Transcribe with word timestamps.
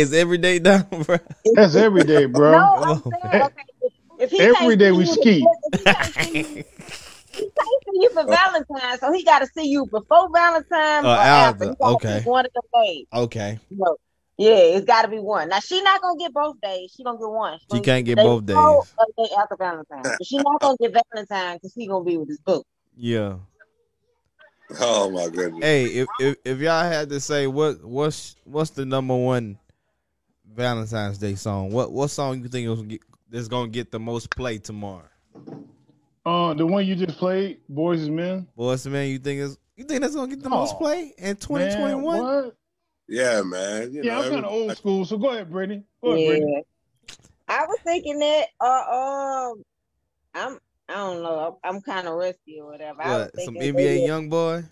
It's 0.00 0.12
every 0.12 0.38
day 0.38 0.58
down, 0.58 0.82
bro. 1.06 1.16
That's 1.54 1.74
every 1.74 2.04
day, 2.04 2.26
bro. 2.26 2.52
No, 2.52 2.82
I'm 2.82 3.02
saying, 3.02 3.42
okay, 3.42 3.62
if, 3.82 3.92
if 4.18 4.30
he 4.30 4.40
Every 4.40 4.54
can't 4.54 4.78
day 4.78 4.90
see 4.90 4.96
we 4.96 5.06
ski. 5.06 5.46
if 5.72 5.78
he 5.78 5.84
can't 5.84 6.14
see 6.14 6.38
you- 6.56 6.64
he 7.34 7.42
can't 7.42 7.82
see 7.84 8.00
you 8.00 8.10
for 8.14 8.24
Valentine's, 8.26 9.00
so 9.00 9.12
he 9.12 9.22
got 9.24 9.38
to 9.40 9.46
see 9.56 9.68
you 9.68 9.86
before 9.86 10.28
Valentine's 10.34 11.06
Oh, 11.06 11.08
or 11.08 11.18
after. 11.18 11.64
He 11.64 11.70
after, 11.70 11.76
gotta 11.80 11.94
okay. 11.94 12.20
One 12.24 12.46
of 12.46 12.50
the 12.54 12.62
days. 12.84 13.06
okay. 13.12 13.58
No. 13.70 13.96
Yeah, 14.38 14.54
it's 14.56 14.84
got 14.86 15.02
to 15.02 15.08
be 15.08 15.18
one. 15.18 15.48
Now 15.48 15.58
she 15.60 15.80
not 15.82 16.00
gonna 16.00 16.18
get 16.18 16.32
both 16.32 16.60
days. 16.60 16.92
She 16.96 17.02
gonna 17.04 17.18
get 17.18 17.28
one. 17.28 17.58
She 17.58 17.66
gonna 17.70 17.82
can't 17.82 18.04
get 18.04 18.16
the 18.16 18.22
day 18.22 18.28
both 18.28 18.46
days. 18.46 18.56
or 18.56 19.06
day 19.26 19.30
after 19.38 19.56
Valentine's. 19.56 20.16
But 20.18 20.26
she 20.26 20.38
not 20.38 20.60
gonna 20.60 20.76
get 20.80 20.96
Valentine's 21.12 21.58
because 21.60 21.74
he 21.74 21.86
gonna 21.86 22.04
be 22.04 22.16
with 22.16 22.28
his 22.28 22.38
book. 22.38 22.64
Yeah. 22.96 23.36
Oh 24.80 25.10
my 25.10 25.28
goodness. 25.28 25.64
Hey, 25.64 25.86
if, 25.86 26.08
if 26.20 26.36
if 26.44 26.58
y'all 26.58 26.82
had 26.84 27.08
to 27.10 27.20
say 27.20 27.46
what 27.46 27.82
what's 27.84 28.36
what's 28.44 28.70
the 28.70 28.84
number 28.84 29.16
one 29.16 29.58
Valentine's 30.54 31.18
Day 31.18 31.34
song? 31.34 31.70
What 31.70 31.92
what 31.92 32.08
song 32.08 32.42
you 32.42 32.48
think 32.48 32.68
is 32.68 32.76
gonna 32.76 32.88
get, 32.88 33.00
is 33.32 33.48
gonna 33.48 33.68
get 33.68 33.90
the 33.90 34.00
most 34.00 34.30
play 34.30 34.58
tomorrow? 34.58 35.08
Uh, 36.24 36.52
the 36.54 36.66
one 36.66 36.86
you 36.86 36.94
just 36.94 37.18
played, 37.18 37.60
Boyz 37.72 38.04
II 38.04 38.10
Men. 38.10 38.46
Boyz 38.58 38.86
II 38.86 38.92
Men, 38.92 39.08
you 39.08 39.18
think 39.18 39.40
is 39.40 39.58
you 39.76 39.84
think 39.84 40.00
that's 40.00 40.14
gonna 40.14 40.28
get 40.28 40.42
the 40.42 40.50
most 40.50 40.74
Oh, 40.74 40.78
play 40.78 41.14
in 41.18 41.36
twenty 41.36 41.74
twenty 41.74 41.94
one? 41.94 42.52
Yeah, 43.08 43.42
man. 43.42 43.92
You 43.92 44.02
Yeah, 44.02 44.16
know, 44.16 44.22
I'm 44.24 44.30
kind 44.30 44.44
of 44.44 44.52
old 44.52 44.76
school. 44.76 45.04
So 45.04 45.16
go 45.16 45.30
ahead, 45.30 45.50
Brittany. 45.50 45.84
Go 46.04 46.12
ahead, 46.12 46.26
Brittany. 46.26 46.64
I 47.48 47.66
was 47.66 47.78
thinking 47.84 48.18
that. 48.18 48.46
Uh, 48.60 49.52
um, 49.54 49.62
I'm. 50.34 50.58
I 50.90 50.94
don't 50.94 51.22
know. 51.22 51.58
I'm 51.64 51.80
kind 51.82 52.08
of 52.08 52.14
rusty 52.14 52.60
or 52.60 52.70
whatever. 52.70 53.02
I 53.02 53.16
was 53.18 53.30
What 53.34 53.42
some 53.42 53.54
NBA 53.56 54.06
young 54.06 54.28
boy? 54.28 54.64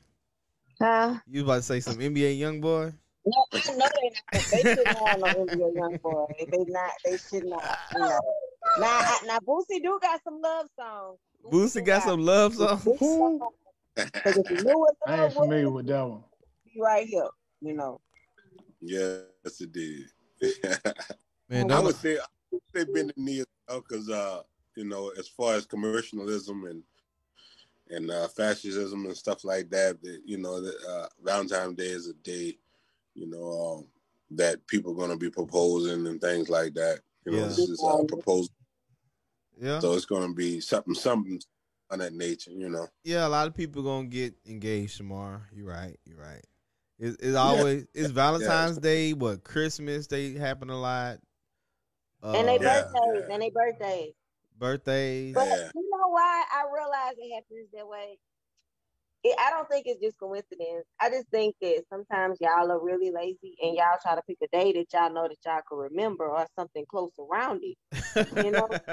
Huh? 0.81 1.17
You 1.29 1.45
about 1.45 1.57
to 1.57 1.63
say 1.63 1.81
some 1.81 1.99
NBA 1.99 2.39
YoungBoy? 2.39 2.95
No, 3.27 3.45
I 3.53 3.73
know 3.73 3.89
they 4.01 4.11
not. 4.11 4.45
They 4.53 4.59
shouldn't 4.59 4.99
have 4.99 5.19
no 5.19 5.27
NBA 5.35 5.75
YoungBoy. 5.77 6.27
They 6.51 6.65
not. 6.73 6.91
They 7.05 7.19
should 7.19 7.45
not. 7.45 7.79
You 7.95 8.01
know. 8.01 8.21
Now, 8.79 8.87
I- 8.87 9.21
now 9.27 9.39
Boosie 9.41 9.83
do 9.83 9.99
got 10.01 10.23
some 10.23 10.41
love 10.41 10.67
songs. 10.79 11.19
Boosie 11.51 11.85
got 11.85 12.03
some 12.03 12.25
love 12.25 12.55
songs. 12.55 12.83
Who? 12.85 13.41
Because 13.97 14.39
if 14.39 14.51
you 14.51 14.63
knew 14.63 14.79
what 14.79 14.95
I 15.07 15.13
ain't 15.13 15.21
love 15.23 15.33
familiar 15.35 15.71
was, 15.71 15.75
with 15.75 15.87
that 15.87 16.07
one. 16.09 16.23
be 16.65 16.81
right 16.81 17.07
here. 17.07 17.29
You 17.61 17.75
know. 17.75 18.01
yes, 18.81 19.61
it 19.61 19.73
did. 19.73 20.05
Man, 21.49 21.71
I 21.71 21.75
no, 21.75 21.83
would 21.83 21.97
say 21.97 22.19
I 22.19 22.27
would 22.53 22.63
say 22.75 22.85
Bended 22.85 23.17
Knee 23.17 23.45
because 23.69 24.09
uh, 24.11 24.43
you 24.77 24.85
know, 24.85 25.11
as 25.19 25.29
far 25.29 25.55
as 25.55 25.67
commercialism 25.67 26.65
and 26.65 26.83
and 27.89 28.11
uh, 28.11 28.29
fascism 28.29 29.07
and 29.07 29.17
stuff 29.17 29.45
like 29.45 29.71
that, 29.71 30.03
that 30.03 30.21
you 30.25 30.39
know, 30.39 30.61
that 30.61 30.77
uh, 30.89 31.07
Valentine's 31.25 31.77
Day 31.77 31.87
is 31.87 32.09
a 32.09 32.15
day, 32.15 32.59
you 33.17 33.27
know, 33.27 33.79
um, 33.79 33.87
that 34.33 34.67
people 34.67 34.93
are 34.93 34.97
going 34.97 35.11
to 35.11 35.17
be 35.17 35.31
proposing 35.31 36.07
and 36.07 36.21
things 36.21 36.49
like 36.49 36.75
that. 36.75 37.01
You 37.25 37.33
know, 37.33 37.39
Yeah. 37.39 37.47
this 37.49 37.59
is 37.59 37.83
a 37.83 38.05
proposal, 38.05 38.53
yeah, 39.61 39.81
so 39.81 39.95
it's 39.95 40.05
going 40.05 40.29
to 40.29 40.35
be 40.35 40.61
something, 40.61 40.95
something 40.95 41.41
on 41.91 41.99
that 42.01 42.13
nature. 42.13 42.51
You 42.51 42.69
know, 42.69 42.87
yeah. 43.05 43.27
A 43.27 43.29
lot 43.29 43.47
of 43.47 43.55
people 43.55 43.83
gonna 43.83 44.09
get 44.09 44.35
engaged 44.47 44.97
tomorrow. 44.97 45.41
You're 45.55 45.67
right. 45.67 45.99
You're 46.05 46.21
right. 46.21 46.45
It's, 46.99 47.17
it's 47.21 47.37
always 47.37 47.87
it's 47.95 48.11
Valentine's 48.11 48.79
Day, 48.79 49.13
but 49.13 49.45
Christmas 49.45 50.07
they 50.07 50.33
happen 50.33 50.71
a 50.71 50.81
lot. 50.81 51.19
Uh, 52.23 52.33
and 52.33 52.49
they 52.49 52.59
birthdays. 52.59 52.93
yeah. 53.29 53.35
And 53.35 53.43
they 53.43 53.51
birthdays. 53.51 54.13
birthdays. 54.59 55.35
But 55.35 55.47
Yeah. 55.47 55.71
you 55.75 55.91
know 55.91 56.09
why 56.09 56.45
I 56.53 56.65
realize 56.73 57.15
it 57.19 57.35
happens 57.35 57.69
that 57.75 57.87
way? 57.87 58.19
It, 59.27 59.37
I 59.41 59.51
don't 59.51 59.69
think 59.69 59.87
it's 59.89 60.01
just 60.01 60.19
coincidence. 60.19 60.87
I 61.01 61.11
just 61.11 61.29
think 61.31 61.57
that 61.63 61.85
sometimes 61.91 62.39
y'all 62.41 62.71
are 62.71 62.81
really 62.83 63.11
lazy 63.11 63.57
and 63.63 63.77
y'all 63.77 63.99
try 64.03 64.15
to 64.15 64.23
pick 64.29 64.39
a 64.43 64.49
day 64.57 64.73
that 64.75 64.87
y'all 64.93 65.13
know 65.13 65.29
that 65.29 65.39
y'all 65.45 65.63
can 65.69 65.79
remember 65.79 66.27
or 66.29 66.47
something 66.59 66.85
close 66.91 67.13
around 67.19 67.63
it. 67.65 67.77
you 68.37 68.53
know? 68.53 68.69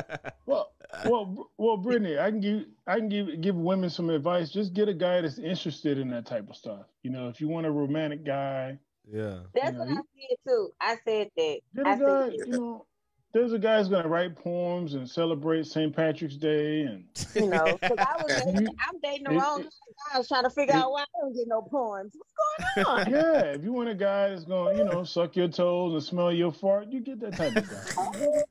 Well, 0.45 0.72
well, 1.04 1.50
well, 1.58 1.78
Brittany, 1.78 2.20
I 2.20 2.31
can 2.31 2.42
give 2.42 2.66
I 2.88 2.98
can 2.98 3.09
give 3.09 3.42
give 3.42 3.56
women 3.56 3.89
some 3.89 4.09
advice. 4.09 4.49
Just 4.49 4.73
get 4.73 4.89
a 4.89 4.94
guy 4.94 5.21
that's 5.21 5.39
interested 5.39 5.98
in 5.98 6.10
that 6.11 6.26
type 6.26 6.50
of 6.50 6.55
stuff. 6.58 6.86
You 7.04 7.11
know, 7.11 7.30
if 7.30 7.39
you 7.42 7.48
want 7.48 7.65
a 7.67 7.71
romantic 7.71 8.26
guy, 8.26 8.80
yeah. 9.11 9.39
That's 9.55 9.77
Yeah, 9.77 9.80
what 9.80 9.89
I 9.89 9.95
said 9.95 10.38
too. 10.48 10.70
I 10.82 10.98
said 11.05 11.30
that. 11.38 11.60
get 11.76 11.88
I 11.88 11.94
a 11.94 12.00
guy. 12.00 12.27
said, 12.30 12.33
You 12.45 12.54
know, 12.54 12.86
there's 13.33 13.52
a 13.54 13.60
guy 13.60 13.80
who's 13.80 13.88
gonna 13.88 14.08
write 14.08 14.36
poems 14.36 14.94
and 14.94 15.10
celebrate 15.10 15.66
St. 15.66 15.95
Patrick's 15.95 16.36
Day, 16.38 16.82
and 16.83 17.05
you 17.36 17.48
know, 17.48 17.77
because 17.82 17.98
I 17.98 18.21
was 18.23 18.42
dating, 18.45 18.67
I'm 18.67 18.99
dating 19.02 19.23
the 19.26 19.32
wrong 19.32 19.61
it- 19.61 19.64
guy. 19.66 20.16
I 20.16 20.17
was 20.20 20.27
trying 20.27 20.44
to 20.44 20.49
figure 20.49 20.76
it- 20.76 20.77
out 20.82 20.92
why 20.92 21.02
I 21.02 21.05
don't 21.21 21.33
get 21.36 21.48
no 21.48 21.61
poems. 21.61 22.14
What's 22.16 22.88
going 22.88 23.08
on? 23.08 23.11
yeah, 23.11 23.42
if 23.54 23.64
you 23.64 23.73
want 23.73 23.89
a 23.89 23.95
guy 23.95 24.30
that's 24.30 24.44
gonna, 24.44 24.77
you 24.77 24.83
know, 24.86 25.04
suck 25.04 25.36
your 25.36 25.48
toes 25.48 25.94
and 25.94 26.04
smell 26.04 26.32
your 26.32 26.52
fart, 26.52 26.88
you 26.89 26.99
get 27.02 27.20
that 27.21 27.36
type 27.36 27.55
of 27.55 27.70
guy. 27.70 28.42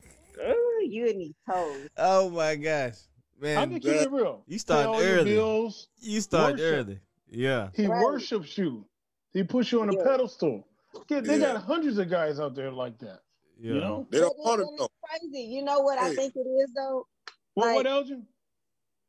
Ooh, 0.49 0.87
you 0.89 1.09
and 1.09 1.21
these 1.21 1.35
toes. 1.49 1.89
Oh 1.97 2.31
my 2.31 2.57
gosh, 2.57 2.95
Man, 3.41 3.59
I 3.59 3.67
man! 3.67 3.71
can 3.71 3.81
keep 3.81 4.01
it 4.03 4.11
real. 4.11 4.43
You 4.47 4.55
Pay 4.55 4.59
started 4.59 4.89
all 4.89 5.01
early. 5.01 5.25
bills. 5.35 5.89
You 6.01 6.21
start 6.21 6.53
Worship. 6.55 6.65
early. 6.87 6.99
Yeah. 7.31 7.69
He 7.75 7.87
Right. 7.87 8.03
worships 8.03 8.59
you. 8.59 8.85
He 9.33 9.43
puts 9.45 9.71
you 9.73 9.81
on 9.83 9.89
a 9.91 9.97
Yeah. 9.97 10.05
pedestal. 10.05 10.67
Yeah, 11.09 11.21
they 11.21 11.39
Yeah. 11.39 11.53
got 11.55 11.63
hundreds 11.63 11.99
of 11.99 12.11
guys 12.11 12.41
out 12.41 12.55
there 12.55 12.71
like 12.73 12.99
that. 12.99 13.21
Yeah. 13.63 13.75
You 13.75 13.81
know 13.81 14.07
they 14.11 14.19
don't 14.19 14.37
want 14.39 14.61
it- 14.61 14.65
it 14.65 14.71
though. 14.79 14.89
crazy. 15.05 15.43
You 15.43 15.63
know 15.63 15.81
what 15.81 15.99
I 15.99 16.15
think 16.15 16.35
it 16.35 16.41
is 16.41 16.71
though? 16.75 17.07
what? 17.55 17.67
Like- 17.67 17.75
what, 17.77 17.87
Elgin? 17.87 18.27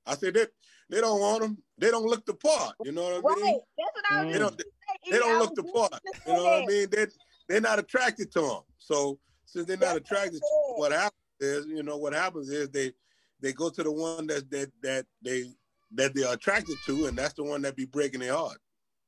I 0.05 0.15
said 0.15 0.33
that 0.35 0.51
they 0.89 1.01
don't 1.01 1.19
want 1.19 1.41
them. 1.41 1.63
They 1.77 1.89
don't 1.89 2.05
look 2.05 2.23
the 2.25 2.35
part. 2.35 2.75
You 2.83 2.91
know 2.91 3.03
what 3.03 3.13
I 3.13 3.19
Right. 3.19 3.41
mean? 3.41 3.61
That's 3.77 3.95
what 3.95 4.11
I 4.11 4.25
was 4.25 4.25
Mm. 4.29 4.33
They 4.33 4.39
don't. 4.39 4.61
saying. 4.61 4.71
They 5.11 5.17
don't 5.19 5.39
was 5.39 5.47
look 5.47 5.55
the 5.55 5.63
part. 5.63 5.93
You 6.27 6.33
know 6.33 6.43
what 6.43 6.63
I 6.63 6.65
mean? 6.67 6.89
They 6.89 7.07
they're 7.47 7.61
not 7.61 7.79
attracted 7.79 8.31
to 8.33 8.41
them. 8.41 8.61
So 8.77 9.19
since 9.45 9.65
they're 9.67 9.75
not 9.77 9.95
That's 9.95 9.97
attracted, 9.99 10.39
to 10.41 10.47
said. 10.47 10.79
what 10.79 10.91
happens 10.91 11.19
is, 11.39 11.65
you 11.65 11.81
know, 11.83 11.97
what 11.97 12.13
happens 12.13 12.49
is 12.49 12.69
they 12.69 12.93
they 13.39 13.53
go 13.53 13.69
to 13.71 13.81
the 13.83 13.91
one 13.91 14.27
that 14.27 14.49
that 14.51 14.71
that 14.81 15.07
they 15.21 15.51
that 15.91 16.13
they're 16.13 16.31
attracted 16.33 16.77
to, 16.85 17.05
and 17.07 17.17
that's 17.17 17.33
the 17.33 17.43
one 17.43 17.61
that 17.63 17.75
be 17.75 17.85
breaking 17.85 18.19
their 18.19 18.33
heart. 18.35 18.59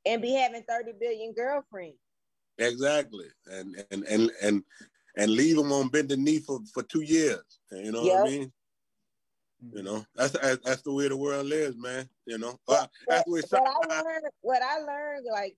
And 0.06 0.22
be 0.22 0.32
having 0.34 0.64
30 0.64 0.94
billion 0.94 1.34
girlfriends. 1.34 1.98
Exactly, 2.58 3.28
and 3.48 3.86
and 3.92 4.04
and 4.06 4.32
and 4.42 4.64
and 5.18 5.32
leave 5.32 5.56
them 5.56 5.72
on 5.72 5.90
bended 5.90 6.20
knee 6.20 6.40
for 6.40 6.60
for 6.74 6.84
two 6.84 7.02
years. 7.02 7.44
You 7.72 7.92
know 7.92 8.04
what 8.04 8.22
I 8.22 8.30
mean? 8.30 8.52
You 9.72 9.84
know, 9.84 10.06
that's 10.16 10.34
that's, 10.34 10.64
that's 10.64 10.82
the 10.82 10.92
way 10.92 11.08
the 11.08 11.18
world 11.18 11.46
lives, 11.46 11.78
man. 11.78 12.08
You 12.26 12.38
know, 12.38 12.60
Uh, 12.68 12.88
that's 13.08 13.26
the 13.26 13.32
way. 13.32 13.42
what 13.50 13.62
I 13.92 14.02
learned, 14.02 14.26
what 14.42 14.62
I 14.62 14.80
learned, 14.80 15.26
like 15.32 15.56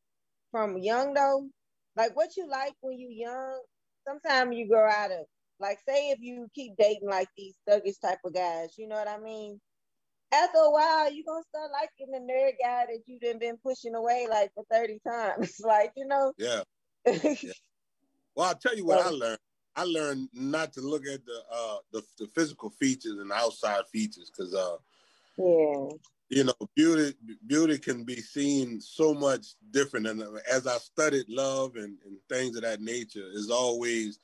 from 0.51 0.77
young 0.77 1.13
though, 1.13 1.47
like 1.95 2.15
what 2.15 2.37
you 2.37 2.47
like 2.47 2.73
when 2.81 2.97
you 2.97 3.09
young. 3.09 3.61
Sometimes 4.07 4.55
you 4.55 4.67
grow 4.69 4.89
out 4.89 5.11
of. 5.11 5.25
Like, 5.59 5.79
say 5.87 6.11
if 6.11 6.19
you 6.21 6.47
keep 6.53 6.77
dating 6.77 7.09
like 7.09 7.27
these 7.35 7.55
thuggish 7.67 7.99
type 7.99 8.19
of 8.23 8.33
guys, 8.33 8.75
you 8.77 8.87
know 8.87 8.95
what 8.95 9.09
I 9.09 9.17
mean? 9.19 9.59
After 10.31 10.59
a 10.59 10.71
while, 10.71 11.11
you're 11.11 11.25
gonna 11.27 11.43
start 11.49 11.71
liking 11.71 12.11
the 12.11 12.19
nerd 12.19 12.53
guy 12.63 12.85
that 12.85 12.99
you've 13.05 13.21
been 13.21 13.39
been 13.39 13.57
pushing 13.57 13.95
away 13.95 14.27
like 14.29 14.51
for 14.53 14.63
thirty 14.71 14.99
times. 15.05 15.59
like, 15.65 15.91
you 15.97 16.05
know. 16.05 16.31
yeah. 16.37 16.61
Well, 18.35 18.47
I'll 18.47 18.55
tell 18.55 18.75
you 18.75 18.85
what 18.85 19.05
I 19.05 19.09
learned. 19.09 19.39
I 19.77 19.83
learned 19.83 20.29
not 20.33 20.73
to 20.73 20.81
look 20.81 21.03
at 21.05 21.23
the 21.25 21.39
uh 21.53 21.77
the, 21.93 22.01
the 22.17 22.27
physical 22.33 22.71
features 22.71 23.19
and 23.19 23.31
outside 23.31 23.83
features 23.93 24.31
because 24.35 24.53
uh 24.55 24.77
yeah. 25.37 25.89
you 26.29 26.43
know 26.43 26.53
beauty 26.75 27.15
beauty 27.45 27.77
can 27.77 28.03
be 28.03 28.15
seen 28.15 28.81
so 28.81 29.13
much 29.13 29.45
different 29.69 30.07
and 30.07 30.23
as 30.51 30.65
I 30.65 30.77
studied 30.77 31.29
love 31.29 31.75
and, 31.75 31.95
and 32.05 32.17
things 32.27 32.55
of 32.55 32.63
that 32.63 32.81
nature 32.81 33.27
is 33.33 33.51
always 33.51 34.19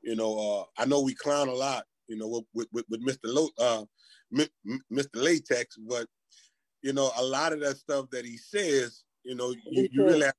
you 0.00 0.16
know 0.16 0.38
uh 0.38 0.82
I 0.82 0.86
know 0.86 1.02
we 1.02 1.14
clown 1.14 1.48
a 1.48 1.54
lot 1.54 1.84
you 2.08 2.16
know 2.16 2.42
with 2.54 2.68
with, 2.72 2.86
with 2.88 3.06
Mr. 3.06 3.24
Lo, 3.24 3.48
uh 3.58 3.84
Mr. 4.90 5.08
Latex 5.14 5.76
but 5.86 6.06
you 6.80 6.94
know 6.94 7.10
a 7.18 7.22
lot 7.22 7.52
of 7.52 7.60
that 7.60 7.76
stuff 7.76 8.06
that 8.10 8.24
he 8.24 8.38
says 8.38 9.04
you 9.22 9.34
know 9.34 9.50
you, 9.70 9.88
you 9.92 10.02
really 10.02 10.24
have 10.24 10.34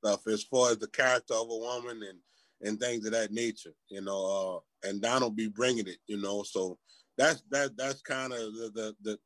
stuff 0.00 0.28
as 0.28 0.44
far 0.44 0.70
as 0.70 0.78
the 0.78 0.86
character 0.86 1.34
of 1.34 1.50
a 1.50 1.56
woman 1.56 2.04
and 2.08 2.18
and 2.62 2.80
things 2.80 3.06
of 3.06 3.12
that 3.12 3.32
nature, 3.32 3.74
you 3.88 4.00
know. 4.00 4.62
Uh, 4.84 4.88
and 4.88 5.02
Donald 5.02 5.36
be 5.36 5.48
bringing 5.48 5.86
it, 5.86 5.98
you 6.06 6.20
know. 6.20 6.42
So 6.42 6.78
that's 7.16 7.42
that 7.50 7.76
that's 7.76 8.02
kind 8.02 8.32
of 8.32 8.38
the, 8.38 8.70
the 8.74 8.96
the 9.02 9.18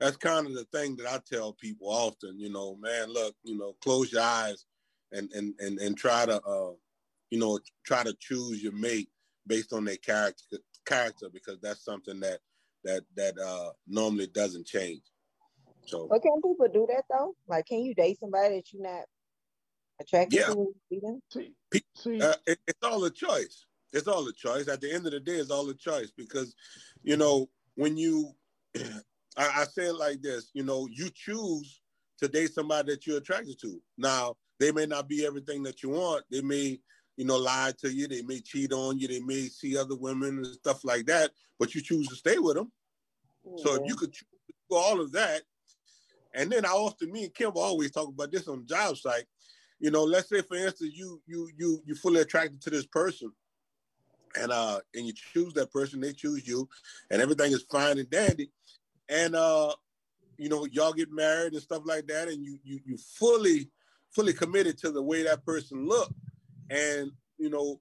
that's 0.00 0.16
kind 0.16 0.46
of 0.46 0.54
the 0.54 0.64
thing 0.72 0.96
that 0.96 1.06
I 1.06 1.20
tell 1.30 1.52
people 1.52 1.88
often, 1.88 2.38
you 2.38 2.50
know. 2.50 2.76
Man, 2.80 3.12
look, 3.12 3.34
you 3.42 3.56
know, 3.56 3.74
close 3.82 4.12
your 4.12 4.22
eyes 4.22 4.64
and 5.12 5.30
and 5.32 5.54
and 5.60 5.78
and 5.78 5.96
try 5.96 6.26
to 6.26 6.40
uh, 6.42 6.72
you 7.30 7.38
know, 7.38 7.58
try 7.84 8.04
to 8.04 8.14
choose 8.20 8.62
your 8.62 8.72
mate 8.72 9.08
based 9.46 9.72
on 9.72 9.84
their 9.84 9.96
character 9.96 10.58
character 10.86 11.28
because 11.32 11.58
that's 11.62 11.84
something 11.84 12.20
that 12.20 12.40
that 12.84 13.02
that 13.16 13.38
uh 13.38 13.70
normally 13.86 14.26
doesn't 14.26 14.66
change. 14.66 15.02
So 15.86 16.08
But 16.08 16.22
can 16.22 16.42
people 16.42 16.68
do 16.72 16.86
that 16.90 17.04
though? 17.10 17.34
Like, 17.48 17.66
can 17.66 17.80
you 17.80 17.94
date 17.94 18.18
somebody 18.20 18.56
that 18.56 18.72
you're 18.72 18.82
not 18.82 19.04
attracted 20.00 20.40
Yeah. 20.40 20.46
to? 20.48 20.74
when 20.90 21.22
see? 21.30 21.54
See, 21.96 22.20
uh, 22.20 22.34
it, 22.46 22.58
it's 22.66 22.82
all 22.82 23.04
a 23.04 23.10
choice. 23.10 23.66
It's 23.92 24.08
all 24.08 24.26
a 24.26 24.32
choice. 24.32 24.68
At 24.68 24.80
the 24.80 24.92
end 24.92 25.06
of 25.06 25.12
the 25.12 25.20
day, 25.20 25.36
it's 25.36 25.50
all 25.50 25.68
a 25.68 25.74
choice 25.74 26.10
because, 26.16 26.54
you 27.02 27.16
know, 27.16 27.48
when 27.74 27.96
you, 27.96 28.32
I, 29.36 29.62
I 29.62 29.64
say 29.64 29.86
it 29.86 29.94
like 29.94 30.22
this, 30.22 30.50
you 30.54 30.62
know, 30.62 30.88
you 30.90 31.10
choose 31.14 31.82
to 32.18 32.28
date 32.28 32.52
somebody 32.52 32.92
that 32.92 33.06
you're 33.06 33.18
attracted 33.18 33.60
to. 33.60 33.80
Now, 33.98 34.36
they 34.58 34.72
may 34.72 34.86
not 34.86 35.08
be 35.08 35.26
everything 35.26 35.62
that 35.64 35.82
you 35.82 35.90
want. 35.90 36.24
They 36.30 36.40
may 36.40 36.80
you 37.16 37.24
know, 37.24 37.36
lie 37.36 37.72
to 37.80 37.92
you. 37.92 38.08
They 38.08 38.22
may 38.22 38.40
cheat 38.40 38.72
on 38.72 38.98
you. 38.98 39.08
They 39.08 39.20
may 39.20 39.48
see 39.48 39.76
other 39.76 39.96
women 39.96 40.38
and 40.38 40.46
stuff 40.46 40.84
like 40.84 41.06
that. 41.06 41.30
But 41.58 41.74
you 41.74 41.80
choose 41.80 42.08
to 42.08 42.16
stay 42.16 42.38
with 42.38 42.56
them. 42.56 42.72
Yeah. 43.44 43.62
So 43.62 43.74
if 43.74 43.82
you 43.86 43.94
could 43.94 44.12
do 44.12 44.76
all 44.76 45.00
of 45.00 45.12
that, 45.12 45.42
and 46.34 46.50
then 46.50 46.64
I 46.64 46.70
often, 46.70 47.12
me 47.12 47.24
and 47.24 47.34
Kim 47.34 47.52
always 47.54 47.90
talk 47.90 48.08
about 48.08 48.32
this 48.32 48.48
on 48.48 48.60
the 48.60 48.74
job 48.74 48.96
site. 48.96 49.24
You 49.82 49.90
know, 49.90 50.04
let's 50.04 50.28
say 50.28 50.42
for 50.42 50.56
instance, 50.56 50.92
you 50.94 51.20
you 51.26 51.50
you 51.58 51.82
you 51.84 51.96
fully 51.96 52.20
attracted 52.20 52.62
to 52.62 52.70
this 52.70 52.86
person, 52.86 53.32
and 54.40 54.52
uh, 54.52 54.78
and 54.94 55.04
you 55.04 55.12
choose 55.12 55.52
that 55.54 55.72
person, 55.72 56.00
they 56.00 56.12
choose 56.12 56.46
you, 56.46 56.68
and 57.10 57.20
everything 57.20 57.50
is 57.50 57.64
fine 57.64 57.98
and 57.98 58.08
dandy, 58.08 58.52
and 59.08 59.34
uh, 59.34 59.74
you 60.38 60.48
know, 60.48 60.66
y'all 60.70 60.92
get 60.92 61.10
married 61.10 61.54
and 61.54 61.62
stuff 61.62 61.82
like 61.84 62.06
that, 62.06 62.28
and 62.28 62.44
you 62.44 62.60
you 62.62 62.78
you 62.86 62.96
fully 62.96 63.70
fully 64.10 64.32
committed 64.32 64.78
to 64.78 64.92
the 64.92 65.02
way 65.02 65.24
that 65.24 65.44
person 65.44 65.88
looked, 65.88 66.14
and 66.70 67.10
you 67.38 67.50
know, 67.50 67.80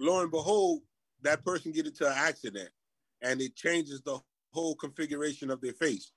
lo 0.00 0.22
and 0.22 0.32
behold, 0.32 0.82
that 1.22 1.44
person 1.44 1.70
get 1.70 1.86
into 1.86 2.04
an 2.04 2.14
accident, 2.16 2.70
and 3.22 3.40
it 3.40 3.54
changes 3.54 4.02
the 4.02 4.18
whole 4.50 4.74
configuration 4.74 5.52
of 5.52 5.60
their 5.60 5.74
face. 5.74 6.10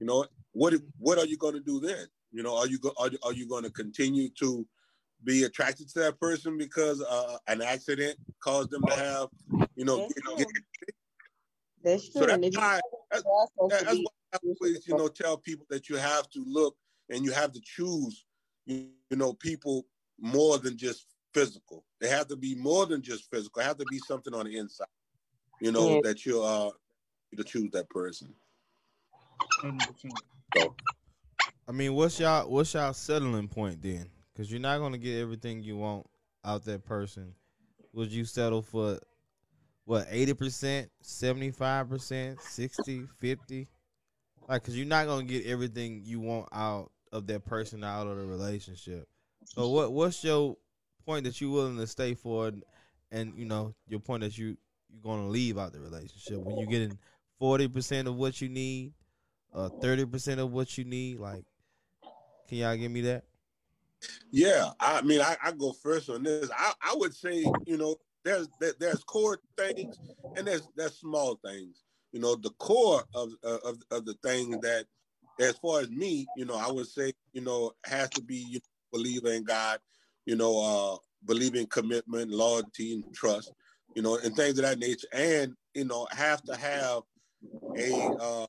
You 0.00 0.06
know, 0.06 0.24
what 0.52 0.72
what 0.98 1.18
are 1.18 1.26
you 1.26 1.36
going 1.36 1.54
to 1.54 1.60
do 1.60 1.80
then? 1.80 2.06
You 2.32 2.42
know, 2.42 2.56
are 2.56 2.66
you 2.66 2.78
go, 2.78 2.92
are, 2.98 3.10
are 3.22 3.32
you 3.32 3.46
going 3.46 3.64
to 3.64 3.70
continue 3.70 4.28
to 4.40 4.66
be 5.24 5.44
attracted 5.44 5.88
to 5.90 6.00
that 6.00 6.18
person 6.18 6.56
because 6.58 7.00
uh, 7.02 7.36
an 7.46 7.62
accident 7.62 8.18
caused 8.42 8.70
them 8.70 8.82
to 8.86 8.94
have, 8.94 9.28
you 9.76 9.84
know, 9.84 9.98
That's 9.98 10.14
get, 10.14 10.24
true. 10.24 10.36
get, 10.36 10.46
That's 11.84 12.08
true. 12.08 12.20
so 12.20 12.26
that's 12.26 12.34
And 12.34 12.44
if 12.44 12.54
you 12.54 12.60
why 12.60 12.80
that's, 13.10 13.24
are 13.24 13.68
that's 13.68 13.98
why 13.98 14.10
I 14.34 14.38
always, 14.44 14.86
you 14.86 14.96
know, 14.96 15.08
tell 15.08 15.36
people 15.36 15.66
that 15.70 15.88
you 15.88 15.96
have 15.96 16.28
to 16.30 16.44
look 16.46 16.74
and 17.10 17.24
you 17.24 17.32
have 17.32 17.52
to 17.52 17.60
choose, 17.60 18.24
you, 18.66 18.88
you 19.10 19.16
know, 19.16 19.34
people 19.34 19.86
more 20.18 20.58
than 20.58 20.76
just 20.76 21.06
physical. 21.34 21.84
They 22.00 22.08
have 22.08 22.28
to 22.28 22.36
be 22.36 22.54
more 22.54 22.86
than 22.86 23.02
just 23.02 23.30
physical. 23.30 23.60
It 23.60 23.66
have 23.66 23.78
to 23.78 23.86
be 23.86 23.98
something 23.98 24.34
on 24.34 24.46
the 24.46 24.56
inside, 24.56 24.86
you 25.60 25.72
know, 25.72 25.96
Yeah. 25.96 26.00
that 26.02 26.24
you 26.24 26.42
uh 26.42 26.70
to 27.36 27.44
choose 27.44 27.70
that 27.72 27.88
person. 27.90 28.34
100%. 29.62 30.20
So 30.56 30.74
I 31.68 31.72
mean, 31.72 31.94
what's 31.94 32.18
y'all 32.18 32.50
what's 32.50 32.74
y'all 32.74 32.92
settling 32.92 33.48
point 33.48 33.80
then? 33.82 34.06
Because 34.32 34.50
you're 34.50 34.60
not 34.60 34.78
gonna 34.78 34.98
get 34.98 35.20
everything 35.20 35.62
you 35.62 35.76
want 35.76 36.06
out 36.44 36.64
that 36.64 36.84
person. 36.84 37.34
Would 37.92 38.10
you 38.10 38.24
settle 38.24 38.62
for 38.62 38.98
what 39.84 40.08
80%, 40.08 40.88
75%, 41.02 42.40
60, 42.40 43.02
50? 43.18 43.68
Like, 44.48 44.64
cause 44.64 44.74
you're 44.74 44.86
not 44.86 45.06
gonna 45.06 45.24
get 45.24 45.46
everything 45.46 46.02
you 46.04 46.20
want 46.20 46.48
out 46.52 46.90
of 47.12 47.26
that 47.28 47.44
person 47.44 47.84
out 47.84 48.06
of 48.06 48.16
the 48.16 48.24
relationship. 48.26 49.06
So 49.44 49.68
what 49.68 49.92
what's 49.92 50.24
your 50.24 50.56
point 51.04 51.24
that 51.24 51.40
you're 51.40 51.52
willing 51.52 51.76
to 51.76 51.86
stay 51.86 52.14
for, 52.14 52.48
and, 52.48 52.64
and 53.10 53.36
you 53.36 53.44
know 53.44 53.74
your 53.86 54.00
point 54.00 54.22
that 54.22 54.36
you 54.36 54.56
you're 54.90 55.02
gonna 55.02 55.28
leave 55.28 55.58
out 55.58 55.72
the 55.72 55.80
relationship 55.80 56.38
when 56.38 56.58
you're 56.58 56.66
getting 56.68 56.98
forty 57.38 57.68
percent 57.68 58.08
of 58.08 58.16
what 58.16 58.40
you 58.40 58.48
need, 58.48 58.92
uh 59.54 59.68
thirty 59.80 60.04
percent 60.04 60.40
of 60.40 60.50
what 60.50 60.76
you 60.76 60.84
need. 60.84 61.18
Like, 61.18 61.44
can 62.52 62.58
y'all 62.58 62.76
give 62.76 62.92
me 62.92 63.00
that? 63.00 63.24
Yeah, 64.30 64.72
I 64.78 65.00
mean, 65.00 65.22
I, 65.22 65.38
I 65.42 65.52
go 65.52 65.72
first 65.72 66.10
on 66.10 66.22
this. 66.22 66.50
I, 66.54 66.72
I 66.82 66.94
would 66.96 67.14
say, 67.14 67.46
you 67.64 67.78
know, 67.78 67.96
there's 68.26 68.46
there, 68.60 68.74
there's 68.78 69.02
core 69.04 69.38
things 69.56 69.98
and 70.36 70.46
there's 70.46 70.68
there's 70.76 70.98
small 70.98 71.40
things. 71.42 71.82
You 72.12 72.20
know, 72.20 72.36
the 72.36 72.50
core 72.58 73.04
of 73.14 73.30
of 73.42 73.78
of 73.90 74.04
the 74.04 74.14
things 74.22 74.58
that, 74.60 74.84
as 75.40 75.56
far 75.56 75.80
as 75.80 75.88
me, 75.88 76.28
you 76.36 76.44
know, 76.44 76.58
I 76.58 76.70
would 76.70 76.88
say, 76.88 77.14
you 77.32 77.40
know, 77.40 77.72
has 77.86 78.10
to 78.10 78.20
be 78.20 78.36
you 78.36 78.58
know, 78.58 78.98
believer 78.98 79.32
in 79.32 79.44
God, 79.44 79.78
you 80.26 80.36
know, 80.36 80.60
uh, 80.60 80.96
believe 81.24 81.54
in 81.54 81.64
commitment, 81.64 82.30
loyalty, 82.30 82.96
and 82.96 83.14
trust, 83.14 83.52
you 83.94 84.02
know, 84.02 84.18
and 84.22 84.36
things 84.36 84.58
of 84.58 84.66
that 84.66 84.78
nature, 84.78 85.08
and 85.14 85.54
you 85.72 85.86
know, 85.86 86.06
have 86.10 86.42
to 86.42 86.54
have 86.54 87.00
a 87.78 88.10
uh, 88.20 88.46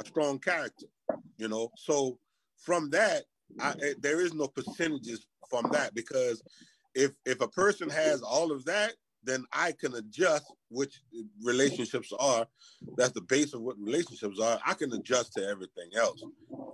a 0.00 0.04
strong 0.04 0.40
character, 0.40 0.86
you 1.38 1.46
know. 1.46 1.70
So 1.76 2.18
from 2.58 2.90
that, 2.90 3.22
I, 3.60 3.74
eh, 3.82 3.94
there 4.00 4.20
is 4.20 4.34
no 4.34 4.48
percentages 4.48 5.26
from 5.48 5.70
that 5.70 5.94
because 5.94 6.42
if 6.94 7.12
if 7.24 7.40
a 7.40 7.48
person 7.48 7.88
has 7.90 8.22
all 8.22 8.52
of 8.52 8.64
that, 8.66 8.94
then 9.22 9.44
I 9.52 9.72
can 9.72 9.94
adjust 9.94 10.52
which 10.70 11.02
relationships 11.42 12.12
are. 12.18 12.46
That's 12.96 13.12
the 13.12 13.20
base 13.22 13.54
of 13.54 13.62
what 13.62 13.78
relationships 13.78 14.40
are. 14.40 14.60
I 14.64 14.74
can 14.74 14.92
adjust 14.92 15.34
to 15.34 15.46
everything 15.46 15.90
else. 15.96 16.22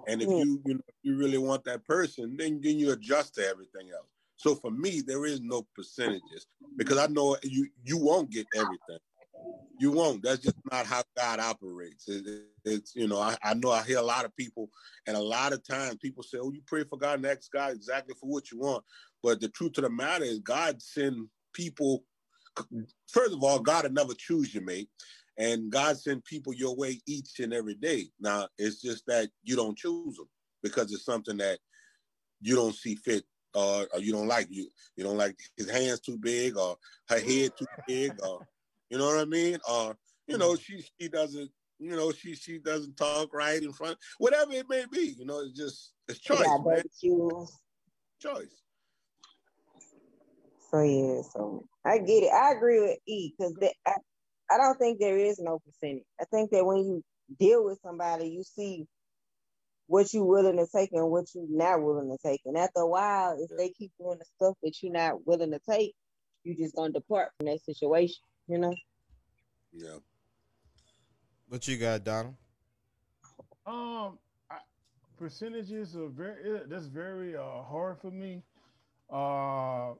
And 0.09 0.23
if 0.23 0.29
Mm. 0.29 0.39
you 0.45 0.63
you 0.65 0.75
know 0.75 0.83
if 0.89 0.95
you 1.03 1.17
really 1.17 1.39
want 1.39 1.65
that 1.65 1.85
person, 1.85 2.37
then 2.37 2.61
then 2.61 2.79
you 2.79 2.93
adjust 2.93 3.35
to 3.37 3.47
everything 3.47 3.91
else. 3.91 4.09
So 4.37 4.55
for 4.55 4.71
me, 4.71 5.03
there 5.03 5.27
is 5.27 5.41
no 5.41 5.67
percentages 5.75 6.47
because 6.77 6.99
I 6.99 7.07
know 7.07 7.37
you 7.43 7.69
you 7.85 7.99
won't 7.99 8.31
get 8.31 8.47
everything. 8.55 8.99
You 9.81 9.93
won't. 9.93 10.23
That's 10.23 10.43
just 10.43 10.57
not 10.71 10.85
how 10.85 11.03
God 11.17 11.41
operates. 11.41 12.07
It- 12.07 12.27
it- 12.27 12.47
it's 12.67 12.95
you 12.95 13.09
know 13.09 13.19
I, 13.19 13.39
I 13.43 13.55
know 13.55 13.71
I 13.71 13.83
hear 13.83 13.97
a 13.97 14.03
lot 14.03 14.27
of 14.27 14.37
people, 14.37 14.71
and 15.07 15.17
a 15.17 15.23
lot 15.23 15.55
of 15.55 15.65
times 15.65 15.97
people 15.97 16.23
say, 16.23 16.37
"Oh, 16.37 16.53
you 16.53 16.61
pray 16.67 16.85
for 16.85 16.99
God 16.99 17.15
and 17.15 17.27
ask 17.27 17.51
God 17.51 17.73
exactly 17.73 18.15
for 18.21 18.29
what 18.29 18.51
you 18.51 18.59
want." 18.59 18.85
But 19.23 19.41
the 19.41 19.49
truth 19.49 19.79
of 19.79 19.85
the 19.85 19.91
matter 19.91 20.27
is, 20.27 20.39
God 20.41 20.83
send 20.83 21.31
people. 21.55 22.05
First 23.09 23.33
of 23.33 23.43
all, 23.43 23.59
God 23.61 23.85
will 23.85 23.93
never 23.93 24.13
choose 24.13 24.53
your 24.53 24.65
mate, 24.65 24.91
and 25.39 25.71
God 25.73 25.99
send 25.99 26.25
people 26.27 26.53
your 26.53 26.77
way 26.77 27.01
each 27.07 27.41
and 27.41 27.55
every 27.55 27.75
day. 27.75 28.11
Now 28.21 28.49
it's 28.59 28.83
just 28.83 29.07
that 29.07 29.31
you 29.45 29.57
don't 29.57 29.79
choose 29.79 30.17
them 30.17 30.29
because 30.63 30.93
it's 30.93 31.07
something 31.07 31.39
that 31.39 31.59
you 32.43 32.55
don't 32.55 32.75
see 32.75 32.97
fit 32.97 33.25
or, 33.55 33.89
or 33.95 34.01
you 34.01 34.13
don't 34.13 34.29
like. 34.29 34.49
You 34.51 34.69
you 34.97 35.05
don't 35.05 35.17
like 35.17 35.39
his 35.57 35.71
hands 35.71 36.01
too 36.01 36.19
big 36.19 36.59
or 36.59 36.77
her 37.09 37.19
head 37.19 37.53
too 37.57 37.67
big 37.87 38.13
or 38.23 38.43
you 38.91 38.99
know 38.99 39.07
what 39.07 39.21
I 39.21 39.25
mean? 39.25 39.59
Or 39.71 39.97
you 40.27 40.37
know 40.37 40.53
mm. 40.53 40.61
she 40.61 40.85
she 41.01 41.09
doesn't 41.09 41.51
you 41.79 41.97
know 41.97 42.13
she 42.13 42.35
she 42.35 42.59
doesn't 42.59 42.97
talk 42.97 43.33
right 43.33 43.63
in 43.63 43.73
front 43.73 43.97
whatever 44.19 44.53
it 44.53 44.69
may 44.69 44.85
be. 44.93 45.15
You 45.19 45.25
know 45.25 45.41
it's 45.41 45.57
just 45.57 45.93
it's 46.09 46.19
choice, 46.19 46.41
yeah, 46.41 46.57
man. 46.57 46.63
but 46.65 46.87
you. 47.01 47.47
Choice. 48.21 48.63
So 50.71 50.83
yeah, 50.83 51.23
so 51.33 51.65
I 51.85 51.99
get 51.99 52.25
it. 52.25 52.33
I 52.33 52.53
agree 52.53 52.81
with 52.81 52.99
E 53.07 53.33
because 53.37 53.55
I, 53.87 53.95
I 54.51 54.59
don't 54.59 54.79
think 54.79 55.01
there 55.01 55.17
is 55.17 55.41
no 55.41 55.59
percentage. 55.59 56.05
I 56.21 56.25
think 56.27 56.51
that 56.51 56.65
when 56.65 56.79
you 56.79 57.03
deal 57.39 57.65
with 57.65 57.81
somebody, 57.83 58.29
you 58.29 58.45
see 58.45 58.87
what 59.87 60.13
you're 60.15 60.25
willing 60.25 60.57
to 60.57 60.67
take 60.73 60.91
and 60.93 61.11
what 61.11 61.27
you're 61.35 61.45
not 61.49 61.83
willing 61.83 62.17
to 62.17 62.29
take. 62.29 62.41
And 62.45 62.57
after 62.57 62.81
a 62.81 62.87
while, 62.87 63.37
if 63.41 63.51
they 63.57 63.71
keep 63.71 63.91
doing 63.99 64.19
the 64.19 64.25
stuff 64.37 64.57
that 64.63 64.75
you're 64.83 64.93
not 64.93 65.27
willing 65.27 65.51
to 65.51 65.61
take, 65.69 65.95
you 66.45 66.55
just 66.57 66.77
gonna 66.77 66.93
depart 66.93 67.31
from 67.37 67.47
that 67.47 67.65
situation. 67.65 68.23
You 68.47 68.59
know? 68.59 68.75
Yeah. 69.73 69.99
What 71.49 71.67
you 71.67 71.77
got, 71.77 72.05
Donald? 72.05 72.35
Um, 73.67 74.19
I, 74.51 74.59
percentages 75.19 75.97
are 75.97 76.09
very 76.09 76.61
that's 76.69 76.87
very 76.87 77.37
uh, 77.37 77.63
hard 77.63 77.99
for 78.01 78.11
me. 78.11 78.43
Uh, 79.13 79.95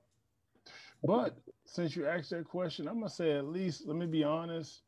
but 1.05 1.37
since 1.65 1.97
you 1.97 2.07
asked 2.07 2.31
that 2.31 2.45
question, 2.45 2.89
I'm 2.89 2.95
gonna 2.95 3.09
say 3.09 3.33
at 3.33 3.47
least. 3.47 3.87
Let 3.87 3.97
me 3.97 4.07
be 4.07 4.25
honest. 4.25 4.83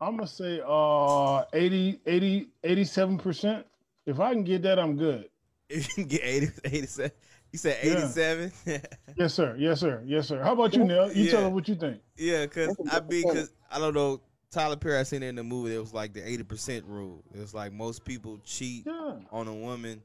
I'm 0.00 0.16
gonna 0.16 0.26
say 0.26 0.60
uh 0.66 1.44
80, 1.52 2.00
80, 2.06 2.48
87 2.64 3.18
percent. 3.18 3.66
If 4.06 4.18
I 4.18 4.32
can 4.32 4.44
get 4.44 4.62
that, 4.62 4.78
I'm 4.78 4.96
good. 4.96 5.28
If 5.70 5.86
you 5.88 5.94
can 5.94 6.06
get 6.06 6.22
80, 6.24 6.48
87. 6.64 7.10
You 7.52 7.58
said 7.58 7.78
Yeah. 7.84 7.92
87? 7.92 8.52
Yes, 9.16 9.34
sir. 9.34 9.56
Yes, 9.58 9.80
sir. 9.80 10.02
Yes, 10.06 10.28
sir. 10.28 10.42
How 10.42 10.52
about 10.52 10.74
you, 10.74 10.84
Neil? 10.84 11.12
You 11.12 11.30
tell 11.30 11.40
Yeah. 11.42 11.46
us 11.48 11.52
what 11.52 11.68
you 11.68 11.74
think. 11.74 12.00
yeah, 12.16 12.46
because 12.46 12.68
That's 12.76 12.90
a 12.90 12.94
I 12.96 13.00
good 13.00 13.08
be, 13.08 13.22
because 13.22 13.52
I 13.70 13.78
don't 13.78 13.94
know. 13.94 14.20
Tyler 14.50 14.76
Perry, 14.76 14.98
I 14.98 15.02
seen 15.04 15.22
it 15.22 15.28
in 15.28 15.36
the 15.36 15.44
movie. 15.44 15.74
It 15.74 15.78
was 15.78 15.92
like 15.94 16.12
the 16.12 16.20
80% 16.20 16.82
rule. 16.86 17.22
It 17.34 17.38
was 17.38 17.54
like 17.54 17.72
most 17.72 18.04
people 18.04 18.40
cheat 18.44 18.84
Yeah. 18.86 19.18
on 19.30 19.46
a 19.46 19.54
woman 19.54 20.02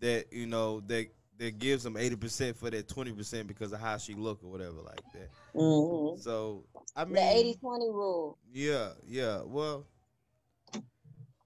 that, 0.00 0.32
you 0.32 0.46
know, 0.46 0.80
that 0.88 1.08
that 1.38 1.58
gives 1.58 1.82
them 1.84 1.96
80% 1.98 2.56
for 2.56 2.70
that 2.70 2.88
20% 2.88 3.46
because 3.46 3.70
of 3.72 3.78
how 3.78 3.98
she 3.98 4.14
look 4.14 4.42
or 4.42 4.50
whatever 4.50 4.80
like 4.80 5.02
that. 5.12 5.28
Mhm. 5.54 6.18
So, 6.18 6.64
I 6.96 7.04
mean, 7.04 7.14
The 7.14 7.20
80-20 7.20 7.90
rule. 7.92 8.38
yeah, 8.52 8.92
yeah. 9.06 9.42
Well, 9.42 9.84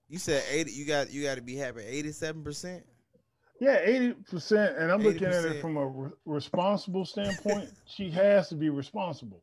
you 0.09 0.19
said 0.19 0.45
80 0.49 0.71
you 0.73 0.85
got 0.85 1.11
you 1.11 1.23
got 1.25 1.37
to 1.37 1.43
be 1.43 1.57
happy 1.57 1.81
87%? 1.83 2.83
Yeah, 3.61 3.79
eighty 3.83 4.15
percent, 4.15 4.79
and 4.79 4.91
I'm 4.91 5.03
looking 5.03 5.29
at 5.29 5.45
it 5.45 5.61
from 5.61 5.77
a 5.77 5.87
re- 5.87 6.11
responsible 6.25 7.05
standpoint. 7.05 7.71
she 7.87 8.11
has 8.11 8.49
to 8.49 8.55
be 8.55 8.71
responsible, 8.71 9.43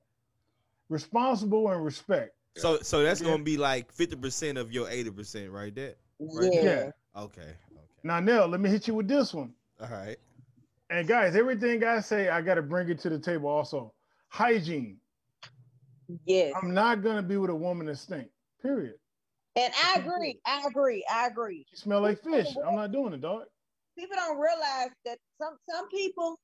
responsible 0.89 1.69
and 1.69 1.85
respect. 1.85 2.31
So 2.55 2.79
so 2.81 3.03
that's 3.03 3.21
Yeah. 3.21 3.27
going 3.27 3.37
to 3.39 3.43
be 3.43 3.57
like 3.57 3.93
50% 3.95 4.57
of 4.57 4.71
your 4.71 4.87
80% 4.87 5.51
right 5.51 5.73
there. 5.75 5.93
Right. 6.19 6.49
Yeah. 6.51 6.61
Yeah. 6.63 6.91
Okay. 7.15 7.41
Okay. 7.41 7.53
Now, 8.03 8.19
Nell, 8.19 8.47
let 8.47 8.59
me 8.59 8.71
hit 8.71 8.87
you 8.87 8.95
with 8.95 9.07
this 9.07 9.31
one. 9.31 9.53
All 9.79 9.87
right. 9.89 10.17
And 10.89 11.07
guys, 11.07 11.35
everything 11.35 11.83
I 11.83 11.99
say, 11.99 12.29
I 12.29 12.41
got 12.41 12.55
to 12.55 12.63
bring 12.63 12.89
it 12.89 12.97
to 13.01 13.09
the 13.09 13.19
table. 13.19 13.49
Also, 13.49 13.93
hygiene. 14.29 14.97
Yes. 16.25 16.53
I'm 16.59 16.73
not 16.73 17.03
gonna 17.03 17.21
be 17.21 17.37
with 17.37 17.49
a 17.51 17.55
woman 17.55 17.85
that 17.87 17.97
stink. 17.97 18.29
Period. 18.61 18.95
And 19.55 19.73
I 19.83 19.99
agree. 19.99 20.39
I 20.45 20.63
agree. 20.67 21.05
I 21.13 21.27
agree. 21.27 21.65
She 21.69 21.75
smell 21.75 22.01
like 22.01 22.23
fish. 22.23 22.47
I'm 22.65 22.75
not 22.75 22.91
doing 22.91 23.13
it, 23.13 23.21
dog. 23.21 23.43
People 23.97 24.15
don't 24.17 24.39
realize 24.39 24.89
that 25.05 25.17
some 25.41 25.57
some 25.69 25.89
people 25.89 26.37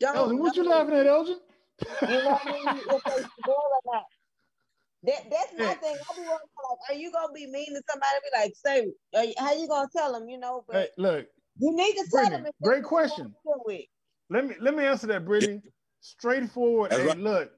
don't. 0.00 0.16
Elgin, 0.16 0.38
what 0.38 0.56
you 0.56 0.64
laughing 0.68 0.94
at, 0.94 1.06
Elgin? 1.06 1.38
You 2.08 2.22
know 2.22 2.30
what 2.30 2.42
I 2.46 2.50
mean? 2.50 2.82
If 2.90 3.02
they 3.06 3.22
spoil 3.40 3.56
or 3.56 3.94
not. 3.94 4.04
That, 5.04 5.30
that's 5.30 5.52
my 5.58 5.74
Hey. 5.74 5.80
thing. 5.82 5.96
I 5.96 6.14
be 6.16 6.22
like, 6.28 6.78
are 6.90 6.94
you 6.94 7.12
gonna 7.12 7.32
be 7.32 7.46
mean 7.46 7.74
to 7.74 7.82
somebody? 7.90 8.16
Be 8.22 8.38
like, 8.40 8.52
say, 8.56 8.86
are 9.16 9.24
you- 9.24 9.34
how 9.38 9.54
you 9.54 9.68
gonna 9.68 9.88
tell 9.96 10.12
them? 10.12 10.28
You 10.28 10.38
know, 10.38 10.64
but 10.68 10.76
Hey, 10.76 10.88
look, 10.98 11.26
you 11.58 11.72
need 11.74 11.94
to 11.94 12.06
tell 12.12 12.30
Brittany, 12.30 12.36
them. 12.44 12.52
great 12.62 12.76
that's 12.82 12.92
what 12.92 12.92
you 12.92 12.98
question. 12.98 13.34
wanna 13.44 13.56
deal 13.56 13.62
with. 13.66 13.86
let 14.30 14.46
me 14.46 14.54
let 14.60 14.74
me 14.76 14.84
answer 14.84 15.06
that, 15.08 15.24
Brittany. 15.24 15.62
Straightforward. 16.00 16.90
That's 16.90 17.02
Hey, 17.02 17.08
right. 17.08 17.18
look, 17.18 17.52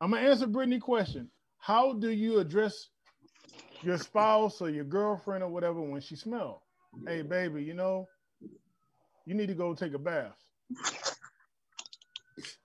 I'm 0.00 0.10
gonna 0.12 0.28
answer 0.28 0.46
Brittany's 0.46 0.82
question. 0.82 1.30
How 1.58 1.94
do 1.94 2.10
you 2.10 2.38
address 2.40 2.90
your 3.82 3.98
spouse 3.98 4.60
or 4.60 4.70
your 4.70 4.84
girlfriend 4.84 5.44
or 5.44 5.48
whatever 5.50 5.80
when 5.82 6.00
she 6.00 6.16
smell? 6.16 6.62
Hey, 7.06 7.22
baby, 7.22 7.62
you 7.64 7.74
know, 7.74 8.06
you 9.28 9.34
need 9.34 9.48
to 9.48 9.54
go 9.54 9.74
take 9.74 9.92
a 9.92 9.98
bath. 9.98 10.32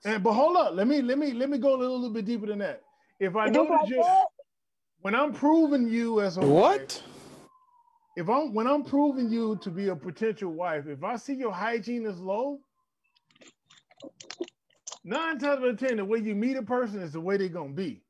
And 0.05 0.23
but 0.23 0.31
hold 0.31 0.55
up, 0.55 0.75
let 0.75 0.87
me 0.87 1.01
let 1.01 1.17
me 1.17 1.33
let 1.33 1.49
me 1.49 1.57
go 1.57 1.75
a 1.75 1.77
little, 1.77 2.09
bit 2.09 2.23
deeper 2.23 2.45
than 2.47 2.59
that. 2.59 2.81
If 3.19 3.35
I 3.35 3.47
know 3.47 3.65
that 3.65 3.81
like 3.81 3.89
you're 3.89 4.01
that? 4.01 4.25
when 5.01 5.13
I'm 5.13 5.33
proving 5.33 5.89
you 5.89 6.21
as 6.21 6.37
a 6.37 6.41
wife, 6.41 6.49
What? 6.79 7.03
if 8.15 8.29
I'm 8.29 8.53
when 8.53 8.65
I'm 8.65 8.83
proving 8.83 9.29
you 9.29 9.59
to 9.61 9.69
be 9.69 9.89
a 9.89 9.95
potential 9.95 10.51
wife, 10.51 10.87
if 10.87 11.03
I 11.03 11.17
see 11.17 11.33
your 11.33 11.51
hygiene 11.51 12.05
is 12.05 12.17
low, 12.17 12.59
nine 15.03 15.37
times 15.39 15.61
out 15.61 15.67
of 15.67 15.77
ten, 15.77 15.97
the 15.97 16.05
way 16.05 16.19
you 16.19 16.33
meet 16.33 16.55
a 16.55 16.63
person 16.63 17.01
is 17.01 17.11
the 17.11 17.19
way 17.19 17.35
they're 17.35 17.49
gonna 17.49 17.73
be. 17.73 18.03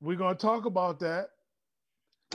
We're 0.00 0.16
gonna 0.16 0.34
talk 0.34 0.64
about 0.64 0.98
that. 1.00 1.28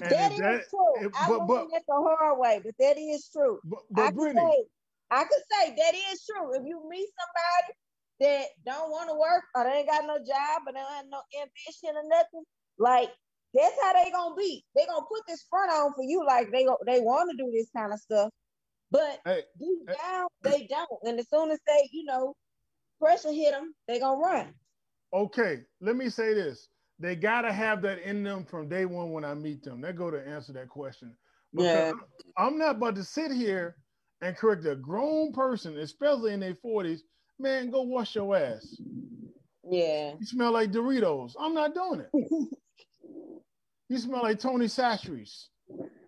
And 0.02 0.12
That 0.12 0.32
is 0.34 0.40
that, 0.40 0.70
true. 0.70 1.06
if- 1.06 1.12
I 1.16 1.28
but- 1.30 1.48
learned 1.48 1.72
that 1.74 1.84
the 1.88 1.94
hard 1.96 2.38
way, 2.40 2.60
but 2.64 2.76
that 2.80 2.98
is 2.98 3.30
true. 3.30 3.60
but, 3.64 3.80
I 3.80 3.84
but 3.96 4.06
could 4.08 4.16
Brittany, 4.16 4.42
say, 4.42 4.70
I 5.12 5.24
could 5.24 5.44
say 5.52 5.76
that 5.76 5.94
is 6.12 6.26
true. 6.26 6.54
If 6.56 6.64
you 6.66 6.82
meet 6.90 7.08
somebody 7.20 7.80
that 8.20 8.48
don't 8.66 8.92
want 8.92 9.10
to 9.10 9.16
work 9.16 9.44
or 9.56 9.64
they 9.64 9.80
ain't 9.80 9.88
got 9.88 10.04
no 10.06 10.18
job 10.18 10.64
or 10.68 10.74
they 10.74 10.80
don't 10.80 10.92
have 10.92 11.06
no 11.08 11.22
ambition 11.42 11.96
or 11.96 12.04
nothing, 12.10 12.44
like 12.78 13.10
that's 13.54 13.76
how 13.82 13.94
they 13.94 14.12
gonna 14.12 14.36
be. 14.36 14.66
They 14.76 14.86
gonna 14.86 15.06
put 15.08 15.22
this 15.28 15.46
front 15.50 15.72
on 15.72 15.94
for 15.94 16.04
you, 16.04 16.26
like 16.26 16.52
they 16.52 16.66
they 16.86 17.00
want 17.00 17.32
to 17.32 17.38
do 17.38 17.50
this 17.52 17.70
kind 17.76 17.94
of 17.94 18.00
stuff, 18.02 18.30
but 18.92 19.22
hey, 19.24 19.44
deep 19.58 19.80
hey. 19.88 19.96
down 19.96 20.28
they 20.42 20.68
don't. 20.68 20.90
And 21.04 21.18
as 21.20 21.30
soon 21.30 21.52
as 21.52 21.60
they, 21.66 21.90
you 21.94 22.04
know, 22.04 22.36
pressure 23.00 23.32
hit 23.32 23.52
them, 23.52 23.74
they 23.88 24.00
gonna 24.00 24.20
run. 24.20 24.54
okay, 25.14 25.64
let 25.80 25.96
me 25.96 26.10
say 26.10 26.34
this. 26.34 26.68
They 27.00 27.16
gotta 27.16 27.52
have 27.52 27.82
that 27.82 28.00
in 28.00 28.24
them 28.24 28.46
from 28.46 28.70
day 28.70 28.86
one 28.86 29.12
when 29.12 29.26
I 29.26 29.34
meet 29.34 29.64
them. 29.64 29.82
They 29.82 29.92
go 29.92 30.10
to 30.10 30.26
answer 30.28 30.54
that 30.54 30.70
question. 30.70 31.16
Because 31.54 31.66
Yeah. 31.66 31.92
I'm 32.38 32.58
not 32.58 32.78
about 32.78 32.96
to 32.96 33.04
sit 33.04 33.32
here 33.32 33.76
and 34.22 34.36
correct 34.36 34.66
a 34.66 34.76
grown 34.76 35.34
person, 35.34 35.78
especially 35.80 36.34
in 36.34 36.40
their 36.40 36.54
40s. 36.56 37.00
Man, 37.38 37.70
go 37.70 37.82
wash 37.82 38.16
your 38.16 38.36
ass. 38.36 38.80
Yeah. 39.70 40.14
You 40.20 40.26
smell 40.26 40.52
like 40.54 40.72
Doritos. 40.72 41.34
I'm 41.40 41.54
not 41.54 41.74
doing 41.74 42.02
it. 42.02 42.10
You 43.88 44.00
smell 44.00 44.24
like 44.24 44.40
Tony 44.40 44.66
Chachere's, 44.66 45.50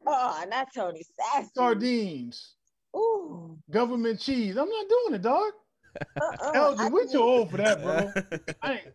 Oh, 0.08 0.44
not 0.50 0.67
Tony 0.74 1.03
Sassy. 1.03 1.50
sardines, 1.53 2.56
Ooh. 2.96 3.56
government 3.70 4.20
cheese. 4.20 4.58
I'm 4.58 4.67
not 4.67 4.86
doing 4.89 5.13
it, 5.13 5.22
dog. 5.22 5.51
Uh-uh. 6.20 6.51
Elgin, 6.56 6.91
we 6.91 7.01
can't- 7.01 7.12
too 7.12 7.22
old 7.22 7.51
for 7.51 7.58
that, 7.58 7.84
bro. 7.84 8.12
I 8.63 8.74
ain't, 8.74 8.88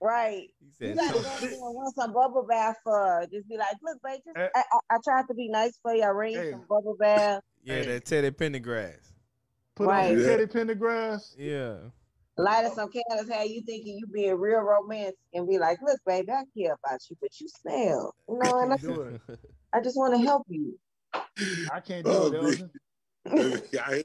Right. 0.00 0.48
he 0.78 0.88
You 0.88 0.94
gotta 0.94 1.18
so- 1.18 1.22
go 1.22 1.46
in 1.46 1.52
and 1.54 1.76
run 1.76 1.92
some 1.94 2.12
bubble 2.12 2.46
bath 2.48 2.76
for 2.84 2.92
her. 2.98 3.26
Just 3.32 3.48
be 3.48 3.56
like, 3.56 3.76
look, 3.82 3.98
babe, 4.04 4.20
just, 4.26 4.36
Eh. 4.36 4.48
I, 4.54 4.62
I, 4.72 4.96
I 4.96 4.98
tried 5.02 5.26
to 5.28 5.34
be 5.34 5.48
nice 5.48 5.78
for 5.82 5.94
you. 5.94 6.02
I 6.02 6.08
ran 6.08 6.32
Hey. 6.34 6.50
some 6.50 6.64
bubble 6.68 6.96
bath. 6.98 7.42
yeah, 7.62 7.74
Hey. 7.76 7.86
that 7.86 8.04
Teddy 8.04 8.30
Pendergrass. 8.30 9.12
put 9.74 9.86
Right. 9.88 10.12
on 10.12 10.20
Yeah. 10.20 10.26
Teddy 10.26 10.46
Pendergrass. 10.46 11.34
Yeah. 11.38 11.76
Light 12.36 12.70
some 12.74 12.90
candles, 12.90 13.30
how 13.32 13.44
you 13.44 13.62
thinking 13.64 13.96
you 13.96 14.06
being 14.08 14.34
real 14.38 14.58
romantic 14.60 15.14
and 15.32 15.48
be 15.48 15.56
like, 15.58 15.78
look, 15.82 16.00
baby, 16.04 16.32
I 16.32 16.42
care 16.58 16.76
about 16.84 17.00
you, 17.08 17.16
but 17.20 17.30
you 17.40 17.46
smell. 17.48 18.14
You 18.28 18.38
know, 18.42 18.58
and 18.60 18.72
I, 18.72 18.76
Do 18.76 19.02
it. 19.02 19.20
I 19.72 19.80
just 19.80 19.96
want 19.96 20.14
to 20.14 20.20
help 20.20 20.42
you. 20.48 20.76
I 21.72 21.78
can't 21.80 22.04
do 22.04 22.10
Oh, 22.12 22.26
it, 22.26 22.42
man. 22.42 22.70
Elgin. 23.38 24.04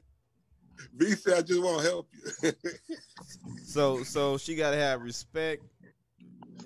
Said, 1.16 1.34
I 1.34 1.42
just 1.42 1.60
want 1.60 1.82
to 1.82 1.88
help 1.88 2.08
you. 2.42 2.52
so 3.64 4.02
so 4.02 4.38
she 4.38 4.54
gotta 4.54 4.76
have 4.76 5.02
respect 5.02 5.62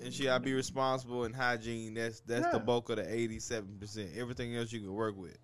and 0.03 0.13
she 0.13 0.23
gotta 0.25 0.43
be 0.43 0.53
responsible 0.53 1.23
and 1.23 1.35
hygiene. 1.35 1.93
That's 1.93 2.21
that's 2.21 2.51
the 2.51 2.59
bulk 2.59 2.89
of 2.89 2.97
the 2.97 3.13
eighty 3.13 3.39
seven 3.39 3.77
percent. 3.79 4.09
Everything 4.17 4.55
else 4.55 4.71
you 4.71 4.79
can 4.81 4.93
work 4.93 5.17
with. 5.17 5.37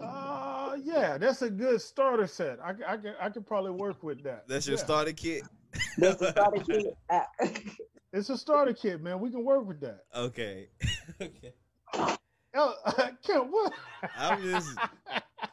Uh, 0.00 0.76
yeah, 0.82 1.16
that's 1.18 1.42
a 1.42 1.50
good 1.50 1.80
starter 1.80 2.26
set. 2.26 2.58
I, 2.64 2.74
c- 2.74 2.82
I, 2.86 2.96
can, 2.96 3.14
I 3.20 3.28
could 3.30 3.46
probably 3.46 3.70
work 3.70 4.02
with 4.02 4.22
that. 4.24 4.48
That's 4.48 4.66
your 4.66 4.76
Yeah. 4.78 4.84
starter 4.84 5.12
kit. 5.12 5.42
That's 5.98 6.18
the 6.18 6.30
starter 6.32 6.64
kit. 6.68 6.86
Uh, 7.08 7.20
It's 8.12 8.28
a 8.28 8.36
starter 8.36 8.74
kit, 8.74 9.00
man. 9.00 9.20
We 9.20 9.30
can 9.30 9.44
work 9.44 9.66
with 9.66 9.80
that. 9.80 10.04
okay. 10.14 10.68
okay. 11.20 11.54
El, 12.54 12.76
Kim, 13.26 13.50
what? 13.50 13.72
I'm 14.18 14.42
just 14.42 14.68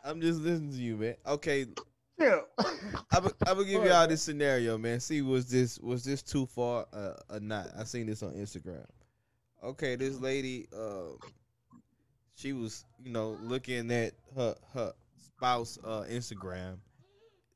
I'm 0.03 0.19
just 0.19 0.41
listening 0.41 0.71
to 0.71 0.77
you, 0.77 0.98
man. 0.98 1.15
Okay, 1.25 1.67
I'm 2.19 3.31
gonna 3.43 3.63
give 3.65 3.83
y'all 3.85 4.07
this 4.07 4.21
scenario, 4.21 4.77
man. 4.77 4.99
See, 4.99 5.21
was 5.21 5.49
this 5.49 5.79
was 5.79 6.03
this 6.03 6.21
too 6.21 6.45
far 6.45 6.85
uh, 6.93 7.13
or 7.29 7.39
not? 7.39 7.69
I 7.77 7.83
seen 7.83 8.07
this 8.07 8.23
on 8.23 8.33
Instagram. 8.33 8.85
Okay, 9.63 9.95
this 9.95 10.19
lady, 10.19 10.67
uh, 10.75 11.15
she 12.35 12.53
was, 12.53 12.85
you 13.03 13.11
know, 13.11 13.38
looking 13.41 13.91
at 13.91 14.13
her 14.35 14.55
her 14.73 14.93
spouse 15.17 15.77
uh, 15.83 16.05
Instagram. 16.09 16.77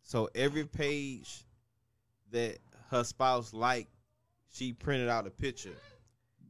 So 0.03 0.29
every 0.35 0.65
page 0.65 1.45
that 2.31 2.57
her 2.89 3.03
spouse 3.03 3.53
liked, 3.53 3.89
she 4.51 4.73
printed 4.73 5.09
out 5.09 5.27
a 5.27 5.31
picture 5.31 5.75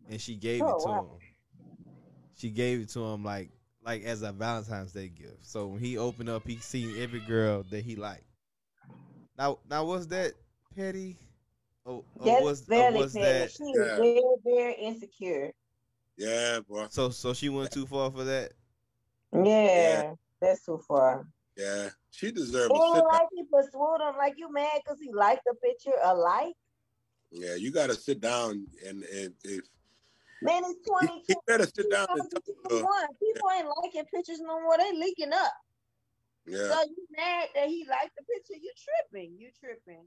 and 0.10 0.20
she 0.20 0.36
gave 0.36 0.62
Oh, 0.62 0.76
it 0.78 0.80
to 0.84 0.88
wow. 0.90 1.00
him. 1.02 1.86
She 2.36 2.50
gave 2.50 2.82
it 2.82 2.90
to 2.90 3.00
him 3.04 3.24
like 3.24 3.52
like 3.86 4.04
as 4.04 4.22
a 4.22 4.32
Valentine's 4.32 4.94
Day 4.94 5.10
gift. 5.10 5.46
So 5.46 5.68
when 5.68 5.80
he 5.80 5.98
opened 5.98 6.30
up, 6.30 6.48
he 6.48 6.58
seen 6.58 7.02
every 7.02 7.20
girl 7.22 7.64
that 7.70 7.84
he 7.84 7.96
liked. 7.96 8.24
Now, 9.38 9.60
now 9.70 9.86
was 9.86 10.08
that 10.10 10.34
petty? 10.76 11.18
Or, 11.86 12.04
or 12.20 12.26
That's 12.26 12.44
was, 12.44 12.62
or 12.62 12.68
very 12.68 12.96
was 12.96 13.14
petty. 13.14 13.26
that 13.26 13.52
She 13.52 13.64
is 13.64 13.88
Yeah. 13.88 13.98
very, 13.98 14.22
very 14.44 14.74
insecure. 14.76 15.52
yeah, 16.18 16.60
bro. 16.68 16.88
so? 16.90 17.10
So 17.10 17.34
she 17.34 17.50
went 17.50 17.72
too 17.72 17.86
far 17.86 18.12
for 18.12 18.24
that. 18.24 18.54
Yeah, 19.34 20.14
that's 20.40 20.66
too 20.66 20.80
far. 20.88 21.26
Yeah, 21.58 21.90
she 22.12 22.32
deserved 22.32 22.72
And 22.72 22.80
a 22.80 22.86
sit 22.88 22.94
down. 22.94 23.04
like 23.06 23.28
he 23.32 23.44
pursued 23.44 24.02
him, 24.02 24.16
like 24.18 24.36
you 24.38 24.52
mad 24.52 24.82
because 24.84 25.00
he 25.02 25.12
liked 25.14 25.42
the 25.46 25.56
picture 25.56 25.98
alike. 26.04 26.54
Yeah, 27.32 27.56
you 27.56 27.72
got 27.72 27.88
to 27.90 27.96
sit 27.96 28.22
down 28.22 28.68
and, 28.88 29.04
and 29.04 29.34
if 29.44 29.64
Man, 30.44 30.64
it's 30.66 30.80
he, 30.84 30.92
22. 30.92 31.24
he 31.28 31.36
better 31.48 31.66
sit 31.66 31.90
down 31.92 32.08
and 32.10 32.32
talk 32.32 32.44
to 32.46 32.52
her. 32.52 32.70
2021. 32.70 33.08
People 33.22 33.50
ain't 33.58 33.68
liking 33.84 34.06
pictures 34.14 34.40
no 34.42 34.62
more. 34.62 34.78
They 34.78 34.92
leaking 34.94 35.34
up. 35.34 35.54
Yeah, 36.46 36.58
So 36.70 36.82
you 36.84 37.08
mad 37.16 37.48
that 37.56 37.68
he 37.70 37.86
liked 37.90 38.16
the 38.18 38.24
picture? 38.24 38.62
You 38.62 38.72
tripping? 39.12 39.36
You 39.38 39.50
tripping? 39.60 40.06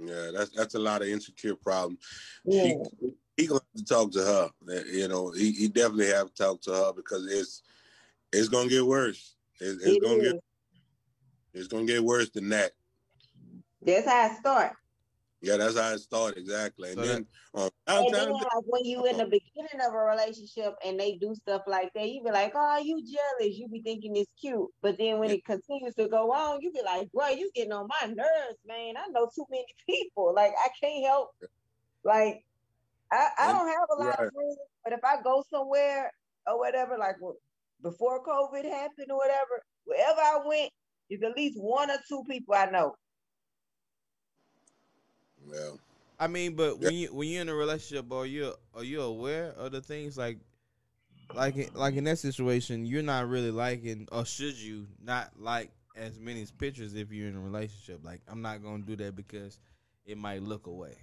yeah, 0.00 0.30
that's 0.32 0.50
that's 0.50 0.74
a 0.74 0.78
lot 0.78 1.02
of 1.02 1.08
insecure 1.08 1.56
problem. 1.56 1.98
Yeah. 2.44 2.62
She 3.00 3.10
he 3.36 3.46
gonna 3.48 3.60
have 3.74 3.84
to 3.84 3.94
talk 3.94 4.12
to 4.12 4.20
her. 4.20 4.50
Uh, 4.68 4.84
You 4.84 5.08
know, 5.08 5.30
he, 5.30 5.52
he 5.52 5.68
definitely 5.68 6.06
have 6.08 6.28
to 6.28 6.34
talk 6.34 6.60
to 6.62 6.72
her 6.72 6.92
because 6.94 7.26
it's 7.26 7.62
it's 8.32 8.48
gonna 8.48 8.68
get 8.68 8.86
worse. 8.86 9.34
It's, 9.60 9.82
it's 9.82 9.96
It 9.96 10.02
gonna 10.02 10.14
is. 10.14 10.32
get 10.32 10.42
it's 11.54 11.68
gonna 11.68 11.86
get 11.86 12.04
worse 12.04 12.30
than 12.30 12.48
that. 12.50 12.72
That's 13.82 14.06
how 14.06 14.26
it 14.26 14.36
starts. 14.38 14.76
Yeah, 15.40 15.56
that's 15.56 15.78
how 15.78 15.92
it 15.92 15.98
started 15.98 16.38
exactly. 16.38 16.90
And 16.90 16.98
So 16.98 17.06
then 17.06 17.26
on 17.54 17.70
And 17.86 18.14
then, 18.14 18.32
like 18.32 18.42
when 18.66 18.84
you 18.84 19.04
in 19.06 19.16
the 19.16 19.24
beginning 19.24 19.80
of 19.86 19.94
a 19.94 19.98
relationship 19.98 20.74
and 20.84 20.98
they 20.98 21.16
do 21.16 21.34
stuff 21.34 21.62
like 21.66 21.90
that, 21.94 22.08
you 22.10 22.22
be 22.22 22.30
like, 22.30 22.52
"Oh, 22.54 22.78
you 22.78 23.02
jealous?" 23.02 23.56
You 23.56 23.68
be 23.68 23.80
thinking 23.82 24.16
it's 24.16 24.32
cute, 24.40 24.68
but 24.82 24.98
then 24.98 25.18
when 25.18 25.30
Yeah. 25.30 25.36
it 25.36 25.44
continues 25.44 25.94
to 25.94 26.08
go 26.08 26.32
on, 26.32 26.60
you 26.60 26.72
be 26.72 26.82
like, 26.82 27.10
"Bro, 27.12 27.28
you 27.30 27.50
getting 27.54 27.72
on 27.72 27.88
my 27.88 28.06
nerves, 28.08 28.58
man. 28.66 28.96
I 28.96 29.06
know 29.08 29.28
too 29.34 29.46
many 29.50 29.66
people. 29.88 30.34
Like 30.34 30.52
I 30.58 30.68
can't 30.80 31.04
help. 31.06 31.30
Like 32.04 32.44
I, 33.12 33.28
I 33.38 33.52
don't 33.52 33.68
have 33.68 33.88
a 33.90 33.94
lot 33.96 34.18
right. 34.18 34.28
of 34.28 34.32
friends, 34.32 34.58
but 34.84 34.92
if 34.92 35.00
I 35.04 35.22
go 35.22 35.42
somewhere 35.50 36.12
or 36.46 36.58
whatever, 36.58 36.98
like 36.98 37.16
before 37.82 38.24
COVID 38.24 38.64
happened 38.64 39.10
or 39.10 39.16
whatever, 39.16 39.62
wherever 39.84 40.20
I 40.20 40.40
went, 40.44 40.70
there's 41.08 41.22
at 41.22 41.36
least 41.36 41.58
one 41.58 41.90
or 41.90 41.98
two 42.08 42.22
people 42.28 42.54
I 42.54 42.66
know. 42.66 42.94
Well, 45.50 45.78
I 46.18 46.26
mean, 46.26 46.54
but 46.54 46.78
when 46.80 46.94
you 46.94 47.08
when 47.14 47.28
you're 47.28 47.42
in 47.42 47.48
a 47.48 47.54
relationship, 47.54 48.10
are 48.12 48.26
you 48.26 48.52
are 48.74 48.84
you 48.84 49.02
aware 49.02 49.52
of 49.56 49.72
the 49.72 49.80
things 49.80 50.18
like 50.18 50.38
like 51.34 51.56
in- 51.56 51.70
like 51.74 51.94
in 51.94 52.04
that 52.04 52.18
situation, 52.18 52.86
you're 52.86 53.02
not 53.02 53.28
really 53.28 53.50
liking, 53.50 54.08
or 54.10 54.24
should 54.24 54.56
you 54.56 54.86
not 55.02 55.30
like 55.38 55.70
as 55.96 56.18
many 56.18 56.46
pictures 56.58 56.94
if 56.94 57.12
you're 57.12 57.28
in 57.28 57.36
a 57.36 57.40
relationship? 57.40 58.00
Like, 58.04 58.20
I'm 58.28 58.42
not 58.42 58.62
gonna 58.62 58.82
do 58.82 58.96
that 58.96 59.16
because 59.16 59.58
it 60.06 60.18
might 60.18 60.42
look 60.42 60.66
away. 60.66 60.96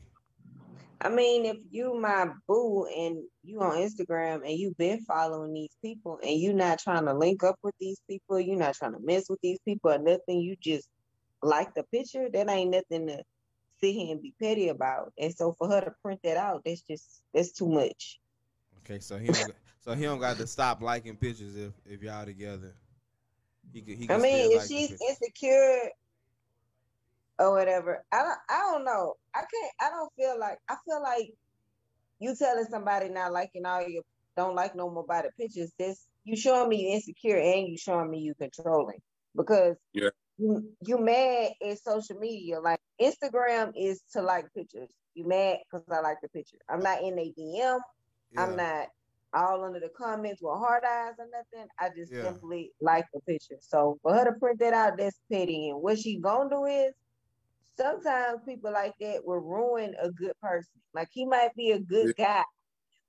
I 1.01 1.09
mean, 1.09 1.45
if 1.45 1.57
you 1.69 1.99
my 1.99 2.27
boo 2.47 2.85
and 2.85 3.17
you 3.43 3.59
on 3.61 3.77
Instagram 3.77 4.37
and 4.37 4.57
you've 4.57 4.77
been 4.77 5.01
following 5.01 5.53
these 5.53 5.75
people 5.83 6.19
and 6.23 6.39
you're 6.39 6.53
not 6.53 6.79
trying 6.79 7.05
to 7.05 7.13
link 7.13 7.43
up 7.43 7.57
with 7.63 7.75
these 7.79 7.99
people, 8.09 8.39
you're 8.39 8.57
not 8.57 8.75
trying 8.75 8.93
to 8.93 8.99
mess 9.01 9.25
with 9.29 9.39
these 9.41 9.59
people 9.65 9.91
or 9.91 9.97
nothing, 9.97 10.39
you 10.39 10.55
just 10.59 10.87
like 11.43 11.73
the 11.75 11.83
picture, 11.83 12.27
that 12.31 12.49
ain't 12.49 12.71
nothing 12.71 13.07
to 13.07 13.21
sit 13.79 13.93
here 13.93 14.11
and 14.11 14.21
be 14.21 14.33
petty 14.41 14.69
about. 14.69 15.13
And 15.17 15.33
so 15.33 15.53
for 15.53 15.67
her 15.69 15.81
to 15.81 15.93
print 16.01 16.21
that 16.23 16.37
out, 16.37 16.61
that's 16.65 16.81
just 16.81 17.21
that's 17.33 17.51
too 17.51 17.67
much. 17.67 18.19
Okay, 18.83 18.99
so 18.99 19.17
he 19.17 19.27
don't, 19.27 19.53
so 19.79 19.93
he 19.93 20.03
don't 20.03 20.19
got 20.19 20.37
to 20.37 20.47
stop 20.47 20.81
liking 20.81 21.15
pictures 21.15 21.55
if 21.55 21.73
if 21.85 22.01
y'all 22.01 22.25
together. 22.25 22.73
He 23.73 23.81
could, 23.81 23.97
he 23.97 24.09
I 24.09 24.17
mean, 24.17 24.51
if 24.51 24.57
like 24.57 24.67
she's 24.67 24.91
insecure 24.91 25.89
or 27.39 27.51
whatever, 27.53 28.03
I 28.11 28.17
don't 28.17 28.37
I 28.49 28.71
don't 28.71 28.85
know. 28.85 29.15
I 29.33 29.39
can't 29.39 29.73
I 29.81 29.89
don't 29.89 30.11
feel 30.15 30.39
like 30.39 30.57
I 30.69 30.75
feel 30.85 31.01
like 31.01 31.33
you 32.19 32.35
telling 32.35 32.65
somebody 32.69 33.09
not 33.09 33.33
liking 33.33 33.65
all 33.65 33.87
your 33.87 34.03
don't 34.37 34.55
like 34.55 34.75
no 34.75 34.89
more 34.89 35.03
about 35.03 35.23
the 35.23 35.31
pictures, 35.37 35.71
this 35.79 36.05
you 36.23 36.35
showing 36.35 36.69
me 36.69 36.87
you 36.87 36.95
insecure 36.95 37.37
and 37.37 37.67
you 37.67 37.77
showing 37.77 38.09
me 38.09 38.19
you 38.19 38.33
controlling 38.35 38.99
because 39.35 39.75
Yeah. 39.93 40.09
You 40.37 40.71
you 40.85 40.97
mad 40.99 41.51
at 41.67 41.77
social 41.79 42.17
media. 42.17 42.59
Like 42.59 42.79
Instagram 43.01 43.73
is 43.75 44.01
to 44.13 44.21
like 44.21 44.45
pictures. 44.55 44.89
You 45.13 45.27
mad 45.27 45.59
because 45.71 45.85
I 45.91 46.01
like 46.01 46.17
the 46.21 46.29
picture. 46.29 46.57
I'm 46.69 46.81
not 46.81 47.01
in 47.03 47.17
a 47.19 47.33
DM. 47.37 47.79
I'm 48.37 48.55
not 48.55 48.87
all 49.33 49.63
under 49.63 49.79
the 49.79 49.89
comments 49.97 50.41
with 50.41 50.57
hard 50.57 50.83
eyes 50.83 51.13
or 51.19 51.27
nothing. 51.31 51.67
I 51.79 51.89
just 51.95 52.11
Yeah. 52.11 52.21
simply 52.21 52.71
like 52.81 53.05
the 53.13 53.21
picture. 53.21 53.57
So 53.61 53.97
for 54.01 54.13
her 54.13 54.25
to 54.25 54.33
print 54.39 54.59
that 54.59 54.73
out, 54.73 54.97
that's 54.97 55.19
petty. 55.31 55.69
And 55.69 55.81
what 55.81 55.99
she 55.99 56.19
gonna 56.19 56.49
do 56.49 56.65
is 56.65 56.93
sometimes 57.75 58.41
people 58.47 58.71
like 58.71 58.93
that 58.99 59.25
will 59.25 59.39
ruin 59.39 59.95
a 60.01 60.11
good 60.11 60.33
person. 60.41 60.81
Like 60.93 61.09
he 61.11 61.25
might 61.25 61.53
be 61.55 61.71
a 61.71 61.79
good 61.79 62.15
guy, 62.17 62.43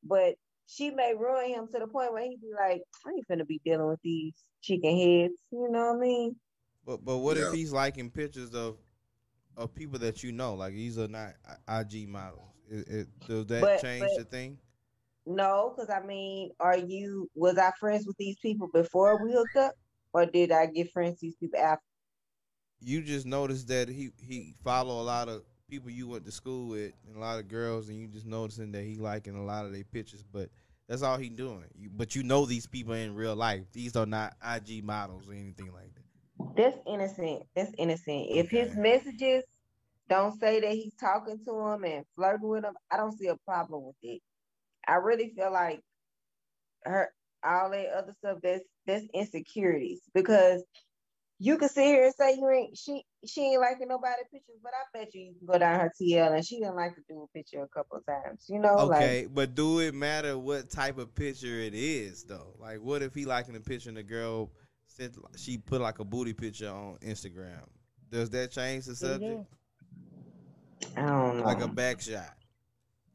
but 0.02 0.34
she 0.66 0.90
may 0.90 1.14
ruin 1.14 1.50
him 1.50 1.68
to 1.72 1.78
the 1.80 1.86
point 1.86 2.12
where 2.12 2.22
he 2.24 2.36
be 2.36 2.50
like, 2.58 2.82
I 3.06 3.10
ain't 3.10 3.28
finna 3.28 3.46
be 3.46 3.60
dealing 3.64 3.88
with 3.88 4.00
these 4.02 4.34
chicken 4.62 4.96
heads. 4.96 5.34
You 5.50 5.68
know 5.70 5.92
what 5.92 5.96
I 5.96 6.00
mean? 6.00 6.36
But 6.86 7.04
but 7.04 7.18
what 7.18 7.36
Yeah. 7.36 7.48
if 7.48 7.52
he's 7.54 7.72
liking 7.72 8.10
pictures 8.10 8.54
of 8.54 8.78
of 9.56 9.74
people 9.74 9.98
that 9.98 10.22
you 10.22 10.32
know? 10.32 10.54
Like 10.54 10.74
these 10.74 10.98
are 10.98 11.08
not 11.08 11.34
IG 11.68 12.08
models. 12.08 12.48
It, 12.70 12.88
it, 12.88 13.08
does 13.26 13.46
that 13.46 13.60
But- 13.60 13.80
change 13.82 14.04
but- 14.16 14.18
the 14.18 14.24
thing? 14.24 14.58
No, 15.28 15.74
because 15.74 15.90
I 15.90 16.06
mean, 16.06 16.52
are 16.60 16.78
you 16.78 17.28
was 17.34 17.58
I 17.58 17.72
friends 17.80 18.06
with 18.06 18.16
these 18.16 18.36
people 18.38 18.68
before 18.72 19.22
we 19.22 19.32
hooked 19.32 19.56
up? 19.56 19.74
Or 20.12 20.24
did 20.24 20.52
I 20.52 20.66
get 20.66 20.92
friends 20.92 21.14
with 21.14 21.20
these 21.20 21.36
people 21.36 21.58
after? 21.58 21.82
You 22.80 23.02
just 23.02 23.26
noticed 23.26 23.66
that 23.68 23.88
he 23.88 24.10
he 24.18 24.54
follow 24.62 25.00
a 25.00 25.04
lot 25.04 25.28
of 25.28 25.42
people 25.68 25.90
you 25.90 26.06
went 26.06 26.24
to 26.26 26.30
school 26.30 26.68
with 26.68 26.92
and 27.08 27.16
a 27.16 27.18
lot 27.18 27.40
of 27.40 27.48
girls, 27.48 27.88
and 27.88 27.98
you 27.98 28.06
just 28.06 28.24
noticing 28.26 28.70
that 28.72 28.84
he 28.84 28.94
liking 28.96 29.34
a 29.34 29.44
lot 29.44 29.66
of 29.66 29.72
their 29.72 29.82
pictures. 29.82 30.22
But 30.22 30.50
that's 30.86 31.02
all 31.02 31.18
he 31.18 31.28
doing. 31.28 31.64
You, 31.74 31.90
but 31.90 32.14
you 32.14 32.22
know 32.22 32.46
these 32.46 32.68
people 32.68 32.94
in 32.94 33.16
real 33.16 33.34
life. 33.34 33.64
These 33.72 33.96
are 33.96 34.06
not 34.06 34.36
IG 34.44 34.84
models 34.84 35.28
or 35.28 35.32
anything 35.32 35.72
like 35.72 35.92
that. 35.94 36.04
That's 36.56 36.78
innocent. 36.86 37.44
That's 37.54 37.72
innocent. 37.78 38.26
If 38.30 38.50
his 38.50 38.76
messages 38.76 39.44
don't 40.08 40.38
say 40.38 40.60
that 40.60 40.72
he's 40.72 40.94
talking 40.94 41.38
to 41.46 41.60
him 41.68 41.84
and 41.84 42.04
flirting 42.14 42.48
with 42.48 42.64
him, 42.64 42.74
I 42.90 42.96
don't 42.96 43.16
see 43.16 43.28
a 43.28 43.36
problem 43.44 43.84
with 43.84 43.96
it. 44.02 44.22
I 44.86 44.96
really 44.96 45.32
feel 45.36 45.52
like 45.52 45.80
her 46.84 47.10
all 47.44 47.70
that 47.70 47.86
other 47.96 48.14
stuff 48.18 48.38
that's 48.42 48.64
that's 48.86 49.04
insecurities 49.14 50.00
because 50.14 50.62
you 51.38 51.58
can 51.58 51.68
sit 51.68 51.84
here 51.84 52.04
and 52.04 52.14
say 52.14 52.34
you 52.34 52.48
ain't 52.48 52.76
she 52.78 53.02
she 53.26 53.42
ain't 53.42 53.60
liking 53.60 53.88
nobody 53.88 54.22
pictures, 54.32 54.56
but 54.62 54.72
I 54.72 54.98
bet 54.98 55.14
you 55.14 55.22
you 55.22 55.34
can 55.38 55.46
go 55.46 55.58
down 55.58 55.80
her 55.80 55.92
TL 56.00 56.34
and 56.34 56.46
she 56.46 56.60
didn't 56.60 56.76
like 56.76 56.94
to 56.94 57.02
do 57.08 57.22
a 57.22 57.36
picture 57.36 57.62
a 57.62 57.68
couple 57.68 57.98
of 57.98 58.06
times. 58.06 58.46
You 58.48 58.60
know, 58.60 58.86
like 58.88 58.96
Okay, 58.96 59.28
but 59.32 59.54
do 59.54 59.80
it 59.80 59.94
matter 59.94 60.38
what 60.38 60.70
type 60.70 60.98
of 60.98 61.14
picture 61.14 61.60
it 61.60 61.74
is 61.74 62.24
though? 62.24 62.54
Like, 62.58 62.80
what 62.80 63.02
if 63.02 63.14
he 63.14 63.24
liking 63.24 63.56
a 63.56 63.60
picture 63.60 63.90
and 63.90 63.98
the 63.98 64.02
girl 64.02 64.50
said 64.96 65.14
she 65.36 65.58
put 65.58 65.80
like 65.80 65.98
a 65.98 66.04
booty 66.04 66.32
picture 66.32 66.70
on 66.70 66.96
Instagram? 67.02 67.66
Does 68.10 68.30
that 68.30 68.50
change 68.50 68.86
the 68.86 68.94
subject? 68.94 69.44
I 70.96 71.02
don't 71.02 71.38
know. 71.38 71.44
Like 71.44 71.60
a 71.60 71.68
back 71.68 72.00
shot. 72.00 72.32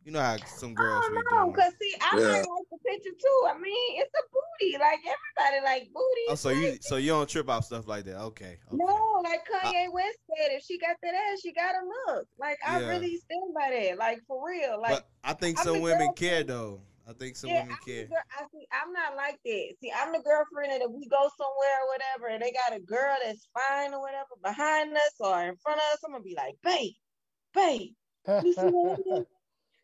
You 0.05 0.11
know 0.11 0.19
how 0.19 0.37
some 0.45 0.73
girls. 0.73 1.03
I 1.05 1.13
don't 1.13 1.13
know, 1.13 1.43
doing. 1.43 1.55
cause 1.55 1.73
see, 1.79 1.93
I 2.01 2.19
Yeah. 2.19 2.25
might 2.25 2.37
like 2.37 2.67
the 2.71 2.77
picture 2.87 3.09
too. 3.19 3.47
I 3.47 3.57
mean, 3.59 4.01
it's 4.01 4.11
a 4.13 4.23
booty. 4.31 4.77
Like 4.77 4.99
everybody 4.99 5.63
like 5.63 5.93
booty. 5.93 6.25
Oh, 6.29 6.35
so 6.35 6.49
you 6.49 6.77
so 6.81 6.97
you 6.97 7.09
don't 7.09 7.29
trip 7.29 7.49
off 7.49 7.65
stuff 7.65 7.87
like 7.87 8.05
that? 8.05 8.17
Okay. 8.19 8.57
okay. 8.67 8.77
No, 8.83 9.21
like 9.23 9.41
Kanye 9.47 9.91
West 9.93 10.17
said, 10.35 10.51
if 10.51 10.63
she 10.63 10.79
got 10.79 10.95
that 11.03 11.13
ass, 11.13 11.41
she 11.41 11.53
got 11.53 11.73
to 11.73 12.13
look. 12.13 12.27
Like 12.39 12.57
I 12.67 12.79
Yeah. 12.79 12.87
really 12.87 13.17
stand 13.17 13.53
by 13.55 13.69
that. 13.69 13.97
Like 13.97 14.21
for 14.27 14.43
real. 14.47 14.79
Like 14.81 14.91
but 14.91 15.09
I 15.23 15.33
think 15.33 15.59
I'm 15.59 15.65
some 15.65 15.75
the 15.75 15.81
women 15.81 16.13
care 16.13 16.43
though. 16.43 16.81
I 17.11 17.13
think 17.19 17.35
some 17.35 17.49
yeah, 17.49 17.61
women 17.63 17.73
I'm 17.79 17.85
care. 17.85 18.05
girl- 18.07 18.17
I 18.39 18.43
see. 18.51 18.65
I'm 18.71 18.93
not 18.93 19.15
like 19.15 19.37
that. 19.45 19.73
See, 19.81 19.91
I'm 19.95 20.11
the 20.13 20.19
girlfriend 20.23 20.71
that 20.71 20.81
if 20.81 20.91
we 20.91 21.07
go 21.07 21.29
somewhere 21.37 21.77
or 21.83 21.87
whatever, 21.91 22.27
and 22.33 22.41
they 22.41 22.51
got 22.53 22.75
a 22.75 22.79
girl 22.81 23.15
that's 23.23 23.49
fine 23.53 23.93
or 23.93 24.01
whatever 24.01 24.29
behind 24.43 24.95
us 24.95 25.15
or 25.19 25.41
in 25.43 25.55
front 25.57 25.79
of 25.79 25.93
us, 25.93 25.99
I'm 26.05 26.11
gonna 26.11 26.23
be 26.23 26.35
like, 26.35 26.55
babe, 26.63 26.93
babe, 27.53 27.91
you 28.45 28.53
see 28.53 28.61
what 28.61 28.99
I 28.99 29.03
did?" 29.03 29.27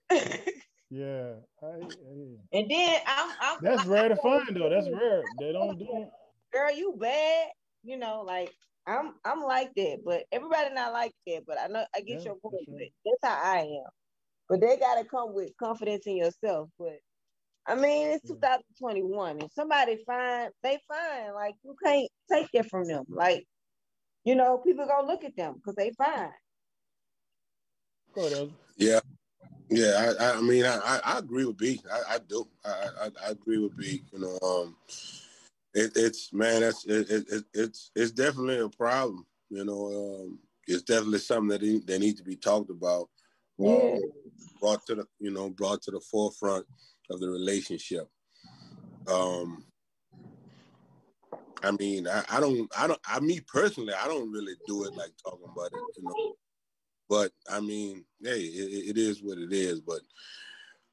yeah, 0.90 1.34
I, 1.62 1.66
I- 1.66 2.38
and 2.54 2.72
then 2.72 3.02
I'm, 3.06 3.32
I'm 3.42 3.58
that's 3.62 3.82
I'm- 3.82 3.90
rare 3.90 4.10
to 4.10 4.16
find 4.16 4.56
though. 4.56 4.70
That's 4.70 4.90
rare. 4.90 5.24
They 5.40 5.52
don't 5.52 5.78
do 5.78 5.88
it. 5.92 6.10
girl, 6.54 6.72
you 6.74 6.96
bad. 7.00 7.50
You 7.84 7.98
know, 7.98 8.24
like 8.26 8.54
I'm 8.88 9.16
I'm 9.26 9.42
like 9.44 9.74
that, 9.76 10.00
but 10.06 10.24
everybody 10.32 10.74
not 10.74 10.94
like 10.94 11.14
that. 11.28 11.44
But 11.46 11.60
I 11.60 11.68
know 11.68 11.86
I 11.96 12.00
get 12.02 12.20
Yeah, 12.20 12.26
your 12.26 12.36
point. 12.36 12.56
sure. 12.66 12.76
But 12.78 12.88
that's 13.06 13.34
how 13.34 13.52
I 13.54 13.60
am. 13.62 13.90
But 14.50 14.62
they 14.62 14.78
gotta 14.78 15.04
come 15.06 15.34
with 15.34 15.52
confidence 15.62 16.08
in 16.08 16.18
yourself. 16.18 16.70
But 16.80 17.00
I 17.68 17.76
mean, 17.76 18.08
it's 18.08 18.26
2021. 18.28 19.42
If 19.42 19.52
somebody 19.54 19.98
fine, 20.06 20.50
they 20.64 20.80
fine. 20.88 21.34
Like 21.34 21.56
you 21.64 21.76
can't 21.84 22.10
take 22.32 22.50
that 22.54 22.70
from 22.70 22.86
them. 22.86 23.04
Like, 23.10 23.46
you 24.24 24.36
know, 24.36 24.58
people 24.60 24.88
gonna 24.88 25.06
look 25.06 25.26
at 25.26 25.36
them 25.36 25.56
because 25.56 25.76
they 25.76 25.92
fine. 25.98 26.32
Go. 28.14 28.50
Yeah, 28.78 29.00
yeah. 29.70 30.14
I, 30.20 30.24
I, 30.24 30.38
I 30.38 30.42
mean, 30.42 30.66
I, 30.66 30.78
I, 30.78 31.02
I 31.04 31.20
agree 31.20 31.46
with 31.46 31.58
B. 31.58 31.82
I, 31.92 32.16
I 32.16 32.20
do. 32.20 32.48
I, 32.66 32.70
I, 33.02 33.28
I 33.28 33.32
agree 33.32 33.58
with 33.58 33.78
B. 33.78 34.02
You 34.14 34.20
know, 34.20 34.40
um, 34.42 34.76
it, 35.74 35.92
it's 35.96 36.32
man, 36.34 36.62
that's 36.62 36.86
it, 36.86 37.10
it, 37.10 37.26
it, 37.30 37.44
it's 37.54 37.92
it's 37.96 38.12
definitely 38.12 38.60
a 38.60 38.70
problem. 38.70 39.26
You 39.50 39.66
know, 39.66 39.88
um, 40.22 40.40
it's 40.68 40.84
definitely 40.84 41.20
something 41.20 41.50
that 41.50 41.62
he, 41.62 41.80
that 41.80 42.00
needs 42.00 42.20
to 42.20 42.24
be 42.24 42.38
talked 42.38 42.70
about. 42.70 43.10
um, 43.60 43.68
Yeah. 43.68 43.98
brought 44.60 44.86
to 44.88 44.96
the 44.96 45.06
you 45.20 45.32
know 45.32 45.50
brought 45.50 45.82
to 45.84 45.92
the 45.92 46.00
forefront 46.00 46.66
of 47.10 47.20
the 47.20 47.30
relationship. 47.30 48.08
Um, 49.08 49.66
I 51.64 51.72
mean, 51.72 52.08
I, 52.08 52.24
I 52.30 52.40
don't, 52.40 52.70
I 52.78 52.88
don't, 52.88 53.00
I 53.08 53.20
me 53.20 53.40
personally, 53.42 53.94
I 53.94 54.08
don't 54.08 54.32
really 54.32 54.54
do 54.68 54.84
it 54.84 54.96
like 54.96 55.12
talking 55.24 55.48
about 55.52 55.68
it, 55.68 55.98
you 55.98 56.04
know. 56.04 56.36
But 57.10 57.32
I 57.50 57.60
mean, 57.60 58.04
hey, 58.22 58.42
it, 58.42 58.90
it 58.90 58.98
is 58.98 59.24
what 59.24 59.38
it 59.38 59.54
is. 59.54 59.80
But 59.80 60.02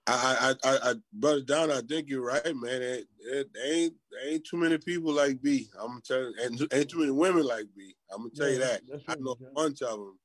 I, 0.07 0.55
I, 0.65 0.71
I, 0.71 0.91
I 0.91 0.95
brother 1.13 1.41
Don, 1.41 1.71
I 1.71 1.81
think 1.81 2.09
you're 2.09 2.25
right, 2.25 2.55
man. 2.55 2.83
It, 2.83 3.07
it 3.21 3.49
ain't 3.65 3.95
ain't 4.27 4.45
too 4.45 4.57
many 4.57 4.79
people 4.79 5.13
like 5.13 5.43
B. 5.43 5.69
I'm 5.81 5.89
gonna 5.89 6.01
tell 6.01 6.21
you, 6.21 6.35
and 6.43 6.69
ain't 6.73 6.89
too 6.89 7.01
many 7.01 7.11
women 7.11 7.45
like 7.45 7.67
B. 7.77 7.95
I'm 8.13 8.19
gonna 8.19 8.31
tell 8.31 8.51
you 8.51 8.59
that. 8.59 8.83
I 9.09 9.17
know 9.19 9.33
a 9.33 9.55
bunch 9.55 9.83
of 9.83 9.99
them. 9.99 10.19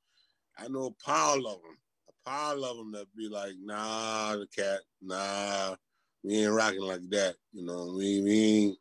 I 0.58 0.68
know 0.68 0.88
a 0.88 1.04
pile 1.04 1.46
of 1.48 1.62
them. 1.62 1.78
Pile 2.26 2.64
of 2.64 2.78
them 2.78 2.92
that 2.94 3.06
be 3.16 3.30
like, 3.30 3.54
nah, 3.62 4.36
the 4.36 4.48
cat, 4.48 4.80
nah, 5.02 5.76
we 6.24 6.44
ain't 6.44 6.54
rocking 6.54 6.82
like 6.82 7.08
that. 7.10 7.36
You 7.54 7.66
know, 7.66 7.94
we, 7.98 8.22
we 8.22 8.40
ain't, 8.40 8.78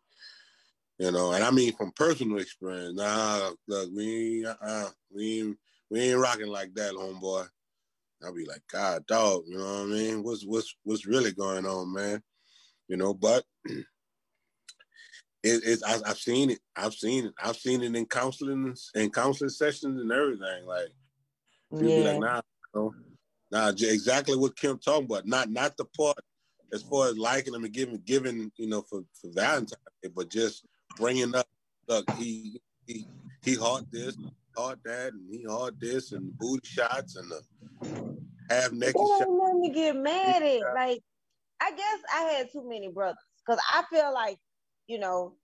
you 0.98 1.10
know, 1.12 1.32
and 1.32 1.44
I 1.44 1.50
mean 1.50 1.74
from 1.76 1.92
personal 1.92 2.38
experience, 2.38 2.96
nah, 2.96 3.50
look, 3.66 3.90
we 3.94 4.44
ain't, 4.44 4.56
uh, 4.60 4.88
we 5.14 5.40
ain't, 5.40 5.58
we 5.90 6.00
ain't 6.00 6.20
rocking 6.20 6.48
like 6.48 6.74
that, 6.74 6.92
homeboy. 6.92 7.46
I'll 8.22 8.34
be 8.34 8.44
like, 8.44 8.62
God, 8.72 9.06
dog, 9.06 9.44
you 9.46 9.58
know 9.58 9.64
what 9.64 9.82
I 9.82 9.86
mean? 9.86 10.22
What's 10.22 10.44
what's 10.44 10.74
what's 10.82 11.06
really 11.06 11.32
going 11.32 11.64
on, 11.64 11.92
man? 11.92 12.20
You 12.88 12.96
know, 12.96 13.14
but 13.14 13.44
it, 13.66 13.84
it's 15.42 15.82
I, 15.82 15.98
I've 16.04 16.18
seen 16.18 16.50
it. 16.50 16.58
I've 16.74 16.94
seen 16.94 17.26
it. 17.26 17.34
I've 17.42 17.56
seen 17.56 17.82
it 17.82 17.94
in 17.94 18.06
counseling 18.06 18.74
in 18.94 19.10
counseling 19.10 19.50
sessions 19.50 20.00
and 20.00 20.10
everything. 20.10 20.66
Like 20.66 20.88
people 21.70 21.94
be 21.94 22.02
like, 22.02 22.18
nah, 22.18 22.40
you 22.74 22.80
know, 22.80 22.94
nah, 23.50 23.68
exactly 23.68 24.36
what 24.36 24.56
Kim 24.56 24.78
talking 24.78 25.04
about. 25.04 25.26
Not 25.26 25.50
not 25.50 25.76
the 25.76 25.84
part 25.84 26.18
as 26.72 26.82
far 26.82 27.08
as 27.08 27.16
liking 27.18 27.52
them 27.52 27.64
and 27.64 27.72
giving 27.72 28.02
giving 28.04 28.52
you 28.56 28.68
know 28.68 28.82
for 28.82 29.02
for 29.20 29.30
Valentine's 29.32 29.74
Day, 30.02 30.10
but 30.14 30.30
just 30.30 30.66
bringing 30.96 31.34
up, 31.34 31.46
look, 31.88 32.10
he 32.12 32.60
he 32.86 33.06
he 33.44 33.54
hard 33.54 33.86
this, 33.90 34.16
hard 34.56 34.78
that, 34.84 35.12
and 35.12 35.22
he 35.30 35.44
hard 35.44 35.80
this, 35.80 36.12
and 36.12 36.36
booty 36.38 36.68
shots 36.68 37.16
and 37.16 37.30
the 37.30 37.40
half 38.50 38.72
naked 38.72 38.96
shots. 38.96 39.26
nothing 39.28 39.62
to 39.64 39.70
get 39.70 39.96
mad 39.96 40.42
at. 40.42 40.74
Like, 40.74 41.02
I 41.60 41.70
guess 41.70 41.98
I 42.14 42.20
had 42.22 42.52
too 42.52 42.68
many 42.68 42.88
brothers 42.88 43.16
because 43.46 43.60
I 43.72 43.82
feel 43.90 44.12
like, 44.12 44.38
you 44.86 44.98
know, 44.98 45.34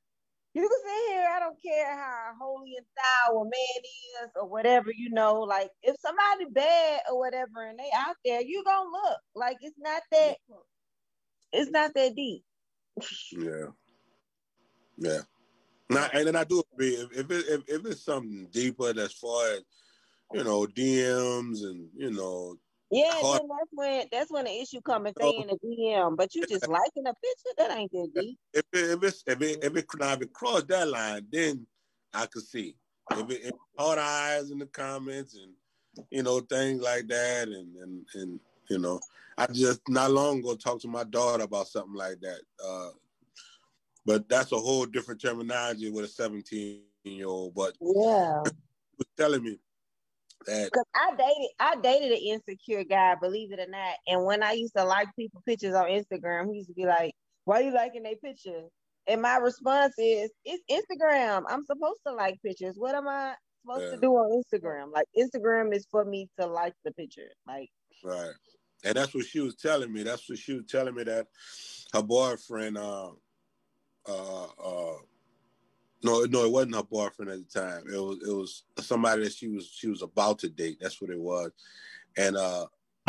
you 0.54 0.62
can 0.62 0.70
sit 0.70 1.12
here. 1.12 1.26
I 1.34 1.40
don't 1.40 1.60
care 1.60 1.96
how 1.96 2.32
holy 2.40 2.74
and 2.76 2.86
thou 2.96 3.40
a 3.40 3.44
man 3.44 3.82
is 4.22 4.30
or 4.36 4.48
whatever. 4.48 4.92
You 4.94 5.10
know, 5.10 5.40
like 5.40 5.70
if 5.82 5.96
somebody 6.00 6.50
bad 6.50 7.00
or 7.10 7.18
whatever 7.18 7.66
and 7.68 7.78
they 7.78 7.90
out 7.96 8.16
there, 8.24 8.40
you 8.40 8.62
gonna 8.64 8.88
look. 8.88 9.18
Like 9.34 9.56
it's 9.60 9.76
not 9.78 10.02
that. 10.12 10.36
It's 11.52 11.70
not 11.70 11.92
that 11.94 12.14
deep. 12.14 12.44
Yeah, 13.32 13.66
yeah. 14.96 15.20
Now, 15.90 16.08
and 16.12 16.26
then 16.26 16.36
I 16.36 16.44
do 16.44 16.62
agree 16.72 16.94
if 16.94 17.12
if, 17.12 17.30
it, 17.30 17.44
if 17.48 17.62
if 17.68 17.86
it's 17.86 18.04
something 18.04 18.48
deeper 18.52 18.92
as 18.98 19.12
far 19.12 19.52
as 19.52 19.62
you 20.32 20.44
know 20.44 20.66
DMs 20.66 21.62
and 21.62 21.88
you 21.96 22.12
know 22.12 22.56
Yeah, 22.90 23.10
Hard- 23.12 23.40
then 23.40 23.48
that's 23.48 23.70
when 23.72 24.06
that's 24.12 24.30
when 24.30 24.44
the 24.44 24.60
issue 24.60 24.80
comes 24.80 25.08
if 25.10 25.14
they 25.16 25.30
in 25.30 25.50
a 25.50 25.56
DM. 25.56 26.16
But 26.16 26.34
you 26.34 26.44
just 26.46 26.66
liking 26.68 27.06
a 27.06 27.14
picture, 27.14 27.54
that 27.58 27.70
ain't 27.76 27.90
that 27.92 28.10
deep. 28.14 28.38
if 28.52 28.64
it, 28.72 28.90
if 28.90 29.02
it's 29.02 29.22
if 29.26 29.42
it 29.42 29.64
if 29.64 29.76
it, 29.76 29.86
if 29.98 30.22
it 30.22 30.32
crossed 30.32 30.68
that 30.68 30.88
line, 30.88 31.26
then 31.32 31.66
I 32.12 32.26
could 32.26 32.42
see 32.44 32.76
if 33.16 33.30
it, 33.30 33.40
if 33.44 33.52
hard 33.78 33.98
eyes 33.98 34.50
in 34.50 34.58
the 34.58 34.66
comments 34.66 35.36
and 35.36 35.52
you 36.10 36.22
know 36.22 36.40
things 36.40 36.82
like 36.82 37.08
that, 37.08 37.48
and 37.48 37.76
and 37.76 38.06
and 38.14 38.40
you 38.70 38.78
know, 38.78 39.00
I 39.36 39.46
just 39.46 39.80
not 39.88 40.10
long 40.10 40.38
ago 40.38 40.54
talked 40.54 40.82
to 40.82 40.88
my 40.88 41.04
daughter 41.04 41.44
about 41.44 41.68
something 41.68 41.94
like 41.94 42.20
that. 42.20 42.40
Uh, 42.64 42.90
but 44.06 44.28
that's 44.28 44.52
a 44.52 44.56
whole 44.58 44.86
different 44.86 45.20
terminology 45.20 45.90
with 45.90 46.04
a 46.04 46.08
seventeen 46.08 46.82
year 47.04 47.26
old. 47.26 47.54
But 47.54 47.74
Yeah. 47.80 48.42
was 48.42 49.06
telling 49.16 49.42
me 49.42 49.58
that 50.46 50.70
Cause 50.72 50.84
I 50.94 51.10
dated 51.16 51.50
I 51.60 51.76
dated 51.76 52.12
an 52.12 52.18
insecure 52.18 52.84
guy, 52.84 53.14
believe 53.20 53.52
it 53.52 53.60
or 53.60 53.68
not. 53.68 53.94
And 54.06 54.24
when 54.24 54.42
I 54.42 54.52
used 54.52 54.74
to 54.76 54.84
like 54.84 55.08
people 55.18 55.42
pictures 55.46 55.74
on 55.74 55.86
Instagram, 55.86 56.50
he 56.50 56.58
used 56.58 56.68
to 56.68 56.74
be 56.74 56.86
like, 56.86 57.12
Why 57.44 57.60
you 57.60 57.72
liking 57.72 58.02
their 58.02 58.16
picture? 58.16 58.62
And 59.06 59.22
my 59.22 59.36
response 59.36 59.94
is, 59.98 60.30
It's 60.44 60.62
Instagram. 60.70 61.44
I'm 61.48 61.64
supposed 61.64 62.00
to 62.06 62.14
like 62.14 62.40
pictures. 62.42 62.74
What 62.76 62.94
am 62.94 63.08
I 63.08 63.34
supposed 63.62 63.86
Yeah. 63.86 63.96
to 63.96 64.00
do 64.00 64.12
on 64.12 64.42
Instagram? 64.42 64.92
Like 64.92 65.06
Instagram 65.18 65.74
is 65.74 65.86
for 65.90 66.04
me 66.04 66.28
to 66.40 66.46
like 66.46 66.74
the 66.84 66.92
picture. 66.92 67.30
Like 67.46 67.68
Right. 68.02 68.32
And 68.84 68.94
that's 68.94 69.14
what 69.14 69.24
she 69.24 69.40
was 69.40 69.56
telling 69.56 69.92
me. 69.92 70.02
That's 70.02 70.28
what 70.28 70.38
she 70.38 70.54
was 70.54 70.66
telling 70.68 70.94
me 70.94 71.04
that 71.04 71.26
her 71.94 72.02
boyfriend, 72.02 72.76
uh, 72.76 73.10
uh, 74.06 74.44
uh, 74.44 74.96
no, 76.04 76.24
no, 76.24 76.44
it 76.44 76.52
wasn't 76.52 76.74
her 76.74 76.82
boyfriend 76.82 77.30
at 77.30 77.38
the 77.38 77.60
time. 77.60 77.84
It 77.92 77.98
was, 77.98 78.18
it 78.28 78.32
was 78.32 78.64
somebody 78.78 79.24
that 79.24 79.32
she 79.32 79.48
was, 79.48 79.66
she 79.66 79.88
was 79.88 80.02
about 80.02 80.38
to 80.40 80.48
date. 80.48 80.78
That's 80.80 81.00
what 81.00 81.10
it 81.10 81.18
was. 81.18 81.50
And 82.16 82.36
uh, 82.36 82.66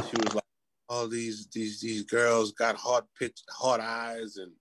she 0.10 0.16
was 0.18 0.34
like, 0.34 0.44
"All 0.90 1.08
these, 1.08 1.48
these, 1.48 1.82
these 1.82 2.04
girls 2.04 2.54
got 2.54 2.76
hot 2.76 3.06
pitch, 3.20 3.42
hot 3.50 3.82
eyes, 3.82 4.38
and 4.38 4.52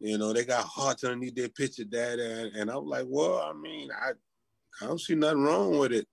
you 0.00 0.16
know 0.18 0.32
they 0.32 0.44
got 0.44 0.64
hearts 0.64 1.04
underneath 1.04 1.34
their 1.34 1.48
picture, 1.50 1.84
dad." 1.84 2.18
And, 2.18 2.56
and 2.56 2.70
I 2.70 2.76
was 2.76 2.88
like, 2.88 3.06
"Well, 3.06 3.38
I 3.38 3.52
mean, 3.52 3.90
I, 3.92 4.12
I 4.82 4.86
don't 4.86 5.00
see 5.00 5.14
nothing 5.14 5.42
wrong 5.42 5.78
with 5.78 5.92
it." 5.92 6.08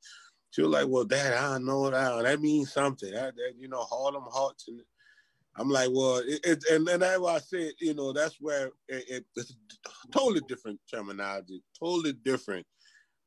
She 0.51 0.61
was 0.61 0.71
like, 0.71 0.87
"Well, 0.87 1.05
Dad, 1.05 1.33
I 1.33 1.57
know 1.57 1.89
that. 1.89 2.23
That 2.23 2.41
means 2.41 2.71
something. 2.71 3.11
That, 3.11 3.35
that 3.35 3.53
you 3.57 3.67
know, 3.67 3.81
Harlem 3.81 4.25
hearts." 4.29 4.67
And 4.67 4.81
I'm 5.57 5.69
like, 5.69 5.89
"Well, 5.91 6.17
it, 6.17 6.39
it 6.43 6.63
and 6.71 6.87
and 6.89 7.01
that's 7.01 7.19
why 7.19 7.35
I 7.35 7.39
said, 7.39 7.71
you 7.79 7.93
know, 7.93 8.11
that's 8.11 8.35
where 8.39 8.67
it, 8.87 9.05
it, 9.09 9.25
it's 9.35 9.55
totally 10.11 10.41
different 10.47 10.79
terminology, 10.91 11.63
totally 11.79 12.13
different 12.13 12.65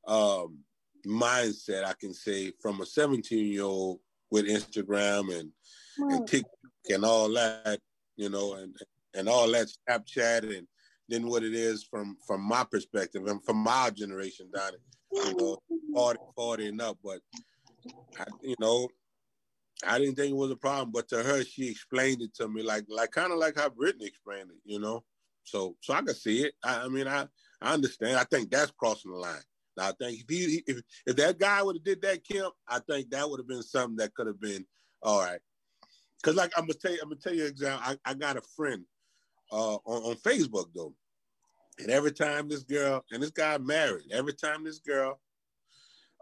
um, 0.07 0.59
mindset. 1.07 1.85
I 1.85 1.95
can 1.95 2.13
say 2.13 2.53
from 2.61 2.81
a 2.81 2.87
17 2.87 3.53
year 3.53 3.65
old 3.65 4.01
with 4.31 4.47
Instagram 4.47 5.39
and 5.39 5.51
and 5.99 6.27
TikTok 6.27 6.51
and 6.91 7.05
all 7.05 7.33
that, 7.33 7.81
you 8.17 8.29
know, 8.29 8.55
and 8.55 8.77
and 9.15 9.29
all 9.29 9.51
that 9.53 9.69
Snapchat 9.89 10.57
and 10.57 10.67
then 11.09 11.27
what 11.27 11.43
it 11.43 11.55
is 11.55 11.85
from 11.85 12.17
from 12.27 12.43
my 12.43 12.65
perspective 12.65 13.27
and 13.27 13.43
from 13.45 13.57
my 13.57 13.91
generation, 13.91 14.51
Donnie, 14.53 14.77
you 15.13 15.35
know, 15.37 15.59
40, 15.95 16.19
40 16.37 16.69
and 16.69 16.83
up. 16.83 16.99
But 17.03 17.21
I, 18.19 18.25
you 18.43 18.55
know, 18.61 18.89
I 19.87 19.99
didn't 19.99 20.17
think 20.17 20.31
it 20.31 20.37
was 20.37 20.51
a 20.51 20.57
problem. 20.57 20.91
But 20.93 21.09
to 21.09 21.23
her, 21.23 21.45
she 21.45 21.69
explained 21.69 22.23
it 22.23 22.35
to 22.37 22.49
me 22.49 22.63
like 22.63 22.85
like 22.89 23.11
kind 23.13 23.33
of 23.33 23.39
like 23.39 23.57
how 23.57 23.69
Brittany 23.69 24.07
explained 24.07 24.51
it, 24.51 24.59
you 24.65 24.79
know. 24.79 25.05
So 25.45 25.77
so 25.81 25.95
I 25.95 26.03
could 26.03 26.17
see 26.17 26.43
it. 26.43 26.55
I, 26.65 26.83
I 26.83 26.89
mean, 26.89 27.07
I 27.07 27.27
I 27.61 27.75
understand. 27.75 28.17
I 28.17 28.25
think 28.25 28.51
that's 28.51 28.73
crossing 28.73 29.13
the 29.13 29.19
line. 29.19 29.43
Now, 29.77 29.89
I 29.89 29.93
think 29.93 30.21
if 30.21 30.29
he 30.29 30.63
if 30.67 30.81
if 31.07 31.17
that 31.17 31.39
guy 31.39 31.63
would 31.63 31.77
have 31.77 31.85
did 31.85 32.03
that, 32.03 32.25
Kim, 32.25 32.51
I 32.67 32.81
think 32.81 33.11
that 33.11 33.29
would 33.29 33.41
have 33.41 33.49
been 33.49 33.63
something 33.63 33.97
that 33.97 34.15
could 34.15 34.27
have 34.27 34.41
been 34.41 34.67
all 35.03 35.21
right. 35.21 35.41
Cause 36.25 36.35
like 36.35 36.53
I'm 36.57 36.65
gonna 36.65 36.75
tell 36.75 36.93
you, 36.93 36.99
I'm 37.01 37.11
gonna 37.11 37.21
tell 37.21 37.35
you 37.35 37.45
an 37.45 37.51
example. 37.51 37.85
I, 37.87 38.11
I 38.11 38.15
got 38.15 38.37
a 38.37 38.43
friend 38.57 38.85
uh, 39.53 39.77
on, 39.77 40.11
on 40.11 40.17
Facebook 40.17 40.67
though, 40.75 40.95
and 41.79 41.91
every 41.91 42.11
time 42.11 42.49
this 42.49 42.65
girl 42.65 43.05
and 43.13 43.23
this 43.23 43.31
guy 43.31 43.57
married, 43.59 44.11
every 44.11 44.35
time 44.35 44.65
this 44.65 44.81
girl, 44.81 45.21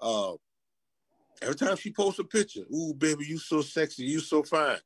uh, 0.03 0.35
every 1.43 1.55
time 1.55 1.77
she 1.77 1.93
posts 1.93 2.19
a 2.19 2.25
picture, 2.25 2.63
ooh 2.75 2.95
baby, 2.95 3.25
you 3.27 3.39
so 3.39 3.61
sexy, 3.61 4.05
you 4.05 4.21
so 4.21 4.43
fine. 4.43 4.79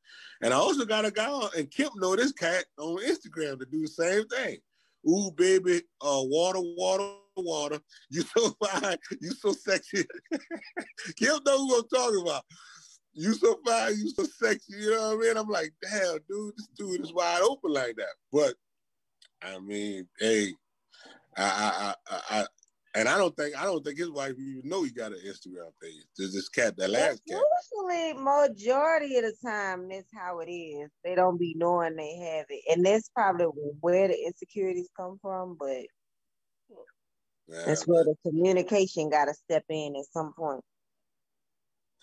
And 0.42 0.52
I 0.52 0.56
also 0.56 0.84
got 0.84 1.04
a 1.04 1.10
guy 1.10 1.30
on, 1.30 1.50
and 1.56 1.70
Kim 1.70 1.90
know 1.96 2.16
this 2.16 2.32
cat 2.32 2.64
on 2.78 2.98
Instagram 2.98 3.58
to 3.58 3.66
do 3.66 3.82
the 3.82 3.88
same 3.88 4.26
thing. 4.26 4.58
Ooh 5.08 5.30
baby, 5.36 5.82
uh, 6.02 6.22
water, 6.22 6.60
water, 6.60 7.10
water. 7.36 7.80
You 8.10 8.22
so 8.22 8.50
fine, 8.64 8.96
you 9.20 9.32
so 9.32 9.52
sexy. 9.52 10.04
Kim 11.16 11.38
know 11.46 11.66
who 11.66 11.78
I'm 11.78 11.88
talking 11.88 12.22
about 12.22 12.44
you 13.12 13.34
so 13.34 13.58
fine, 13.66 13.96
you 13.96 14.10
so 14.10 14.24
sexy, 14.24 14.74
you 14.78 14.90
know 14.90 15.16
what 15.16 15.26
I 15.26 15.28
mean? 15.28 15.36
I'm 15.36 15.48
like, 15.48 15.72
damn, 15.82 16.18
dude, 16.28 16.54
this 16.56 16.68
dude 16.76 17.00
is 17.00 17.12
wide 17.12 17.42
open 17.42 17.72
like 17.72 17.96
that. 17.96 18.14
But 18.32 18.54
I 19.42 19.58
mean, 19.58 20.06
hey, 20.18 20.54
I, 21.36 21.94
I, 22.08 22.14
I, 22.14 22.40
I 22.40 22.46
and 22.94 23.08
I 23.08 23.16
don't 23.18 23.36
think 23.36 23.56
I 23.56 23.64
don't 23.64 23.84
think 23.84 23.98
his 23.98 24.10
wife 24.10 24.34
even 24.38 24.68
know 24.68 24.82
he 24.82 24.90
got 24.90 25.12
an 25.12 25.20
Instagram 25.26 25.70
page. 25.80 26.04
There's 26.16 26.34
this 26.34 26.48
cat, 26.48 26.76
that 26.76 26.90
last 26.90 27.22
cat. 27.26 27.40
Usually, 27.72 28.12
majority 28.14 29.16
of 29.18 29.24
the 29.24 29.34
time, 29.44 29.88
that's 29.88 30.08
how 30.14 30.40
it 30.40 30.50
is. 30.50 30.90
They 31.04 31.14
don't 31.14 31.38
be 31.38 31.54
knowing 31.56 31.96
they 31.96 32.16
have 32.16 32.46
it, 32.48 32.62
and 32.70 32.84
that's 32.84 33.08
probably 33.14 33.46
where 33.80 34.08
the 34.08 34.18
insecurities 34.26 34.88
come 34.96 35.18
from. 35.22 35.56
But 35.58 35.86
Yeah, 37.48 37.66
that's 37.66 37.86
where 37.86 38.04
the 38.04 38.16
communication 38.26 39.10
got 39.10 39.26
to 39.26 39.34
step 39.34 39.64
in 39.68 39.94
at 39.96 40.06
some 40.12 40.32
point. 40.32 40.64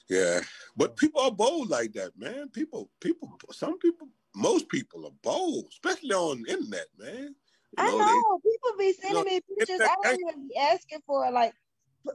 yeah, 0.10 0.40
but 0.78 0.96
people 0.96 1.22
are 1.22 1.32
bold 1.32 1.70
like 1.70 1.94
that, 1.94 2.18
man. 2.18 2.50
People, 2.50 2.90
people, 3.02 3.38
some 3.52 3.78
people, 3.80 4.08
most 4.36 4.70
people 4.70 5.06
are 5.06 5.12
bold, 5.22 5.66
especially 5.70 6.14
on 6.14 6.44
the 6.44 6.52
internet, 6.52 6.88
man. 6.98 7.36
You 7.78 7.84
I 7.84 7.92
know, 7.92 7.98
know 7.98 8.40
people 8.40 8.78
be 8.78 8.94
sending 8.94 9.14
know, 9.16 9.24
me 9.24 9.42
pictures. 9.58 9.80
that- 9.80 9.98
I 10.04 10.10
don't 10.10 10.20
even 10.30 10.48
be 10.48 10.56
asking 10.58 11.00
for 11.06 11.30
like 11.32 11.54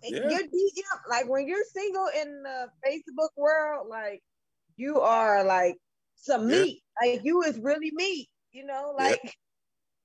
Yeah. 0.05 0.29
your 0.31 0.41
DM. 0.43 1.01
Like 1.09 1.29
when 1.29 1.47
you're 1.47 1.65
single 1.65 2.09
in 2.21 2.43
the 2.43 2.71
Facebook 2.87 3.29
world, 3.37 3.88
like 3.88 4.23
you 4.77 5.01
are 5.01 5.45
like 5.45 5.77
some 6.17 6.49
Yeah. 6.49 6.62
meat. 6.62 6.83
Like 7.01 7.21
you 7.25 7.43
is 7.43 7.59
really 7.59 7.91
meat. 7.93 8.29
You 8.53 8.65
know, 8.65 8.95
Yeah. 8.99 9.05
like 9.11 9.37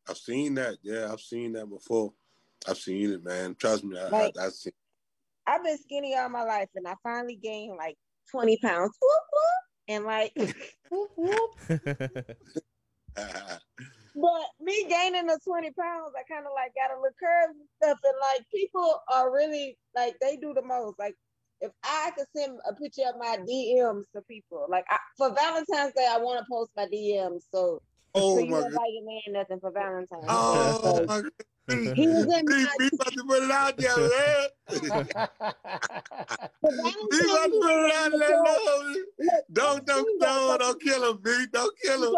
I've 0.10 0.18
seen 0.18 0.56
that. 0.56 0.78
Yeah, 0.84 1.12
I've 1.12 1.22
seen 1.22 1.54
that 1.54 1.68
before. 1.68 2.14
I've 2.68 2.78
seen 2.78 3.12
it, 3.12 3.24
man. 3.24 3.56
Trust 3.56 3.84
me, 3.84 3.98
I, 4.00 4.08
Like- 4.10 4.38
I, 4.38 4.46
I've 4.48 4.54
seen. 4.54 4.74
I've 5.46 5.64
been 5.64 5.78
skinny 5.78 6.16
all 6.16 6.28
my 6.30 6.44
life, 6.44 6.70
and 6.76 6.88
I 6.88 6.96
finally 7.04 7.36
gained 7.36 7.78
like 7.78 7.98
20 8.32 8.58
pounds. 8.58 8.98
Whoop, 9.02 9.22
whoop. 9.32 9.64
And 9.88 10.06
like, 10.06 10.34
but 14.20 14.46
me 14.60 14.86
gaining 14.90 15.28
the 15.28 15.40
20 15.46 15.72
pounds, 15.72 16.12
I 16.18 16.24
kind 16.32 16.46
of 16.46 16.52
like 16.56 16.74
got 16.76 16.96
a 16.96 17.00
little 17.00 17.16
curves 17.20 17.58
and 17.60 17.70
stuff. 17.82 18.00
And 18.04 18.14
like, 18.22 18.46
people 18.54 19.00
are 19.14 19.32
really 19.32 19.78
like, 19.96 20.16
they 20.22 20.38
do 20.38 20.54
the 20.54 20.64
most. 20.64 20.98
Like, 21.00 21.16
if 21.62 21.72
I 21.84 22.12
could 22.18 22.28
send 22.36 22.60
a 22.68 22.74
picture 22.74 23.04
of 23.08 23.16
my 23.20 23.38
DMs 23.38 24.04
to 24.16 24.22
people, 24.28 24.66
like 24.70 24.86
I, 24.90 24.98
for 25.18 25.34
Valentine's 25.34 25.94
Day, 25.94 26.08
I 26.10 26.18
want 26.18 26.40
to 26.40 26.46
post 26.50 26.72
my 26.76 26.86
DMs. 26.86 27.44
So, 27.52 27.82
oh 28.16 28.36
so 28.36 28.40
you 28.40 28.52
my 28.52 28.62
don't 28.62 28.72
god! 28.72 28.78
buy 28.78 28.86
your 28.90 29.06
man 29.06 29.40
nothing 29.40 29.60
for 29.60 29.72
Valentine's 29.72 30.24
oh 30.28 30.74
Day. 30.74 30.80
Oh 30.84 31.04
So 31.06 31.06
my 31.08 31.22
god! 31.22 31.32
He 31.70 32.08
was 32.08 32.26
in 32.26 32.46
my, 32.46 32.66
he 32.80 32.88
about 32.94 33.14
to 33.14 33.24
put 33.28 33.44
it 33.44 33.52
out 33.52 33.78
there, 33.78 33.98
man. 33.98 34.48
He 34.70 34.88
about 34.88 35.10
to 35.12 35.30
put 37.62 37.72
it 37.72 37.96
out 37.96 38.12
there. 38.18 38.46
so, 38.46 38.94
No. 39.20 39.32
Don't, 39.54 39.86
don't, 39.86 40.20
don't, 40.22 40.60
don't 40.60 40.82
kill 40.82 41.10
him, 41.12 41.18
B. 41.22 41.46
Don't 41.52 41.74
kill 41.84 42.04
him. 42.04 42.14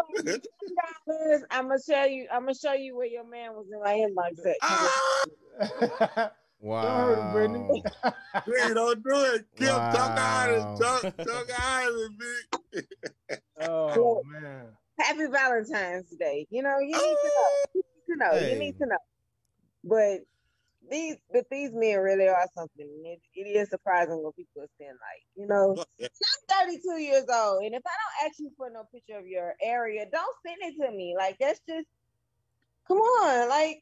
dollars. 1.06 1.42
I'm 1.50 1.68
gonna 1.68 1.80
show 1.80 2.04
you. 2.04 2.26
I'm 2.32 2.42
gonna 2.42 2.54
show 2.54 2.72
you 2.74 2.96
where 2.96 3.06
your 3.06 3.24
man 3.24 3.52
was 3.54 3.66
in 3.72 3.80
my 3.82 3.94
inbox 3.94 4.38
at. 4.46 4.56
Ah, 4.62 6.30
wow. 6.60 7.30
Brittany. 7.34 7.82
B, 8.46 8.52
don't 8.74 9.02
do 9.02 9.24
it. 9.34 9.46
Kim, 9.56 9.68
talk 9.68 10.18
out 10.18 10.50
Wow. 10.50 10.72
of 10.74 10.80
talk, 10.80 11.02
talk 11.16 11.48
out 11.60 11.88
of 11.88 11.94
it, 11.96 12.12
B. 12.72 12.80
oh 13.62 14.22
man. 14.26 14.66
Happy 14.98 15.26
Valentine's 15.26 16.10
Day. 16.18 16.46
You 16.50 16.62
know, 16.62 16.78
you 16.78 16.92
need 16.92 16.94
to 16.94 17.30
know. 17.36 17.50
You 17.74 17.82
need 17.82 18.06
to 18.12 18.16
know. 18.16 18.32
Hey. 18.38 18.52
You 18.52 18.58
need 18.58 18.78
to 18.78 18.86
know. 18.86 18.98
But 19.84 20.20
these, 20.90 21.16
but 21.32 21.44
these 21.50 21.70
men 21.72 21.98
really 22.00 22.28
are 22.28 22.46
something. 22.54 23.02
It, 23.04 23.20
it 23.34 23.48
is 23.48 23.70
surprising 23.70 24.22
what 24.22 24.36
people 24.36 24.64
spend 24.76 24.92
like. 24.94 25.24
You 25.36 25.46
know, 25.46 25.76
Yeah. 25.98 26.08
I'm 26.08 26.66
32 26.66 26.98
years 27.02 27.24
old, 27.32 27.62
and 27.64 27.74
if 27.74 27.82
I 27.86 27.90
don't 28.24 28.28
ask 28.30 28.38
you 28.38 28.50
for 28.56 28.70
no 28.70 28.84
picture 28.92 29.18
of 29.18 29.26
your 29.26 29.54
area, 29.62 30.06
don't 30.10 30.36
send 30.46 30.58
it 30.60 30.84
to 30.84 30.90
me. 30.90 31.14
Like 31.16 31.36
that's 31.38 31.60
just, 31.68 31.86
come 32.88 32.98
on, 32.98 33.48
like. 33.48 33.80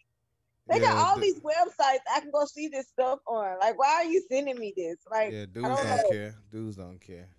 They 0.71 0.81
got 0.81 0.99
all 0.99 1.15
the- 1.15 1.23
these 1.23 1.41
websites 1.41 2.01
I 2.15 2.21
can 2.21 2.31
go 2.31 2.45
see 2.45 2.69
this 2.69 2.89
stuff 2.89 3.21
on. 3.27 3.59
Like, 3.59 3.79
why 3.79 3.89
are 3.89 4.05
you 4.05 4.23
sending 4.31 4.59
me 4.59 4.75
this? 4.77 4.99
Like, 5.11 5.33
Yeah, 5.33 5.47
dudes 5.47 5.67
don't 5.67 5.77
don't, 5.77 6.11
care. 6.11 6.35
Dudes 6.53 6.77
don't 6.77 7.01
care. 7.01 7.31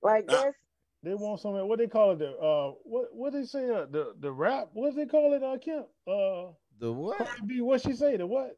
like 0.00 0.26
Nah. 0.26 0.42
that's 0.42 0.56
They 1.02 1.14
want 1.14 1.40
some 1.40 1.66
what 1.66 1.80
they 1.80 1.88
call 1.88 2.12
it 2.12 2.20
the 2.20 2.30
uh 2.38 2.70
what 2.84 3.12
what 3.12 3.32
they 3.32 3.44
say 3.46 3.68
uh, 3.68 3.86
the 3.86 4.14
the 4.20 4.30
rap 4.30 4.68
what 4.74 4.94
they 4.94 5.06
call 5.06 5.32
it 5.32 5.42
uh 5.42 5.58
Kim 5.58 5.86
uh 6.06 6.52
The 6.78 6.92
what? 6.92 7.18
Cardi 7.18 7.42
B 7.46 7.60
what 7.60 7.80
she 7.82 7.92
say 7.94 8.16
the 8.16 8.26
what 8.26 8.56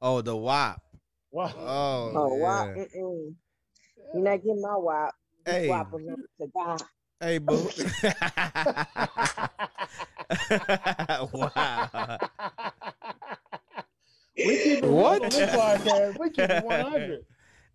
Oh, 0.00 0.20
the 0.20 0.36
WAP. 0.36 0.80
Wow. 1.30 1.52
Oh, 1.56 2.12
Oh, 2.14 2.34
wow. 2.36 2.72
yeah. 2.76 2.84
Mm-mm. 2.96 3.34
You're 4.14 4.22
not 4.22 4.36
getting 4.42 4.62
my 4.62 4.76
WAP. 4.76 5.14
This 5.44 5.54
Hey. 5.54 5.68
WAP 5.68 5.90
belongs 5.90 6.26
to 6.40 6.86
Hey, 7.20 7.38
boo. 7.38 7.54
wow. 11.32 12.18
we 14.36 14.56
keep 14.62 14.84
it 14.84 14.84
What? 14.84 15.20
what? 15.20 15.22
on 15.22 15.28
this 15.30 15.50
podcast. 15.50 16.18
We 16.18 16.30
keep 16.30 16.50
it 16.50 16.64
100. 16.64 17.24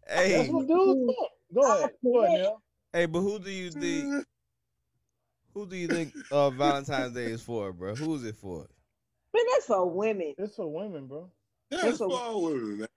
That's 0.08 0.20
Hey, 0.28 0.50
what 0.50 0.68
dudes 0.68 1.00
think. 1.06 1.18
Go 1.54 1.62
ahead. 1.78 1.90
Go 2.04 2.24
ahead, 2.24 2.40
Neil. 2.40 2.62
hey, 2.94 3.06
but 3.06 3.20
who 3.22 3.40
do 3.40 3.52
you 3.52 3.70
think? 3.72 4.26
Who 5.54 5.66
do 5.68 5.76
you 5.76 5.88
think 5.88 6.14
uh, 6.32 6.50
Valentine's 6.50 7.14
Day 7.14 7.26
is 7.26 7.42
for, 7.42 7.72
bro? 7.74 7.96
Who's 7.96 8.24
it 8.24 8.36
for? 8.38 8.68
Man, 9.34 9.44
that's 9.54 9.66
for 9.66 9.90
women. 9.90 10.34
It's 10.38 10.56
for 10.56 10.68
women, 10.72 11.08
bro. 11.08 11.30
Yeah, 11.72 11.88
it's 11.88 11.98
for 11.98 12.12
all 12.14 12.44
women, 12.44 12.80
man. 12.80 12.88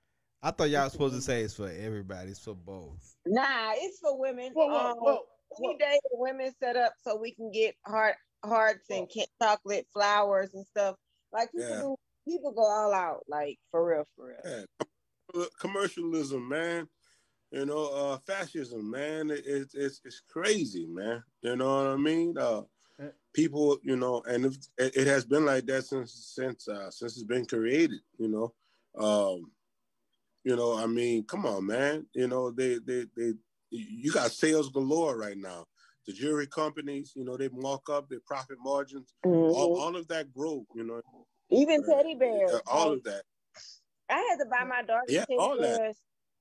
I 0.42 0.50
thought 0.50 0.70
y'all 0.70 0.84
was 0.84 0.92
supposed 0.92 1.14
to 1.14 1.22
say 1.22 1.42
it's 1.42 1.54
for 1.54 1.68
everybody. 1.68 2.30
It's 2.30 2.40
for 2.40 2.54
both. 2.54 3.16
Nah, 3.26 3.72
it's 3.74 3.98
for 4.00 4.18
women. 4.18 4.52
Well, 4.54 4.68
well, 4.68 4.86
um, 4.88 4.96
well, 5.00 5.24
we 5.60 5.68
well, 5.68 5.76
day 5.78 5.98
the 6.04 6.18
women 6.18 6.52
set 6.62 6.76
up 6.76 6.92
so 7.02 7.16
we 7.16 7.32
can 7.34 7.50
get 7.50 7.74
heart 7.86 8.16
hearts 8.44 8.84
and 8.90 9.08
ca- 9.12 9.26
chocolate 9.42 9.86
flowers 9.92 10.50
and 10.54 10.66
stuff. 10.66 10.96
Like 11.32 11.50
people 11.52 11.68
Yeah. 11.70 11.80
do, 11.80 11.96
people 12.28 12.52
go 12.52 12.62
all 12.62 12.92
out. 12.92 13.24
Like 13.28 13.58
for 13.70 13.88
real, 13.88 14.04
for 14.14 14.26
real. 14.28 14.64
Yeah. 15.34 15.44
Commercialism, 15.58 16.46
man. 16.48 16.86
You 17.50 17.64
know, 17.64 17.86
uh, 17.86 18.18
fascism, 18.26 18.90
man. 18.90 19.30
It, 19.30 19.46
it, 19.46 19.68
it's 19.74 20.00
it's 20.04 20.20
crazy, 20.28 20.86
man. 20.86 21.22
You 21.42 21.56
know 21.56 21.76
what 21.76 21.86
I 21.92 21.96
mean? 21.96 22.36
Uh, 22.36 22.42
Yeah. 22.42 22.60
People, 23.36 23.78
you 23.82 23.96
know, 23.96 24.22
and 24.26 24.46
if, 24.46 24.56
it, 24.78 25.06
has 25.06 25.26
been 25.26 25.44
like 25.44 25.66
that 25.66 25.84
since 25.84 26.32
since 26.34 26.66
uh, 26.66 26.90
since 26.90 27.12
it's 27.12 27.24
been 27.24 27.44
created. 27.44 28.00
You 28.18 28.28
know, 28.28 28.54
um, 28.98 29.52
you 30.42 30.56
know, 30.56 30.76
I 30.76 30.86
mean, 30.86 31.24
come 31.24 31.44
on, 31.44 31.66
man. 31.66 32.06
You 32.14 32.26
know, 32.26 32.50
they 32.50 32.78
they 32.78 33.04
they 33.16 33.34
you 33.70 34.10
got 34.10 34.32
sales 34.32 34.70
galore 34.70 35.18
right 35.18 35.36
now. 35.36 35.66
The 36.06 36.12
jewelry 36.14 36.46
companies, 36.46 37.12
you 37.14 37.24
know, 37.24 37.36
they 37.36 37.48
mark 37.48 37.90
up 37.90 38.08
their 38.08 38.20
profit 38.26 38.56
margins. 38.64 39.12
Mhm. 39.24 39.52
All, 39.52 39.80
all 39.80 39.96
of 39.96 40.08
that 40.08 40.32
growth, 40.32 40.66
you 40.74 40.84
know, 40.84 41.02
Even 41.50 41.82
uh, 41.82 41.94
teddy 41.94 42.14
bears. 42.14 42.52
uh, 42.54 42.60
all 42.66 42.90
like, 42.90 42.98
of 42.98 43.04
that. 43.04 43.22
I 44.08 44.14
had 44.30 44.36
to 44.38 44.46
buy 44.48 44.64
my 44.64 44.82
daughter's 44.82 45.08
Yeah, 45.08 45.24
teddy 45.26 45.36
all 45.38 45.56
that. 45.56 45.78
bears. 45.78 45.96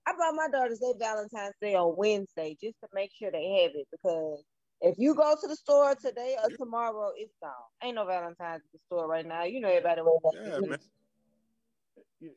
I 0.08 0.12
bought 0.12 0.36
my 0.36 0.48
daughter's 0.52 0.80
their 0.80 0.94
Valentine's 1.00 1.56
Day 1.60 1.74
on 1.74 1.96
Wednesday 1.98 2.56
just 2.62 2.80
to 2.82 2.88
make 2.94 3.12
sure 3.18 3.32
they 3.32 3.64
have 3.64 3.72
it 3.74 3.88
because 3.92 4.44
if 4.82 4.96
you 4.98 5.16
go 5.16 5.36
to 5.40 5.48
the 5.48 5.56
store 5.56 5.96
today 5.96 6.38
or 6.44 6.50
tomorrow, 6.58 7.12
it's 7.16 7.34
gone. 7.42 7.52
Ain't 7.84 7.96
no 7.96 8.06
Valentine's 8.06 8.62
at 8.64 8.72
the 8.74 8.80
store 8.88 9.08
right 9.08 9.26
now. 9.26 9.44
You 9.44 9.62
know 9.62 9.70
everybody 9.70 10.02
wants 10.02 10.38
Yeah, 10.46 10.60
man. 10.60 10.80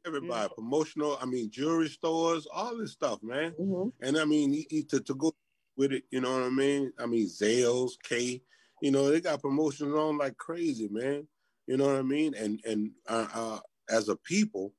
Everybody, 0.07 0.53
promotional. 0.55 1.19
I 1.21 1.25
mean, 1.25 1.51
jewelry 1.51 1.89
stores, 1.89 2.47
all 2.53 2.77
this 2.77 2.93
stuff, 2.93 3.23
man. 3.23 3.53
hmm 3.53 3.89
And 4.03 4.19
I 4.19 4.25
mean, 4.25 4.65
to, 4.91 5.01
to 5.01 5.15
go 5.15 5.35
with 5.77 5.93
it, 5.93 6.05
you 6.11 6.21
know 6.21 6.33
what 6.33 6.43
I 6.43 6.51
mean? 6.51 6.93
I 6.99 7.07
mean, 7.07 7.27
Zales, 7.27 7.93
Kay, 8.03 8.43
you 8.83 8.91
know, 8.91 9.11
they 9.11 9.21
got 9.21 9.43
promotions 9.43 9.95
on 9.95 10.19
like 10.19 10.37
crazy, 10.37 10.89
man. 10.91 11.27
You 11.67 11.77
know 11.77 11.87
what 11.87 11.97
I 11.97 12.03
mean? 12.03 12.35
And 12.35 12.61
and 12.65 12.91
uh, 13.09 13.27
uh, 13.35 13.59
as 13.91 14.09
a 14.09 14.17
people, 14.17 14.73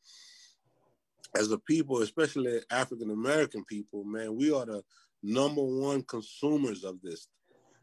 as 1.36 1.52
a 1.52 1.58
people, 1.58 2.02
especially 2.02 2.60
African 2.72 3.12
American 3.12 3.64
people, 3.66 4.04
man, 4.04 4.36
we 4.36 4.52
are 4.52 4.66
the 4.66 4.84
number 5.24 5.64
one 5.64 6.04
consumers 6.04 6.84
of 6.84 7.02
this. 7.02 7.28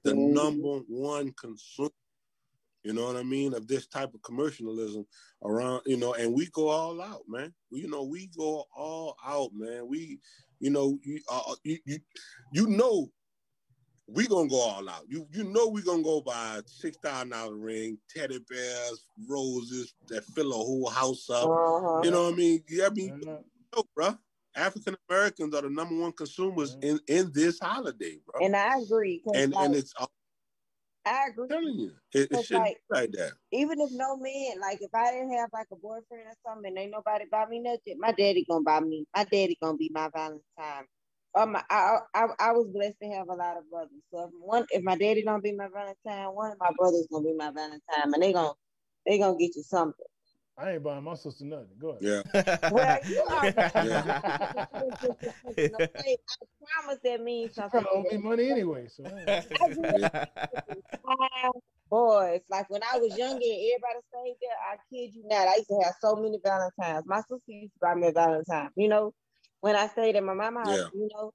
The 0.06 0.12
Mhm. 0.12 0.34
number 0.34 0.78
one 0.86 1.32
consumer. 1.32 1.90
You 2.84 2.92
know 2.92 3.06
what 3.06 3.16
I 3.16 3.24
mean? 3.24 3.52
Of 3.54 3.66
this 3.66 3.88
type 3.88 4.14
of 4.14 4.22
commercialism 4.22 5.04
around, 5.42 5.82
you 5.86 5.96
know, 5.96 6.14
and 6.14 6.32
we 6.32 6.46
go 6.50 6.68
all 6.68 7.02
out, 7.02 7.22
man. 7.26 7.52
You 7.70 7.88
know, 7.88 8.04
we 8.04 8.28
go 8.28 8.64
all 8.76 9.16
out, 9.24 9.52
man. 9.52 9.88
We, 9.88 10.20
you 10.60 10.70
know, 10.70 10.96
you, 11.02 11.20
uh, 11.28 11.56
you, 11.64 11.78
you, 11.84 11.98
you 12.52 12.68
know, 12.68 13.10
we 14.06 14.28
gonna 14.28 14.48
go 14.48 14.60
all 14.60 14.88
out. 14.88 15.02
You, 15.08 15.26
you 15.32 15.42
know, 15.42 15.66
we 15.66 15.82
gonna 15.82 16.04
go 16.04 16.20
buy 16.20 16.58
a 16.58 16.62
six 16.68 16.96
thousand 16.98 17.30
dollar 17.30 17.56
ring, 17.56 17.98
teddy 18.08 18.38
bears, 18.48 19.04
roses 19.28 19.92
that 20.06 20.24
fill 20.24 20.52
a 20.52 20.54
whole 20.56 20.88
house 20.88 21.28
up. 21.28 21.50
Uh-huh. 21.50 22.02
You 22.04 22.12
know 22.12 22.26
what 22.26 22.34
I 22.34 22.36
mean? 22.36 22.62
Yeah, 22.68 22.86
I 22.86 22.90
mean, 22.90 23.10
I'm 23.10 23.20
not- 23.20 23.44
no, 23.74 23.82
bro. 23.96 24.16
African 24.56 24.96
Americans 25.08 25.54
are 25.54 25.62
the 25.62 25.70
number 25.70 25.94
one 25.96 26.12
consumers 26.12 26.76
mm-hmm. 26.76 26.96
in 26.96 27.00
in 27.08 27.32
this 27.32 27.58
holiday, 27.60 28.18
bro. 28.26 28.44
And 28.44 28.56
I 28.56 28.78
agree. 28.80 29.22
And 29.34 29.52
like, 29.52 29.66
and 29.66 29.74
it's 29.76 29.94
I 31.06 31.28
agree. 31.28 31.44
I'm 31.44 31.44
agree. 31.44 31.48
telling 31.48 31.78
you, 31.78 31.92
it, 32.14 32.20
it 32.20 32.28
It's 32.32 32.46
shouldn't 32.46 32.66
like- 32.66 32.82
be 32.90 32.96
like 32.98 33.12
that. 33.12 33.32
Even 33.52 33.80
if 33.80 33.90
no 33.92 34.16
man, 34.16 34.60
like 34.60 34.82
if 34.82 34.90
I 34.94 35.12
didn't 35.12 35.32
have 35.34 35.50
like 35.52 35.68
a 35.72 35.76
boyfriend 35.76 36.26
or 36.26 36.34
something, 36.44 36.68
and 36.68 36.78
ain't 36.78 36.90
nobody 36.90 37.24
buy 37.30 37.46
me 37.46 37.60
nothing, 37.60 37.98
my 37.98 38.12
daddy 38.12 38.44
gonna 38.48 38.64
buy 38.64 38.80
me. 38.80 39.06
My 39.14 39.24
daddy 39.24 39.56
gonna 39.62 39.76
be 39.76 39.90
my 39.92 40.10
Valentine. 40.14 40.86
Or 41.34 41.44
my, 41.46 41.62
I, 41.68 41.98
I, 42.14 42.26
I 42.40 42.52
was 42.52 42.66
blessed 42.72 42.96
to 43.02 43.08
have 43.10 43.28
a 43.28 43.34
lot 43.34 43.58
of 43.58 43.68
brothers. 43.70 43.90
So 44.10 44.24
if 44.24 44.30
one, 44.40 44.66
if 44.70 44.82
my 44.82 44.96
daddy 44.96 45.22
don't 45.22 45.44
be 45.44 45.52
my 45.52 45.68
Valentine, 45.68 46.34
one 46.34 46.52
of 46.52 46.58
my 46.58 46.70
brothers 46.78 47.06
gonna 47.12 47.24
be 47.24 47.34
my 47.34 47.50
Valentine, 47.50 47.80
and 48.04 48.22
they 48.22 48.32
gonna, 48.32 48.54
they 49.06 49.18
gonna 49.18 49.36
get 49.36 49.54
you 49.54 49.62
something. 49.62 50.06
I 50.58 50.72
ain't 50.72 50.82
buying 50.82 51.04
my 51.04 51.14
sister 51.14 51.44
nothing. 51.44 51.68
Go 51.78 51.90
ahead. 51.90 52.02
Yeah. 52.34 52.56
Well, 52.70 52.98
you 53.06 53.22
are. 53.30 53.44
Yeah. 53.84 54.20
I 54.72 54.74
promise 54.74 54.94
that 57.04 57.20
means 57.22 57.50
She 57.50 57.54
something. 57.60 57.82
probably 57.82 58.08
owe 58.10 58.16
me 58.16 58.22
money 58.22 58.50
anyway. 58.50 58.88
So 58.88 59.04
I 59.04 59.08
ain't- 59.28 59.46
Boys, 61.88 62.40
like 62.50 62.68
when 62.68 62.82
I 62.82 62.98
was 62.98 63.16
younger 63.16 63.36
and 63.36 63.44
everybody 63.44 64.00
stayed 64.08 64.36
there, 64.40 64.58
I 64.72 64.76
kid 64.92 65.14
you 65.14 65.22
not, 65.26 65.46
I 65.46 65.54
used 65.56 65.68
to 65.68 65.78
have 65.84 65.94
so 66.00 66.16
many 66.16 66.36
Valentines. 66.42 67.04
My 67.06 67.20
sister 67.20 67.38
used 67.46 67.74
to 67.74 67.78
buy 67.80 67.94
me 67.94 68.08
a 68.08 68.12
Valentine, 68.12 68.70
you 68.76 68.88
know, 68.88 69.14
when 69.60 69.76
I 69.76 69.86
stayed 69.86 70.16
at 70.16 70.24
my 70.24 70.34
mama 70.34 70.64
house, 70.64 70.76
Yeah. 70.76 70.88
you 70.94 71.08
know. 71.14 71.32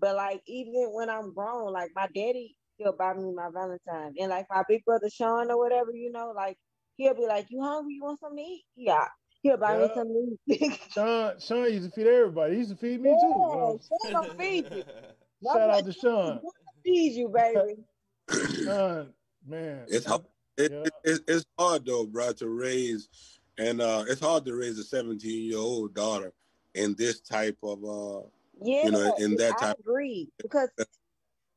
But 0.00 0.16
like 0.16 0.40
even 0.46 0.88
when 0.92 1.10
I'm 1.10 1.34
grown, 1.34 1.70
like 1.72 1.90
my 1.94 2.06
daddy 2.14 2.56
still 2.80 2.94
buy 2.98 3.12
me 3.12 3.30
my 3.34 3.50
Valentine. 3.52 4.14
And 4.18 4.30
like 4.30 4.46
my 4.48 4.62
big 4.66 4.82
brother 4.86 5.10
Sean 5.10 5.50
or 5.50 5.58
whatever, 5.58 5.90
you 5.92 6.10
know, 6.10 6.32
like 6.34 6.56
he'll 7.00 7.14
be 7.14 7.26
like, 7.26 7.46
You 7.50 7.62
hungry? 7.62 7.94
You 7.94 8.02
want 8.04 8.20
something 8.20 8.44
to 8.44 8.50
eat? 8.50 8.64
Yeah. 8.76 9.06
He'll 9.42 9.56
buy 9.56 9.76
me 9.76 9.84
Yeah. 9.88 9.94
something 9.94 10.36
to 10.50 10.54
eat. 10.64 10.80
Sean, 10.92 11.40
Sean 11.40 11.64
used 11.72 11.86
to 11.86 11.90
feed 11.94 12.06
everybody. 12.06 12.52
He 12.54 12.58
used 12.58 12.70
to 12.70 12.76
feed 12.76 13.00
me 13.00 13.10
too. 13.10 13.26
yeah, 13.28 13.34
bro. 13.56 13.80
Sean 13.88 14.12
gonna 14.12 14.34
feed 14.38 14.66
you. 14.70 14.82
Shout 15.42 15.70
out 15.70 15.84
to 15.86 15.92
Sean. 15.92 16.40
Feed 16.84 17.12
you, 17.14 17.28
baby. 17.34 17.76
Sean, 18.64 19.14
man. 19.46 19.86
It's 19.88 20.04
hard. 20.06 20.22
It, 20.58 20.70
Yeah. 20.72 20.82
it, 20.84 20.92
it- 21.04 21.24
it's 21.26 21.44
hard 21.58 21.86
though, 21.86 22.04
bro, 22.06 22.32
to 22.32 22.48
raise, 22.48 23.08
and 23.56 23.80
uh, 23.80 24.04
it's 24.06 24.20
hard 24.20 24.44
to 24.44 24.54
raise 24.54 24.78
a 24.78 24.84
17 24.84 25.44
year 25.50 25.58
old 25.58 25.94
daughter 25.94 26.32
in 26.74 26.94
this 26.96 27.20
type 27.20 27.56
of, 27.62 27.82
uh, 27.84 28.22
Yeah, 28.62 28.84
you 28.84 28.90
know, 28.92 29.14
in 29.18 29.36
that 29.36 29.54
I 29.58 29.66
type. 29.66 29.78
agree 29.80 30.28
because 30.42 30.68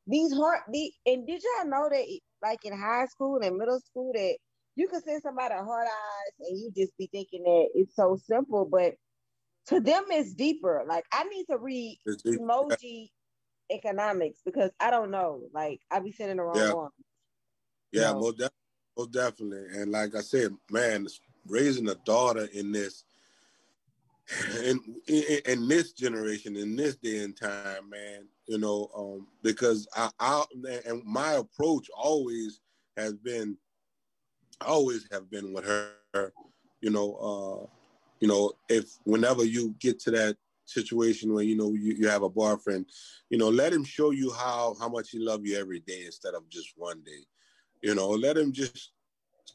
these 0.08 0.34
hard. 0.34 0.62
The 0.72 0.92
and 1.06 1.28
did 1.28 1.44
y'all 1.44 1.68
know 1.68 1.90
that 1.90 2.20
like 2.42 2.64
in 2.66 2.78
high 2.78 3.06
school 3.08 3.40
and 3.44 3.58
middle 3.58 3.80
school 3.80 4.12
that 4.14 4.38
you 4.76 4.88
could 4.88 5.04
send 5.04 5.22
somebody 5.22 5.54
a 5.54 5.64
hard 5.64 5.88
eyes 5.88 6.34
and 6.50 6.60
you 6.60 6.72
just 6.76 6.98
be 6.98 7.08
thinking 7.12 7.44
that 7.44 7.70
it's 7.76 7.96
so 7.96 8.18
simple, 8.28 8.66
but 8.66 8.96
to 9.68 9.80
them 9.80 10.04
it's 10.10 10.34
deeper. 10.34 10.84
Like 10.88 11.06
I 11.12 11.24
need 11.26 11.46
to 11.50 11.58
read 11.58 12.00
emoji 12.28 13.10
economics 13.72 14.40
because 14.46 14.72
I 14.80 14.92
don't 14.92 15.12
know. 15.12 15.42
Like 15.54 15.80
I 15.92 16.00
be 16.00 16.12
sending 16.12 16.38
the 16.38 16.44
wrong 16.44 16.58
Yeah. 16.58 16.74
one. 16.74 16.90
Yeah, 17.92 18.12
No. 18.12 18.20
most, 18.20 18.38
def- 18.40 18.50
most 18.98 19.12
definitely. 19.12 19.66
And 19.80 19.92
like 19.92 20.16
I 20.16 20.22
said, 20.22 20.52
man, 20.72 21.08
raising 21.48 21.90
a 21.90 21.96
daughter 22.06 22.48
in 22.54 22.72
this, 22.72 23.04
in, 24.64 24.80
in 25.08 25.40
in 25.46 25.68
this 25.68 25.92
generation, 25.92 26.56
in 26.56 26.76
this 26.76 26.96
day 26.96 27.20
and 27.24 27.36
time, 27.38 27.90
man, 27.90 28.28
you 28.48 28.58
know, 28.58 28.90
um, 28.96 29.28
because 29.44 29.88
I, 29.96 30.10
I 30.20 30.44
and 30.88 31.04
my 31.06 31.34
approach 31.34 31.88
always 31.96 32.62
has 32.98 33.14
been, 33.14 33.58
always 34.62 35.08
have 35.12 35.30
been 35.30 35.54
with 35.54 35.66
her, 35.66 36.34
you 36.82 36.90
know, 36.90 37.16
uh, 37.16 37.68
you 38.20 38.28
know, 38.28 38.54
if 38.70 38.98
whenever 39.04 39.44
you 39.44 39.76
get 39.80 40.00
to 40.02 40.12
that 40.12 40.38
situation 40.66 41.34
where 41.34 41.44
you 41.44 41.58
know 41.58 41.74
you, 41.74 41.94
you 41.94 42.08
have 42.08 42.24
a 42.24 42.30
boyfriend, 42.30 42.86
you 43.30 43.38
know, 43.38 43.50
let 43.50 43.74
him 43.74 43.84
show 43.84 44.12
you 44.12 44.32
how 44.32 44.76
how 44.80 44.88
much 44.88 45.10
he 45.10 45.20
love 45.20 45.46
you 45.46 45.58
every 45.58 45.80
day 45.82 46.06
instead 46.06 46.34
of 46.34 46.48
just 46.50 46.74
one 46.78 47.02
day. 47.04 47.26
You 47.82 47.96
know, 47.96 48.10
let 48.10 48.38
him 48.38 48.54
just 48.54 48.94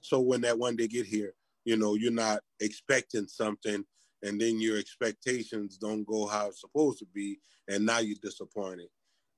so 0.02 0.20
when 0.20 0.40
that 0.42 0.58
one 0.58 0.76
day 0.76 0.86
get 0.86 1.06
here, 1.06 1.34
you 1.64 1.76
know, 1.76 1.94
you're 1.94 2.12
not 2.12 2.40
expecting 2.60 3.26
something 3.26 3.84
and 4.22 4.40
then 4.40 4.60
your 4.60 4.78
expectations 4.78 5.76
don't 5.78 6.04
go 6.06 6.26
how 6.26 6.48
it's 6.48 6.60
supposed 6.60 6.98
to 6.98 7.06
be 7.14 7.38
and 7.68 7.84
now 7.84 7.98
you're 7.98 8.16
disappointed. 8.22 8.88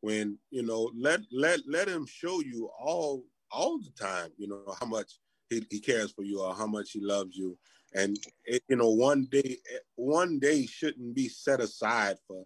When, 0.00 0.38
you 0.50 0.62
know, 0.62 0.90
let 0.96 1.20
let 1.30 1.60
let 1.68 1.88
him 1.88 2.06
show 2.06 2.40
you 2.40 2.70
all 2.80 3.24
all 3.50 3.78
the 3.78 3.90
time, 3.90 4.30
you 4.38 4.48
know, 4.48 4.74
how 4.80 4.86
much 4.86 5.12
he, 5.50 5.66
he 5.70 5.80
cares 5.80 6.12
for 6.12 6.22
you 6.22 6.40
or 6.40 6.54
how 6.54 6.66
much 6.66 6.92
he 6.92 7.00
loves 7.00 7.36
you. 7.36 7.58
And 7.94 8.16
it, 8.44 8.62
you 8.68 8.76
know, 8.76 8.90
one 8.90 9.26
day 9.30 9.58
one 9.96 10.38
day 10.38 10.64
shouldn't 10.64 11.14
be 11.14 11.28
set 11.28 11.60
aside 11.60 12.16
for 12.26 12.44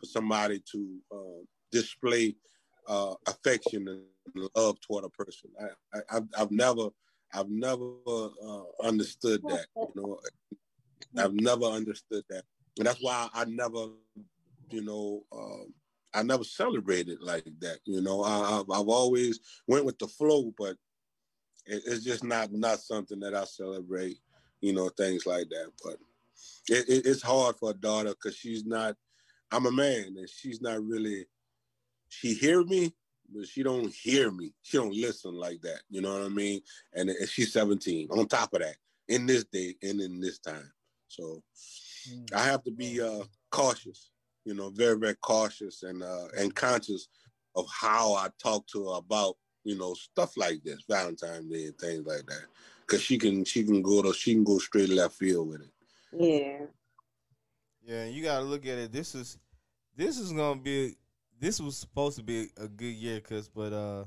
for 0.00 0.06
somebody 0.06 0.62
to 0.72 0.98
uh, 1.12 1.44
display 1.70 2.34
uh, 2.88 3.14
affection 3.26 3.86
and 3.88 4.50
love 4.56 4.80
toward 4.80 5.04
a 5.04 5.08
person. 5.10 5.50
I, 5.60 5.98
I, 5.98 6.16
I've, 6.16 6.28
I've 6.38 6.50
never, 6.50 6.88
I've 7.34 7.50
never 7.50 7.90
uh, 8.06 8.62
understood 8.82 9.42
that. 9.48 9.66
You 9.76 9.92
know, 9.94 10.18
I've 11.18 11.34
never 11.34 11.66
understood 11.66 12.24
that, 12.30 12.44
and 12.78 12.86
that's 12.86 13.02
why 13.02 13.28
I 13.34 13.44
never, 13.44 13.88
you 14.70 14.82
know, 14.82 15.22
uh, 15.32 15.64
I 16.12 16.22
never 16.22 16.44
celebrated 16.44 17.18
like 17.20 17.44
that. 17.60 17.78
You 17.84 18.00
know, 18.00 18.22
I, 18.22 18.62
I, 18.70 18.76
have 18.76 18.88
always 18.88 19.40
went 19.68 19.84
with 19.84 19.98
the 19.98 20.08
flow, 20.08 20.52
but 20.58 20.76
it, 21.70 21.82
it's 21.86 22.04
just 22.04 22.24
not 22.24 22.52
not 22.52 22.80
something 22.80 23.20
that 23.20 23.34
I 23.34 23.44
celebrate. 23.44 24.18
You 24.60 24.74
know, 24.74 24.90
things 24.90 25.26
like 25.26 25.48
that. 25.48 25.70
But 25.82 25.96
it, 26.68 26.88
it, 26.88 27.06
it's 27.06 27.22
hard 27.22 27.56
for 27.56 27.70
a 27.70 27.74
daughter 27.74 28.10
because 28.10 28.36
she's 28.36 28.66
not. 28.66 28.96
I'm 29.52 29.66
a 29.66 29.72
man, 29.72 30.14
and 30.18 30.28
she's 30.28 30.60
not 30.60 30.82
really. 30.82 31.26
She 32.08 32.34
hear 32.34 32.62
me, 32.64 32.92
but 33.32 33.46
she 33.46 33.62
don't 33.62 33.92
hear 33.92 34.30
me. 34.30 34.52
She 34.62 34.76
don't 34.76 34.94
listen 34.94 35.34
like 35.34 35.62
that. 35.62 35.80
You 35.88 36.02
know 36.02 36.12
what 36.12 36.22
I 36.22 36.28
mean? 36.28 36.60
And, 36.92 37.08
and 37.08 37.28
she's 37.28 37.52
17. 37.52 38.08
On 38.10 38.26
top 38.26 38.52
of 38.52 38.60
that, 38.60 38.76
in 39.08 39.26
this 39.26 39.44
day 39.44 39.76
and 39.82 40.00
in 40.00 40.20
this 40.20 40.40
time, 40.40 40.72
so 41.08 41.42
mm. 42.10 42.34
I 42.34 42.42
have 42.42 42.64
to 42.64 42.72
be 42.72 43.00
uh, 43.00 43.22
cautious 43.50 44.10
you 44.44 44.54
know, 44.54 44.70
very, 44.70 44.98
very 44.98 45.14
cautious 45.16 45.82
and 45.82 46.02
uh, 46.02 46.26
and 46.36 46.54
conscious 46.54 47.08
of 47.56 47.66
how 47.72 48.14
I 48.14 48.28
talk 48.42 48.66
to 48.68 48.88
her 48.88 48.98
about, 48.98 49.36
you 49.70 49.78
know, 49.78 49.94
stuff 49.94 50.36
like 50.36 50.62
this, 50.64 50.82
Valentine's 50.88 51.48
Day 51.48 51.66
and 51.66 51.78
things 51.78 52.04
like 52.04 52.26
that. 52.26 52.44
Cause 52.88 53.00
she 53.00 53.18
can 53.18 53.44
she 53.44 53.62
can 53.62 53.82
go 53.82 54.02
to 54.02 54.12
she 54.12 54.34
can 54.34 54.42
go 54.42 54.58
straight 54.58 54.88
left 54.88 55.14
field 55.14 55.48
with 55.48 55.60
it. 55.60 55.70
Yeah. 56.12 56.66
Yeah, 57.84 58.06
you 58.06 58.24
gotta 58.24 58.44
look 58.44 58.66
at 58.66 58.78
it. 58.78 58.92
This 58.92 59.14
is 59.14 59.38
this 59.96 60.18
is 60.18 60.32
gonna 60.32 60.60
be 60.60 60.96
this 61.38 61.60
was 61.60 61.76
supposed 61.76 62.16
to 62.16 62.24
be 62.24 62.48
a 62.56 62.66
good 62.66 62.92
year, 62.92 63.20
cause 63.20 63.48
but 63.48 63.72
uh 63.72 64.04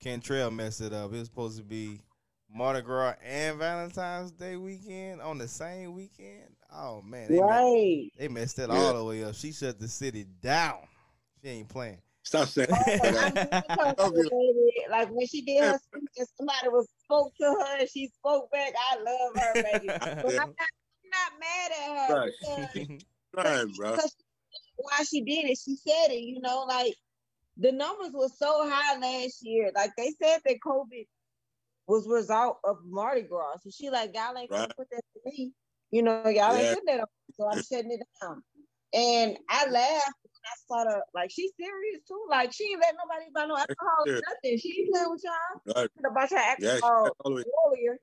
Cantrell 0.00 0.52
messed 0.52 0.82
it 0.82 0.92
up. 0.92 1.12
It 1.12 1.18
was 1.18 1.26
supposed 1.26 1.58
to 1.58 1.64
be 1.64 2.00
Mardi 2.48 2.80
Gras 2.80 3.14
and 3.24 3.58
Valentine's 3.58 4.30
Day 4.30 4.54
weekend 4.54 5.20
on 5.20 5.38
the 5.38 5.48
same 5.48 5.94
weekend. 5.94 6.54
Oh 6.72 7.02
man, 7.02 7.26
they 7.28 7.40
right? 7.40 8.04
Messed, 8.04 8.18
they 8.18 8.28
messed 8.28 8.56
that 8.58 8.70
yeah. 8.70 8.76
all 8.76 8.94
the 8.94 9.04
way 9.04 9.24
up. 9.24 9.34
She 9.34 9.50
shut 9.50 9.80
the 9.80 9.88
city 9.88 10.26
down. 10.40 10.78
She 11.42 11.50
ain't 11.50 11.68
playing. 11.68 11.98
Stop 12.22 12.48
saying 12.48 12.68
like 14.90 15.08
when 15.10 15.26
she 15.26 15.40
did 15.42 15.64
her 15.64 15.78
speech 15.78 16.10
and 16.18 16.28
somebody 16.36 16.68
was 16.68 16.86
spoke 17.04 17.32
to 17.40 17.44
her 17.44 17.78
and 17.80 17.88
she 17.88 18.08
spoke 18.08 18.50
back. 18.50 18.74
I 18.92 18.96
love 18.98 19.34
her, 19.36 19.54
baby. 19.54 19.86
But 19.88 20.32
I'm, 20.32 20.36
not, 20.36 20.38
I'm 20.38 20.54
not 21.10 21.32
mad 21.40 21.72
at 21.72 22.08
her. 22.08 22.20
Right. 22.20 22.32
Because, 22.74 23.04
right, 23.34 23.64
bro. 23.76 23.90
Because 23.92 24.14
why 24.76 25.02
she 25.04 25.22
did 25.22 25.50
it, 25.50 25.58
she 25.58 25.76
said 25.76 26.12
it. 26.12 26.22
You 26.22 26.40
know, 26.40 26.64
like 26.68 26.94
the 27.56 27.72
numbers 27.72 28.12
were 28.12 28.28
so 28.28 28.68
high 28.68 28.98
last 28.98 29.42
year. 29.42 29.72
Like 29.74 29.92
they 29.96 30.12
said 30.22 30.40
that 30.44 30.60
COVID 30.64 31.06
was 31.86 32.06
result 32.06 32.58
of 32.64 32.84
Mardi 32.86 33.22
Gras. 33.22 33.62
So 33.62 33.70
she 33.70 33.88
like, 33.90 34.14
y'all 34.14 34.36
ain't 34.36 34.50
right. 34.50 34.60
gonna 34.60 34.74
put 34.76 34.90
that 34.90 35.02
to 35.14 35.20
me. 35.24 35.54
You 35.90 36.02
know, 36.02 36.22
y'all 36.24 36.34
yeah. 36.34 36.58
ain't 36.58 36.74
putting 36.74 36.96
that 36.96 37.00
on, 37.00 37.06
so 37.34 37.48
I'm 37.50 37.62
shutting 37.62 37.92
it 37.92 38.02
down. 38.22 38.42
And 38.92 39.38
I 39.48 39.70
laughed 39.70 40.19
I 40.44 40.56
saw 40.66 40.84
her 40.84 41.02
like 41.14 41.30
she's 41.30 41.52
serious 41.58 42.02
too. 42.06 42.24
Like 42.28 42.52
she 42.52 42.64
ain't 42.64 42.80
let 42.80 42.94
nobody 42.96 43.30
buy 43.34 43.46
no 43.46 43.56
alcohol 43.56 44.04
or 44.06 44.12
nothing. 44.12 44.58
She 44.58 44.80
ain't 44.80 44.92
playing 44.92 45.10
with 45.10 45.24
y'all. 45.24 45.74
Right. 45.76 45.90
About 46.04 46.30
your 46.30 46.40
alcohol 46.40 47.08
yeah, 47.24 47.42
earlier. 47.66 47.98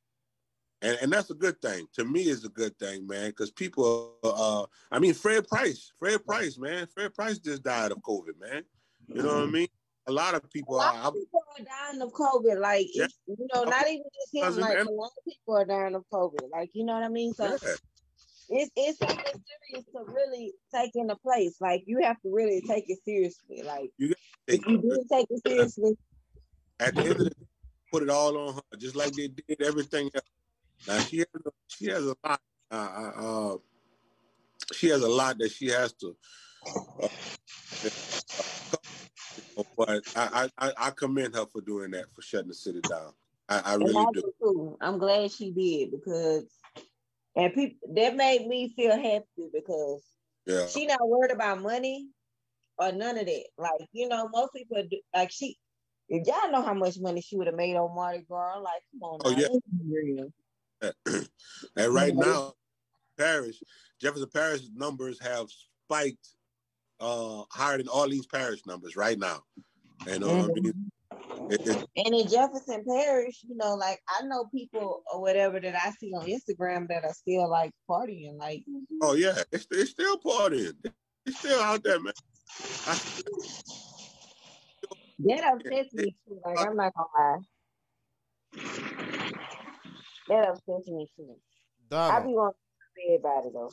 And, 0.84 0.98
and 1.02 1.12
that's 1.12 1.32
a 1.32 1.34
good 1.34 1.60
thing. 1.60 1.88
To 1.94 2.06
me, 2.06 2.22
is 2.30 2.46
a 2.46 2.50
good 2.50 2.78
thing, 2.78 3.08
man. 3.08 3.30
Because 3.30 3.50
people, 3.50 4.14
uh, 4.24 4.66
I 4.92 5.00
mean, 5.00 5.16
Fred 5.16 5.48
Price, 5.48 5.92
Fred 5.98 6.24
Price, 6.24 6.60
man, 6.60 6.86
Fred 6.94 7.16
Price 7.16 7.40
just 7.40 7.64
died 7.64 7.92
of 7.92 7.98
COVID, 8.00 8.40
man. 8.40 8.64
You 9.08 9.24
know 9.24 9.30
mm-hmm. 9.30 9.40
what 9.40 9.48
I 9.48 9.52
mean? 9.52 9.68
a 10.08 10.12
lot 10.12 10.34
of 10.34 10.50
people 10.50 10.76
a 10.76 10.78
lot 10.78 10.96
are. 10.96 11.08
Of 11.10 11.14
people 11.16 11.44
are 11.60 11.66
dying 11.66 12.02
of 12.02 12.12
COVID. 12.14 12.60
Like 12.60 12.88
yeah. 12.94 13.08
you 13.28 13.48
know, 13.54 13.64
not 13.64 13.88
even 13.88 14.04
just 14.14 14.58
him. 14.58 14.62
Like 14.62 14.80
a 14.80 14.90
lot 14.90 15.12
of 15.18 15.26
people 15.26 15.58
are 15.58 15.66
dying 15.66 15.96
of 15.96 16.04
COVID. 16.12 16.50
Like 16.52 16.70
you 16.74 16.86
know 16.86 16.94
what 16.94 17.04
I 17.04 17.10
mean. 17.10 17.34
So 17.34 17.46
yeah. 17.46 17.74
It's 18.50 18.72
it's 18.76 19.00
something 19.00 19.18
serious 19.24 19.86
to 19.94 20.04
really 20.14 20.54
take 20.74 20.92
in 20.96 21.04
into 21.04 21.16
place. 21.18 21.56
Like 21.60 21.84
you 21.86 22.00
have 22.04 22.22
to 22.22 22.34
really 22.34 22.62
take 22.68 22.90
it 22.90 23.00
seriously. 23.04 23.64
Like 23.64 23.92
you 23.98 24.14
if 24.48 24.66
you 24.68 24.82
do 24.82 25.06
take 25.12 25.28
it 25.30 25.42
seriously. 25.46 25.98
At 26.80 26.96
the 26.96 27.02
end 27.02 27.12
of 27.12 27.18
the 27.18 27.30
day, 27.32 27.48
put 27.92 28.04
it 28.04 28.10
all 28.10 28.38
on 28.38 28.56
her, 28.56 28.78
just 28.78 28.96
like 28.96 29.14
they 29.14 29.28
did 29.28 29.62
everything 29.62 30.12
else. 30.14 30.26
Now 30.88 31.00
she 31.00 31.18
has 31.18 31.28
a, 31.46 31.50
she 31.68 31.86
has 31.88 32.06
a 32.06 32.16
lot. 32.24 32.42
Uh, 32.70 32.76
uh, 32.76 33.54
uh 33.54 33.58
she 34.74 34.90
has 34.90 35.02
a 35.02 35.08
lot 35.08 35.38
that 35.40 35.52
she 35.52 35.68
has 35.68 35.94
to. 35.94 36.16
Uh, 37.02 37.08
but 39.78 40.04
I, 40.16 40.50
I, 40.58 40.72
I 40.78 40.92
commend 40.92 41.36
her 41.36 41.46
for 41.46 41.62
doing 41.62 41.92
that, 41.92 42.06
for 42.14 42.22
shutting 42.22 42.50
the 42.50 42.54
city 42.54 42.82
down. 42.88 43.14
I, 43.50 43.62
I 43.66 43.74
really 43.76 43.96
I 43.96 44.12
do. 44.14 44.24
Too. 44.42 44.78
I'm 44.82 44.98
glad 44.98 45.32
she 45.32 45.52
did 45.52 45.92
because, 45.92 46.46
and 47.38 47.54
people 47.54 47.78
that 47.94 48.16
made 48.16 48.48
me 48.48 48.74
feel 48.76 48.96
happy 48.96 49.50
because 49.54 50.04
yeah. 50.46 50.66
she 50.66 50.88
not 50.88 51.08
worried 51.08 51.32
about 51.32 51.62
money 51.62 52.08
or 52.78 52.92
none 52.92 53.18
of 53.18 53.26
that. 53.26 53.46
Like 53.58 53.88
you 53.94 54.10
know, 54.10 54.28
most 54.34 54.54
people 54.54 54.84
do, 54.90 55.00
like 55.16 55.32
she. 55.32 55.58
If 56.10 56.26
y'all 56.26 56.50
know 56.50 56.62
how 56.62 56.74
much 56.74 56.98
money 57.00 57.20
she 57.20 57.36
would 57.36 57.48
have 57.48 57.56
made 57.58 57.76
on 57.76 57.94
Mardi 57.94 58.24
Gras, 58.30 58.60
like 58.60 58.82
come 58.92 59.04
on, 59.04 59.20
oh 59.26 59.32
now, 59.32 60.32
yeah. 60.82 61.26
and 61.76 61.94
right 61.94 62.16
now, 62.16 62.54
Parish, 63.18 63.62
Jefferson 64.00 64.30
Parish 64.34 64.62
numbers 64.74 65.20
have 65.22 65.48
spiked 65.84 66.30
uh, 67.02 67.44
higher 67.52 67.78
than 67.78 67.90
all 67.90 68.08
these 68.08 68.26
parish 68.26 68.66
numbers 68.66 68.96
right 68.96 69.20
now. 69.20 69.44
And, 70.08 70.24
uh, 70.24 70.28
mm-hmm. 70.28 70.70
It, 71.50 71.68
it, 71.68 71.88
and 71.96 72.16
in 72.16 72.28
Jefferson 72.28 72.84
Parish, 72.88 73.44
you 73.48 73.56
know, 73.56 73.76
like 73.76 74.00
I 74.08 74.26
know 74.26 74.46
people 74.54 75.04
or 75.12 75.22
whatever 75.22 75.60
that 75.60 75.76
I 75.76 75.92
see 75.92 76.12
on 76.14 76.26
Instagram 76.26 76.88
that 76.90 77.04
are 77.04 77.14
still 77.14 77.50
like 77.50 77.72
partying. 77.90 78.38
Like, 78.38 78.64
oh 79.02 79.14
yeah, 79.14 79.42
it's, 79.52 79.68
it's 79.72 79.92
still 79.92 80.18
partying. 80.20 80.74
It's 81.26 81.40
still 81.40 81.60
out 81.62 81.84
there, 81.84 82.00
man. 82.00 82.14
I, 82.88 83.00
that 85.20 85.44
upsets 85.44 85.94
me 85.94 86.16
too. 86.28 86.40
Like 86.46 86.60
I'm 86.60 86.76
not 86.76 86.94
gonna 86.94 87.08
lie. 87.18 87.38
That 90.30 90.50
upsets 90.50 90.90
me 90.90 91.08
too. 91.16 91.36
I 91.92 92.20
be 92.20 92.34
wanting 92.34 92.54
to 92.56 92.88
say 92.96 93.16
about 93.16 93.46
it 93.46 93.54
though. 93.54 93.72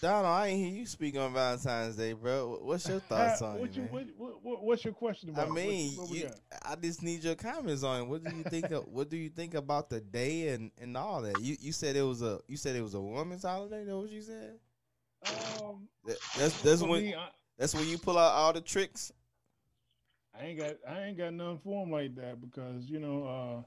Donald, 0.00 0.26
I 0.26 0.48
ain't 0.48 0.58
hear 0.58 0.74
you 0.74 0.86
speak 0.86 1.16
on 1.16 1.32
Valentine's 1.32 1.96
Day, 1.96 2.12
bro. 2.12 2.58
What's 2.62 2.86
your 2.88 3.00
thoughts 3.08 3.40
on 3.40 3.58
what 3.58 3.76
it? 3.76 3.90
What, 3.90 4.42
what, 4.42 4.62
what's 4.62 4.84
your 4.84 4.92
question 4.92 5.30
about? 5.30 5.48
I 5.48 5.52
mean, 5.52 5.98
you, 6.10 6.28
I 6.62 6.76
just 6.76 7.02
need 7.02 7.24
your 7.24 7.34
comments 7.34 7.82
on 7.82 8.02
it. 8.02 8.04
What 8.04 8.22
do 8.22 8.36
you 8.36 8.42
think? 8.44 8.70
of, 8.72 8.86
what 8.88 9.08
do 9.08 9.16
you 9.16 9.30
think 9.30 9.54
about 9.54 9.88
the 9.88 10.00
day 10.00 10.48
and, 10.48 10.70
and 10.80 10.96
all 10.96 11.22
that? 11.22 11.40
You 11.40 11.56
you 11.60 11.72
said 11.72 11.96
it 11.96 12.02
was 12.02 12.22
a 12.22 12.40
you 12.46 12.56
said 12.56 12.76
it 12.76 12.82
was 12.82 12.94
a 12.94 13.00
woman's 13.00 13.44
holiday. 13.44 13.84
That 13.84 13.96
what 13.96 14.10
you 14.10 14.22
said? 14.22 14.58
Um, 15.26 15.88
that, 16.04 16.18
that's 16.38 16.60
that's 16.62 16.82
when 16.82 17.02
me, 17.02 17.14
I, 17.14 17.28
that's 17.58 17.74
when 17.74 17.88
you 17.88 17.96
pull 17.96 18.18
out 18.18 18.32
all 18.32 18.52
the 18.52 18.60
tricks. 18.60 19.12
I 20.38 20.44
ain't 20.44 20.58
got 20.58 20.74
I 20.86 21.04
ain't 21.04 21.16
got 21.16 21.32
nothing 21.32 21.60
for 21.64 21.84
him 21.84 21.90
like 21.90 22.14
that 22.16 22.40
because 22.40 22.84
you 22.90 22.98
know 22.98 23.64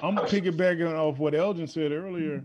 uh, 0.00 0.06
I'm 0.06 0.16
piggybacking 0.16 0.92
off 0.94 1.18
what 1.18 1.34
Elgin 1.34 1.66
said 1.66 1.90
earlier. 1.90 2.44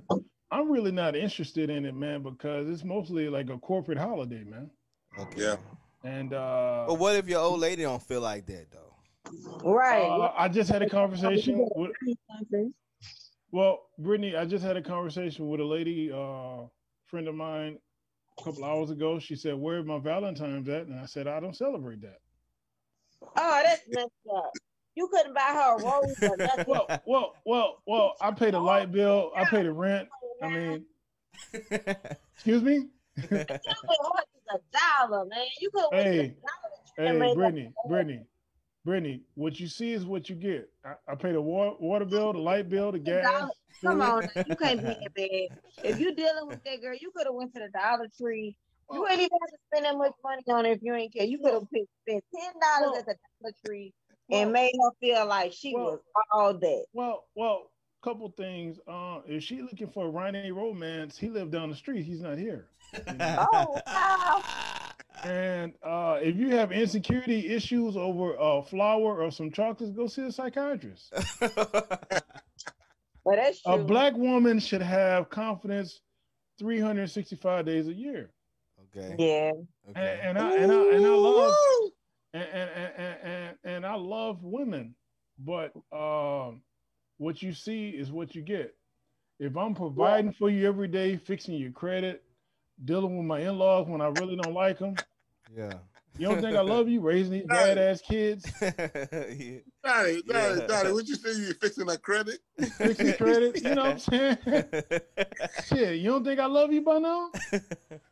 I'm 0.52 0.70
really 0.70 0.92
not 0.92 1.16
interested 1.16 1.70
in 1.70 1.86
it, 1.86 1.96
man, 1.96 2.24
because 2.24 2.70
it's 2.70 2.84
mostly 2.84 3.30
like 3.30 3.50
a 3.50 3.58
corporate 3.58 3.98
holiday, 3.98 4.44
man. 4.44 4.70
Okay. 5.18 5.42
Yeah. 5.42 5.56
And 6.04 6.34
uh 6.34 6.86
But 6.88 6.96
what 6.96 7.16
if 7.16 7.28
your 7.28 7.40
old 7.40 7.60
lady 7.60 7.84
don't 7.84 8.02
feel 8.02 8.22
like 8.22 8.46
that 8.48 8.68
though? 8.72 8.96
Right. 9.64 10.02
Uh, 10.02 10.34
I 10.36 10.50
just 10.50 10.70
had 10.70 10.82
a 10.82 10.90
conversation 10.90 11.68
with 11.76 11.92
Well, 13.52 13.80
Brittany, 13.98 14.36
I 14.36 14.46
just 14.46 14.64
had 14.64 14.78
a 14.78 14.82
conversation 14.82 15.48
with 15.48 15.62
a 15.62 15.66
lady, 15.66 16.12
uh 16.12 16.68
friend 17.06 17.28
of 17.28 17.36
mine 17.36 17.78
a 18.40 18.44
couple 18.44 18.66
hours 18.66 18.90
ago. 18.90 19.20
She 19.20 19.36
said, 19.36 19.56
Where's 19.56 19.86
my 19.86 20.00
Valentine's 20.00 20.68
at? 20.70 20.88
And 20.88 21.00
I 21.00 21.06
said, 21.06 21.28
I 21.28 21.40
don't 21.40 21.56
celebrate 21.56 22.02
that. 22.02 22.20
Oh, 23.38 23.62
that's 23.64 23.84
messed 23.90 24.10
up. 24.36 24.52
You 24.96 25.08
couldn't 25.08 25.34
buy 25.34 25.42
her 25.42 25.78
a 25.78 25.84
rose 25.84 26.16
or 26.22 26.38
nothing. 26.46 26.66
Well, 26.68 26.88
well, 27.06 27.34
well, 27.46 27.78
well, 27.86 28.16
I 28.20 28.32
paid 28.32 28.54
a 28.56 28.60
light 28.60 28.92
bill, 28.92 29.32
I 29.36 29.46
paid 29.46 29.66
a 29.66 29.72
rent, 29.72 30.10
I 30.42 30.50
mean, 30.50 30.86
excuse 32.34 32.64
me. 32.64 32.88
a 33.32 34.60
dollar, 34.74 35.26
man. 35.26 35.46
You 35.60 35.70
could. 35.72 35.86
Hey, 35.92 36.36
hey, 36.98 37.34
Brittany, 37.34 37.72
Brittany, 37.88 38.22
Brittany. 38.86 39.22
What 39.36 39.60
you 39.60 39.68
see 39.68 39.94
is 39.94 40.06
what 40.06 40.30
you 40.30 40.36
get. 40.36 40.70
I, 40.86 40.94
I 41.08 41.16
paid 41.16 41.36
the 41.36 41.42
water, 41.42 41.76
water 41.80 42.06
bill, 42.06 42.34
the 42.34 42.40
light 42.40 42.70
bill, 42.70 42.92
the 42.92 43.00
gas. 43.00 43.50
Come 43.82 44.02
on, 44.02 44.28
you 44.48 44.56
can't 44.56 44.82
be 44.82 44.88
that 44.88 45.14
bad. 45.16 45.60
If 45.84 46.00
you're 46.00 46.14
dealing 46.14 46.48
with 46.48 46.64
that 46.64 46.82
girl, 46.82 46.96
you 47.00 47.12
could 47.16 47.26
have 47.26 47.36
went 47.36 47.54
to 47.56 47.62
the 47.62 47.70
Dollar 47.70 48.08
Tree. 48.20 48.56
You 48.92 49.06
oh. 49.06 49.08
ain't 49.08 49.22
even 49.22 49.30
have 49.32 49.50
to 49.50 49.58
spend 49.72 49.86
that 49.86 49.98
much 49.98 50.14
money 50.24 50.44
on 50.50 50.66
it 50.66 50.78
if 50.78 50.80
you 50.82 50.94
ain't 50.94 51.14
care. 51.14 51.26
You 51.26 51.40
could 51.40 51.54
have 51.54 51.64
spent 51.64 52.24
ten 52.36 52.54
dollars 52.62 53.00
at 53.00 53.06
the 53.06 53.16
Dollar 53.42 53.54
Tree 53.66 53.94
and 54.30 54.52
made 54.52 54.72
her 54.82 54.92
feel 55.00 55.26
like 55.26 55.54
she 55.54 55.74
well, 55.76 55.86
was 55.86 56.00
all 56.34 56.54
that. 56.54 56.86
Well, 56.94 57.26
well, 57.36 57.71
couple 58.02 58.30
things. 58.30 58.80
Uh, 58.88 59.20
if 59.28 59.44
she 59.44 59.62
looking 59.62 59.88
for 59.88 60.08
a 60.08 60.10
Ronnie 60.10 60.52
romance, 60.52 61.18
he 61.18 61.30
lived 61.30 61.52
down 61.52 61.70
the 61.70 61.76
street. 61.76 62.04
He's 62.04 62.22
not 62.22 62.38
here. 62.38 62.68
You 63.08 63.14
know? 63.14 63.48
oh 63.54 63.82
wow. 63.88 64.44
And 65.24 65.74
uh, 65.84 66.18
if 66.20 66.36
you 66.36 66.50
have 66.56 66.72
insecurity 66.72 67.48
issues 67.50 67.96
over 67.96 68.34
a 68.40 68.64
flower 68.64 69.22
or 69.22 69.30
some 69.30 69.52
chocolates, 69.52 69.96
go 69.96 70.08
see 70.08 70.24
a 70.24 70.32
psychiatrist. 70.32 71.14
Well, 73.24 73.36
that's 73.36 73.62
true. 73.62 73.74
A 73.74 73.78
black 73.78 74.16
woman 74.16 74.60
should 74.60 74.82
have 74.82 75.30
confidence 75.30 76.02
365 76.60 77.66
days 77.66 77.88
a 77.88 77.94
year. 77.94 78.32
Okay. 78.96 79.16
Yeah. 79.20 79.52
Okay. 79.90 80.20
And, 80.24 80.38
and 80.38 80.40
I 80.40 80.56
and 80.58 80.72
I 80.72 80.96
and 80.96 81.06
I 81.06 81.10
love 81.10 81.56
and 82.34 82.44
and, 82.44 82.70
and, 82.98 83.18
and, 83.24 83.58
and 83.64 83.86
I 83.86 83.96
love 83.96 84.44
women, 84.44 84.96
but 85.38 85.72
um, 85.92 86.62
what 87.22 87.44
you 87.44 87.54
see 87.54 87.90
is 87.90 88.12
what 88.12 88.34
you 88.34 88.42
get. 88.42 88.74
If 89.40 89.56
I'm 89.56 89.76
providing 89.76 90.34
for 90.34 90.50
you 90.50 90.68
every 90.68 90.88
day, 90.88 91.18
fixing 91.18 91.54
your 91.54 91.72
credit, 91.72 92.24
dealing 92.84 93.16
with 93.16 93.28
my 93.28 93.42
in-laws 93.42 93.88
when 93.88 94.02
I 94.02 94.08
really 94.08 94.36
don't 94.36 94.56
like 94.56 94.80
them, 94.80 94.96
yeah. 95.56 95.74
you 96.18 96.28
don't 96.28 96.42
think 96.42 96.58
I 96.58 96.62
love 96.62 96.90
you, 96.90 97.00
raising 97.00 97.34
these 97.34 97.46
badass 97.46 98.02
kids, 98.02 98.52
yeah. 98.62 99.60
Daddy, 99.84 100.24
Daddy, 100.24 100.24
Yeah. 100.28 100.68
Daddy, 100.68 100.92
what 100.92 101.08
you 101.08 101.14
say 101.14 101.34
you 101.34 101.54
fixing 101.54 101.86
that 101.86 102.02
credit? 102.02 102.40
fixing 102.58 103.14
credit, 103.14 103.62
you 103.62 103.76
know 103.76 103.84
what 103.84 103.92
I'm 103.92 104.00
saying? 104.00 104.38
Shit, 105.68 106.00
you 106.00 106.10
don't 106.10 106.24
think 106.24 106.40
I 106.40 106.48
love 106.48 106.74
you 106.74 106.82
by 106.82 106.98
now? 106.98 107.30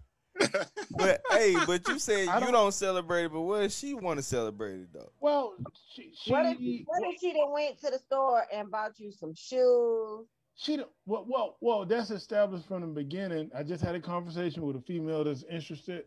but 0.92 1.22
hey, 1.32 1.56
but 1.66 1.88
you 1.88 2.00
said 2.00 2.20
you 2.26 2.26
don't- 2.40 2.52
don't 2.54 2.74
celebrate 2.74 3.26
it, 3.26 3.32
but 3.34 3.42
what 3.42 3.64
if 3.64 3.72
she 3.72 3.94
want 3.94 4.18
to 4.18 4.24
celebrate 4.24 4.82
it 4.82 4.94
though? 4.94 5.12
Well, 5.20 5.56
she 5.94 6.12
she 6.16 6.32
What 6.32 6.46
if, 6.46 6.58
what 6.86 7.02
if 7.14 7.20
she 7.20 7.34
done 7.34 7.52
went 7.52 7.80
to 7.82 7.92
the 7.92 8.00
store 8.00 8.44
and 8.54 8.70
bought 8.72 9.00
you 9.00 9.12
some 9.12 9.34
shoes? 9.36 10.26
She 10.56 10.78
don't- 10.78 10.92
well, 11.06 11.26
well, 11.28 11.58
well, 11.62 11.86
that's 11.86 12.12
established 12.12 12.68
from 12.68 12.82
the 12.82 12.88
beginning. 12.88 13.50
I 13.56 13.64
just 13.64 13.84
had 13.84 13.96
a 13.96 14.00
conversation 14.02 14.66
with 14.66 14.76
a 14.76 14.82
female 14.82 15.24
that's 15.24 15.44
interested. 15.50 16.06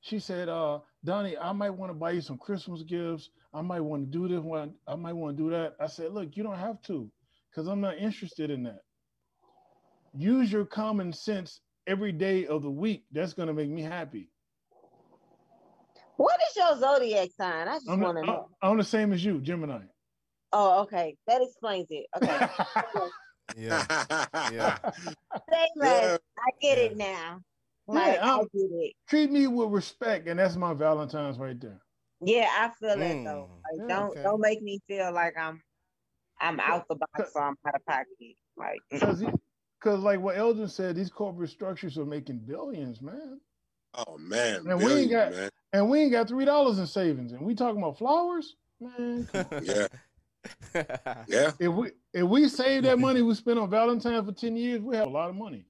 She 0.00 0.18
said, 0.18 0.48
uh, 0.48 0.80
Donnie, 1.04 1.38
I 1.38 1.52
might 1.52 1.70
want 1.70 1.90
to 1.90 1.94
buy 1.94 2.10
you 2.10 2.20
some 2.20 2.36
Christmas 2.36 2.82
gifts. 2.82 3.30
I 3.54 3.62
might 3.62 3.80
want 3.80 4.10
to 4.10 4.18
do 4.18 4.28
this 4.28 4.42
one. 4.44 4.74
I 4.86 4.96
might 4.96 5.14
want 5.14 5.36
to 5.36 5.42
do 5.42 5.50
that. 5.50 5.76
I 5.80 5.86
said, 5.86 6.12
look, 6.12 6.36
you 6.36 6.42
don't 6.42 6.58
have 6.58 6.82
to, 6.82 7.10
because 7.50 7.68
I'm 7.68 7.80
not 7.80 7.96
interested 7.96 8.50
in 8.50 8.64
that. 8.64 8.82
Use 10.16 10.52
your 10.52 10.64
common 10.66 11.12
sense 11.12 11.60
every 11.86 12.12
day 12.12 12.46
of 12.46 12.62
the 12.62 12.70
week. 12.70 13.04
That's 13.12 13.32
gonna 13.34 13.52
make 13.54 13.68
me 13.68 13.82
happy. 13.82 14.30
What 16.16 16.38
is 16.48 16.56
your 16.56 16.78
zodiac 16.78 17.30
sign? 17.36 17.68
I 17.68 17.74
just 17.74 17.88
I'm, 17.88 18.00
want 18.00 18.18
to 18.18 18.24
know. 18.24 18.48
I'm 18.62 18.76
the 18.78 18.84
same 18.84 19.12
as 19.12 19.24
you, 19.24 19.40
Gemini. 19.40 19.80
Oh, 20.52 20.82
okay. 20.82 21.16
That 21.26 21.42
explains 21.42 21.88
it. 21.90 22.06
Okay. 22.16 22.48
Yeah. 23.58 23.84
Yeah. 24.52 24.78
Say 25.50 25.66
less. 25.76 26.02
Yeah. 26.12 26.16
I 26.38 26.50
get 26.62 26.78
Yeah. 26.78 26.84
it 26.84 26.96
now. 26.96 27.40
Like, 27.86 28.18
I 28.18 28.28
I'm- 28.36 28.38
get 28.54 28.70
it. 28.70 28.92
Treat 29.08 29.30
me 29.30 29.46
with 29.48 29.68
respect, 29.70 30.26
and 30.28 30.38
that's 30.38 30.56
my 30.56 30.72
Valentine's 30.72 31.38
right 31.38 31.60
there. 31.60 31.80
Yeah, 32.22 32.48
I 32.50 32.70
feel 32.80 32.96
that 32.96 33.16
Mm. 33.16 33.24
though. 33.24 33.50
Like, 33.70 33.88
Yeah, 33.88 33.96
don't 33.96 34.10
okay. 34.12 34.22
don't 34.22 34.40
make 34.40 34.62
me 34.62 34.80
feel 34.88 35.12
like 35.12 35.36
I'm 35.38 35.60
I'm 36.40 36.58
out 36.60 36.86
the 36.88 36.94
box 36.96 37.32
or 37.34 37.42
I'm 37.42 37.56
out 37.66 37.74
of 37.74 37.84
pocket. 37.86 38.06
Like, 38.56 38.78
Because 38.90 39.22
because 39.84 40.00
like 40.02 40.20
what 40.20 40.38
Elgin 40.38 40.68
said, 40.68 40.96
these 40.96 41.10
corporate 41.10 41.50
structures 41.50 41.98
are 41.98 42.06
making 42.06 42.40
billions, 42.40 43.02
man. 43.02 43.40
Oh 43.94 44.18
man, 44.18 44.66
And 44.66 44.82
we 44.82 44.92
ain't 44.94 45.12
got- 45.12 45.32
man. 45.32 45.50
And 45.72 45.90
we 45.90 46.00
ain't 46.00 46.12
got 46.12 46.28
three 46.28 46.46
dollars 46.46 46.78
in 46.80 46.86
savings, 46.88 47.32
and 47.32 47.42
we 47.42 47.54
talking 47.54 47.80
about 47.82 47.98
flowers, 47.98 48.56
man. 48.80 49.28
Yeah, 49.58 49.88
yeah. 51.28 51.52
if 51.60 51.72
we 51.72 51.90
if 52.14 52.24
we 52.24 52.48
save 52.48 52.84
that 52.84 52.98
money 52.98 53.22
we 53.22 53.34
spent 53.34 53.58
on 53.58 53.70
Valentine's 53.70 54.26
for 54.26 54.32
ten 54.32 54.56
years, 54.56 54.80
we 54.82 54.96
have 54.96 55.08
a 55.08 55.10
lot 55.10 55.30
of 55.30 55.36
money. 55.36 55.66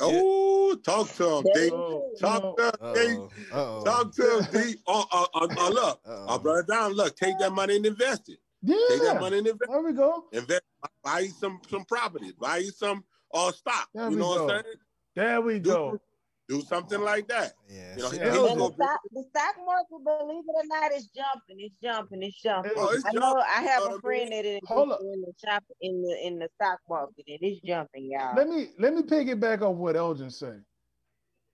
Oh, 0.00 0.76
talk 0.84 1.14
to 1.16 1.38
him, 1.38 1.48
D. 1.54 1.72
you 1.72 2.04
Talk 2.18 2.56
to 2.56 2.64
him, 2.64 2.72
D. 2.94 3.16
Uh-oh. 3.16 3.32
Uh-oh. 3.52 3.84
Talk 3.84 4.14
to 4.16 4.38
him, 4.40 4.48
D. 4.52 4.76
Oh, 4.86 5.06
oh, 5.12 5.28
oh, 5.34 5.48
oh, 5.56 5.70
look, 5.70 6.00
Uh-oh. 6.06 6.26
oh, 6.28 6.38
brother 6.38 6.64
down. 6.64 6.92
Look, 6.94 7.16
take 7.16 7.38
that 7.38 7.52
money 7.52 7.76
and 7.76 7.86
invest 7.86 8.28
it. 8.30 8.38
Take 8.66 8.76
that 9.02 9.14
yeah, 9.14 9.20
money 9.20 9.38
and 9.38 9.46
invest. 9.46 9.70
there 9.70 9.82
we 9.82 9.92
go. 9.92 10.24
Invest. 10.32 10.62
Buy 11.02 11.20
you 11.20 11.30
some 11.30 11.60
some 11.68 11.84
properties. 11.84 12.32
Buy 12.32 12.58
you 12.58 12.70
some 12.70 13.04
uh 13.32 13.52
stock. 13.52 13.88
There 13.94 14.04
you 14.04 14.10
we 14.10 14.16
know 14.16 14.28
what. 14.28 14.40
I'm 14.40 14.48
saying? 14.48 14.76
There 15.14 15.40
we 15.40 15.58
Do- 15.58 15.70
go. 15.70 16.00
Do 16.48 16.62
something 16.62 17.02
like 17.02 17.28
that. 17.28 17.52
Yeah. 17.68 17.94
You 17.94 18.02
know, 18.02 18.10
Yeah, 18.10 18.32
he 18.32 18.38
hold 18.38 18.50
And 18.50 18.58
gonna 18.58 18.70
the 18.70 18.84
stock, 18.84 19.00
the 19.12 19.24
stock 19.28 19.54
market, 19.66 20.02
believe 20.02 20.44
it 20.48 20.54
or 20.54 20.80
not, 20.80 20.92
is 20.92 21.08
jumping. 21.08 21.56
It's 21.58 21.74
jumping. 21.82 22.22
It's 22.22 22.40
jumping. 22.40 22.72
Oh, 22.74 22.88
it's 22.88 23.04
I 23.04 23.12
know. 23.12 23.20
jumping. 23.20 23.42
I 23.54 23.62
have 23.64 23.82
a 23.84 23.98
friend 24.00 24.32
that 24.32 24.46
is 24.46 24.60
Hold 24.66 24.92
in 25.02 25.20
the 25.20 25.32
shop 25.46 25.62
in 25.82 26.00
the 26.00 26.26
in 26.26 26.38
the 26.38 26.48
stock 26.54 26.78
market, 26.88 27.24
and 27.28 27.38
it's 27.42 27.60
jumping, 27.60 28.10
y'all. 28.10 28.34
Let 28.34 28.48
me 28.48 28.70
let 28.78 28.94
me 28.94 29.02
pick 29.02 29.28
it 29.28 29.38
back 29.38 29.60
off 29.60 29.76
what 29.76 29.94
Elgin 29.94 30.30
said. 30.30 30.64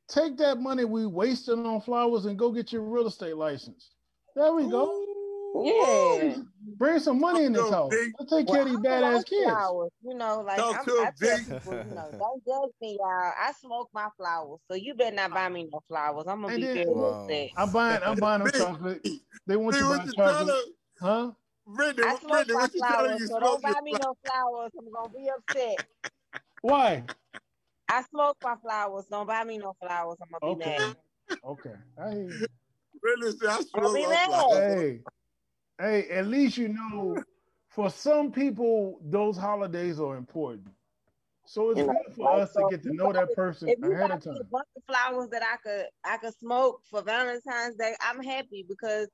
Take 0.09 0.36
that 0.36 0.61
money 0.61 0.84
we 0.84 1.07
wasted 1.07 1.59
on 1.59 1.80
flowers 1.80 2.26
and 2.26 2.38
go 2.38 2.52
get 2.52 2.72
your 2.72 2.82
real 2.82 3.09
estate 3.09 3.36
license. 3.36 3.90
There 4.36 4.52
we 4.52 4.68
go. 4.68 5.05
Yeah. 5.62 6.36
Bring 6.76 6.98
some 6.98 7.20
money 7.20 7.44
in 7.44 7.52
this 7.52 7.62
Talk 7.62 7.70
to 7.70 7.74
house. 7.76 7.92
him, 7.92 8.14
Let's 8.18 8.32
take 8.32 8.46
Well, 8.48 8.55
care 8.55 8.62
of 8.62 8.68
these 8.68 8.78
I 8.78 8.82
badass 9.00 9.14
like 9.14 9.26
kids. 9.26 9.44
flowers, 9.44 9.90
you 10.02 10.14
know, 10.14 10.40
like 10.40 10.57
Talk 10.57 10.78
I'm, 10.80 10.84
to 10.86 10.90
him, 10.90 11.07
I 11.07 11.11
tell 11.24 11.38
people, 11.38 11.72
you 11.72 11.94
know, 11.94 12.11
don't 12.18 12.44
judge 12.44 12.72
me, 12.80 12.96
y'all. 12.98 13.32
I 13.40 13.52
smoke 13.61 13.90
my 13.94 14.09
flowers, 14.16 14.59
so 14.68 14.76
you 14.76 14.94
better 14.94 15.14
not 15.14 15.32
buy 15.32 15.48
me 15.48 15.68
no 15.72 15.80
flowers. 15.88 16.24
I'm 16.26 16.42
gonna 16.42 16.55
And 16.55 16.61
be 16.61 16.66
then- 16.66 16.74
very 16.76 16.88
Wow. 16.88 17.22
upset. 17.24 17.50
I'm 17.57 17.70
buying 17.70 18.02
I'm 18.05 18.16
buying 18.18 18.42
them 18.42 18.52
chocolate. 18.55 19.07
They 19.46 19.57
want 19.57 19.76
you 19.76 19.82
to 19.82 19.98
buy 19.98 20.07
chocolate. 20.32 20.57
Huh? 21.00 21.30
Brittany, 21.66 22.07
I 22.09 22.16
smoke 22.16 22.30
Brittany, 22.30 22.55
my 22.55 22.61
what 22.61 22.72
flowers, 22.72 23.20
you 23.20 23.26
so 23.28 23.40
don't 23.40 23.62
buy 23.62 23.80
me 23.82 23.92
no 23.92 24.14
flowers. 24.26 24.70
I'm 24.78 24.92
gonna 24.92 25.09
be 25.11 25.28
upset. 25.30 25.78
Why? 26.62 27.05
I 27.88 28.02
smoke 28.11 28.36
my 28.42 28.57
flowers. 28.62 29.05
Don't 29.11 29.26
buy 29.26 29.44
me 29.44 29.59
no 29.59 29.74
flowers. 29.80 30.18
I'm 30.20 30.28
gonna 30.40 30.57
be 30.57 30.64
Okay. 30.64 30.78
mad. 30.86 30.96
Okay. 31.44 31.74
I 32.02 32.11
hear 32.11 32.22
you. 32.22 32.46
Brittany 33.00 33.32
said, 33.38 33.48
I 33.48 33.52
I'll 33.55 33.62
smoke 33.62 33.94
be 33.94 34.02
my 34.02 34.09
mad. 34.09 34.28
flowers. 34.28 34.57
Hey, 34.59 35.00
hey, 35.78 36.08
at 36.10 36.26
least 36.26 36.56
you 36.56 36.68
know 36.68 37.24
for 37.70 37.90
some 37.90 38.32
people 38.32 38.98
those 39.02 39.36
holidays 39.36 40.00
are 40.00 40.16
important. 40.16 40.68
So 41.46 41.70
it's 41.70 41.80
You 41.80 41.86
know, 41.86 41.92
good 41.92 42.14
for 42.16 42.30
like, 42.30 42.42
us 42.42 42.54
to 42.56 42.64
get 42.64 42.82
to 42.84 42.90
know 42.92 43.12
that 43.12 43.34
got- 43.34 43.34
person 43.34 43.68
If 43.68 43.78
you 43.82 43.92
ahead 43.92 44.10
got 44.10 44.12
of 44.12 44.24
me 44.26 44.40
a 44.40 44.44
bunch 44.50 44.68
of 44.76 44.82
flowers 44.86 45.28
that 45.30 45.42
I 45.42 45.56
could 45.58 45.86
I 46.04 46.18
could 46.18 46.34
smoke 46.38 46.82
for 46.90 47.02
Valentine's 47.02 47.76
Day, 47.76 47.94
I'm 48.00 48.22
happy 48.22 48.64
because 48.68 49.08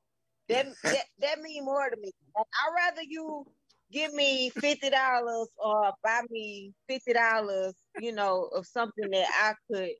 that 0.48 0.66
that, 0.90 1.04
that 1.20 1.40
mean 1.40 1.64
more 1.64 1.88
to 1.90 1.96
me. 2.00 2.12
Like, 2.36 2.46
I'd 2.46 2.74
rather 2.76 3.02
you 3.08 3.46
give 3.92 4.12
me 4.14 4.50
fifty 4.50 4.90
dollars 4.90 5.48
or 5.58 5.92
buy 6.02 6.22
me 6.30 6.72
fifty 6.88 7.12
dollars, 7.12 7.74
you 7.96 8.12
know, 8.12 8.44
of 8.54 8.66
something 8.66 9.10
that 9.10 9.28
I 9.42 9.54
could 9.72 9.90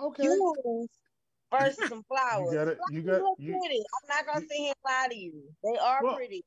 Okay. 0.00 0.24
use 0.24 0.88
versus 1.58 1.88
some 1.88 2.02
flowers. 2.04 2.52
You 2.52 2.58
got 2.58 2.68
it. 2.68 2.78
You 2.90 3.02
got 3.02 3.20
look 3.22 3.38
you. 3.38 3.58
pretty. 3.58 3.78
I'm 3.78 4.08
not 4.08 4.26
gonna 4.34 4.46
sit 4.46 4.56
here 4.56 4.72
and 4.84 4.84
lie 4.84 5.08
to 5.10 5.16
you. 5.16 5.42
They 5.62 5.78
are 5.78 6.00
Well- 6.02 6.16
pretty, 6.16 6.44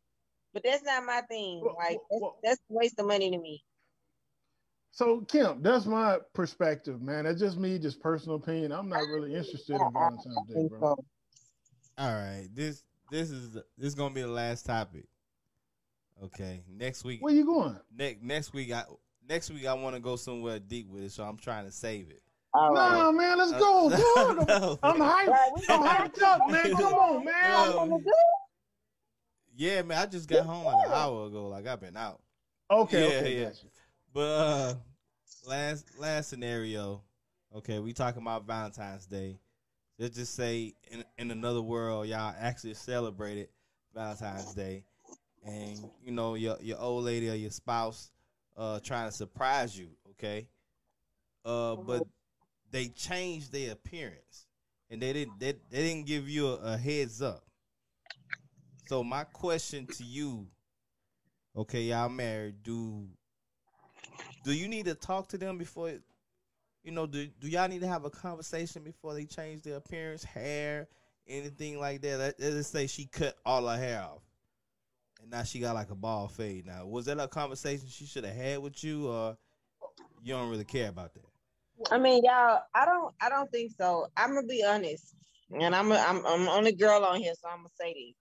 but 0.54 0.64
that's 0.64 0.84
not 0.84 1.06
my 1.06 1.22
thing. 1.30 1.62
Well, 1.64 1.76
like 1.78 1.98
that's, 2.10 2.22
well- 2.22 2.40
that's 2.44 2.60
a 2.70 2.74
waste 2.74 3.00
of 3.00 3.08
money 3.08 3.32
to 3.32 3.38
me. 3.38 3.64
So 4.92 5.22
Kim, 5.22 5.62
that's 5.62 5.86
my 5.86 6.18
perspective, 6.34 7.02
man. 7.02 7.26
That's 7.26 7.40
just 7.40 7.58
me, 7.58 7.78
just 7.78 8.00
personal 8.02 8.38
opinion. 8.38 8.72
I'm 8.72 8.90
not 8.90 9.02
really 9.02 9.36
interested 9.36 9.76
in 9.76 9.94
Valentine's 9.94 10.38
Day, 10.50 10.68
bro. 10.70 10.96
All 12.00 12.14
right. 12.14 12.48
This 12.54 12.84
this 13.12 13.30
is 13.30 13.52
this 13.54 13.64
is 13.80 13.96
gonna 13.96 14.14
be 14.14 14.22
the 14.22 14.28
last 14.28 14.66
topic. 14.66 15.08
Okay. 16.24 16.64
Next 16.68 17.04
week. 17.04 17.22
Where 17.22 17.34
you 17.34 17.46
going? 17.46 17.80
Next 17.96 18.24
next 18.24 18.54
week 18.54 18.72
I 18.72 18.86
next 19.28 19.52
week 19.52 19.68
I 19.68 19.74
want 19.74 19.96
to 19.96 20.00
go 20.02 20.16
somewhere 20.16 20.58
deep 20.60 20.90
with 20.90 21.04
it, 21.04 21.12
so 21.12 21.24
I'm 21.24 21.38
trying 21.38 21.66
to 21.66 21.72
save 21.72 22.10
it. 22.10 22.24
All 22.58 22.74
right. 22.74 22.98
Nah, 22.98 23.12
man, 23.12 23.38
let's 23.38 23.52
Uh, 23.54 23.60
go. 23.60 23.90
Go. 23.90 24.46
no. 24.48 24.80
I'm 24.82 25.00
hyped. 25.00 25.28
Right, 25.28 25.52
I'm 25.70 25.82
hyped 25.84 26.22
up, 26.24 26.50
man. 26.50 26.72
Come 26.72 26.94
on, 26.94 27.26
man. 27.26 27.34
No. 27.76 28.02
Yeah, 29.56 29.82
man. 29.84 29.98
I 29.98 30.06
just 30.08 30.28
got 30.28 30.46
home 30.46 30.66
like 30.66 30.86
an 30.88 30.92
hour 30.92 31.28
ago. 31.28 31.48
Like 31.50 31.68
I've 31.68 31.80
been 31.80 31.98
out. 31.98 32.20
Okay, 32.70 33.02
Yeah, 33.02 33.20
okay, 33.20 33.40
yeah. 33.40 33.46
gotcha. 33.46 33.68
But 34.14 34.22
uh 34.22 34.74
last 35.48 35.86
last 36.00 36.30
scenario, 36.30 37.04
okay, 37.56 37.80
we 37.80 37.94
talking 37.94 38.22
about 38.22 38.46
Valentine's 38.48 39.06
Day. 39.06 39.40
Let's 40.00 40.16
just 40.16 40.34
say 40.36 40.74
in 40.92 41.04
in 41.18 41.32
another 41.32 41.62
world, 41.62 42.08
y'all 42.08 42.34
actually 42.40 42.74
celebrated 42.74 43.50
Valentine's 43.94 44.54
Day, 44.54 44.84
and 45.46 45.90
you 46.04 46.12
know 46.12 46.34
your 46.36 46.58
your 46.62 46.80
old 46.80 47.04
lady 47.04 47.30
or 47.30 47.36
your 47.36 47.52
spouse 47.52 48.12
uh 48.58 48.80
trying 48.80 49.10
to 49.10 49.16
surprise 49.16 49.78
you, 49.78 49.90
okay? 50.12 50.48
Uh, 51.46 51.76
but 51.78 52.04
they 52.72 52.88
changed 52.88 53.52
their 53.52 53.74
appearance, 53.74 54.48
and 54.90 55.02
they 55.02 55.14
didn't 55.14 55.40
they, 55.40 55.54
they 55.70 55.84
didn't 55.84 56.06
give 56.06 56.30
you 56.30 56.48
a, 56.48 56.74
a 56.74 56.78
heads 56.78 57.22
up. 57.22 57.44
So 58.88 59.04
my 59.04 59.24
question 59.26 59.86
to 59.98 60.04
you, 60.04 60.48
okay, 61.56 61.82
y'all 61.82 62.10
married, 62.10 62.64
do 62.64 63.08
do 64.44 64.54
you 64.54 64.68
need 64.68 64.86
to 64.86 64.96
talk 64.96 65.28
to 65.30 65.38
them 65.38 65.58
before 65.58 65.92
you 66.84 66.92
know 66.92 67.06
do, 67.06 67.28
do 67.40 67.48
y'all 67.48 67.68
need 67.68 67.82
to 67.82 67.88
have 67.88 68.06
a 68.06 68.10
conversation 68.10 68.84
before 68.84 69.14
they 69.14 69.26
change 69.26 69.64
their 69.64 69.76
appearance 69.76 70.24
hair 70.24 70.88
anything 71.28 71.80
like 71.80 72.02
that? 72.02 72.18
Let, 72.18 72.36
let's 72.40 72.70
say 72.70 72.88
she 72.88 73.06
cut 73.06 73.36
all 73.46 73.68
her 73.68 73.78
hair 73.78 74.02
off 74.02 74.22
and 75.22 75.32
now 75.32 75.44
she 75.44 75.60
got 75.60 75.76
like 75.76 75.92
a 75.92 75.96
ball 75.96 76.28
fade 76.28 76.66
now. 76.66 76.86
Was 76.86 77.06
that 77.06 77.20
a 77.20 77.28
conversation 77.28 77.88
she 77.90 78.06
should 78.06 78.24
have 78.24 78.36
had 78.36 78.60
with 78.60 78.84
you 78.84 79.10
or 79.10 79.38
you 80.24 80.34
don't 80.34 80.50
really 80.50 80.64
care 80.64 80.90
about 80.90 81.14
that 81.14 81.27
I 81.92 81.98
mean, 81.98 82.24
y'all, 82.24 82.62
I 82.74 82.86
don't, 82.86 83.14
I 83.22 83.30
don't 83.30 83.52
think 83.52 83.72
so. 83.78 84.08
I'm 84.18 84.34
gonna 84.34 84.48
be 84.48 84.64
honest, 84.64 85.16
and 85.52 85.76
I'm, 85.76 85.92
a, 85.92 85.96
I'm, 85.96 86.26
I'm 86.26 86.48
only 86.50 86.74
girl 86.74 87.04
on 87.06 87.20
here, 87.20 87.34
so 87.40 87.48
I'm 87.50 87.58
gonna 87.58 87.70
say 87.80 87.94
this: 87.94 88.16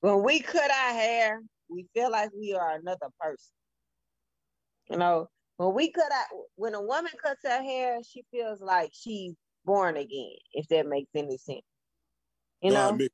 when 0.00 0.22
we 0.22 0.40
cut 0.40 0.70
our 0.70 0.92
hair, 0.94 1.40
we 1.68 1.86
feel 1.94 2.10
like 2.10 2.30
we 2.38 2.54
are 2.54 2.76
another 2.76 3.08
person. 3.20 3.52
You 4.90 4.98
know, 4.98 5.28
When 5.56 5.74
we 5.74 5.90
cut 5.90 6.12
out, 6.12 6.26
when 6.56 6.74
a 6.74 6.82
woman 6.82 7.12
cuts 7.22 7.40
her 7.44 7.62
hair, 7.62 7.98
she 8.08 8.24
feels 8.30 8.60
like 8.60 8.90
she's 8.92 9.34
born 9.64 9.96
again. 9.96 10.36
If 10.52 10.68
that 10.68 10.86
makes 10.86 11.10
any 11.14 11.38
sense, 11.38 11.62
you 12.60 12.70
No, 12.70 12.76
I 12.76 12.90
know. 12.90 12.96
mean, 12.96 13.08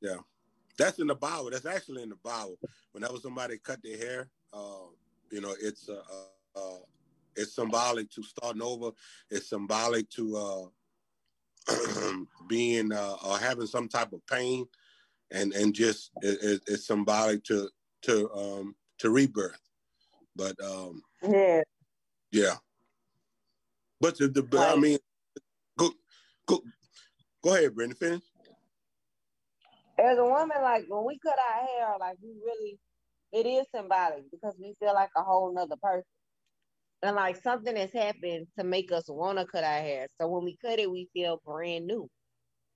yeah, 0.00 0.16
that's 0.78 0.98
in 0.98 1.08
the 1.08 1.14
Bible. 1.14 1.50
That's 1.50 1.66
actually 1.66 2.02
in 2.04 2.10
the 2.10 2.16
Bible. 2.16 2.58
Whenever 2.92 3.18
somebody 3.18 3.58
cut 3.58 3.82
their 3.82 3.98
hair, 3.98 4.30
uh, 4.52 4.86
you 5.30 5.40
know, 5.40 5.54
it's 5.60 5.88
a. 5.88 5.98
uh, 5.98 6.24
uh, 6.56 6.78
it's 7.36 7.54
symbolic 7.54 8.10
to 8.10 8.22
starting 8.22 8.62
over. 8.62 8.90
It's 9.30 9.48
symbolic 9.48 10.08
to 10.10 10.70
uh, 11.68 11.74
being 12.48 12.92
uh, 12.92 13.16
or 13.24 13.38
having 13.38 13.66
some 13.66 13.88
type 13.88 14.12
of 14.12 14.26
pain, 14.26 14.66
and 15.30 15.52
and 15.52 15.74
just 15.74 16.10
it, 16.22 16.38
it, 16.42 16.62
it's 16.66 16.86
symbolic 16.86 17.44
to 17.44 17.68
to 18.02 18.30
um, 18.32 18.74
to 18.98 19.10
rebirth. 19.10 19.60
But 20.36 20.56
um, 20.64 21.02
yeah. 21.22 21.62
yeah, 22.32 22.54
but 24.00 24.16
the, 24.18 24.28
the 24.28 24.42
but 24.42 24.76
I 24.76 24.80
mean, 24.80 24.98
go 25.78 25.90
go 26.46 26.62
go 27.42 27.54
ahead, 27.54 27.74
Brenda. 27.74 27.94
Finish. 27.94 28.22
as 29.98 30.18
a 30.18 30.24
woman, 30.24 30.56
like 30.62 30.84
when 30.88 31.04
we 31.04 31.18
cut 31.18 31.36
our 31.38 31.66
hair, 31.66 31.94
like 31.98 32.16
we 32.22 32.30
really, 32.44 32.78
it 33.32 33.46
is 33.46 33.66
symbolic 33.74 34.30
because 34.30 34.54
we 34.58 34.74
feel 34.80 34.94
like 34.94 35.10
a 35.16 35.22
whole 35.22 35.52
nother 35.52 35.76
person. 35.82 36.04
And 37.02 37.16
like 37.16 37.36
something 37.42 37.76
has 37.76 37.92
happened 37.92 38.46
to 38.58 38.64
make 38.64 38.92
us 38.92 39.04
want 39.08 39.38
to 39.38 39.46
cut 39.46 39.64
our 39.64 39.80
hair. 39.80 40.06
So 40.20 40.28
when 40.28 40.44
we 40.44 40.58
cut 40.62 40.78
it, 40.78 40.90
we 40.90 41.08
feel 41.14 41.40
brand 41.44 41.86
new. 41.86 42.08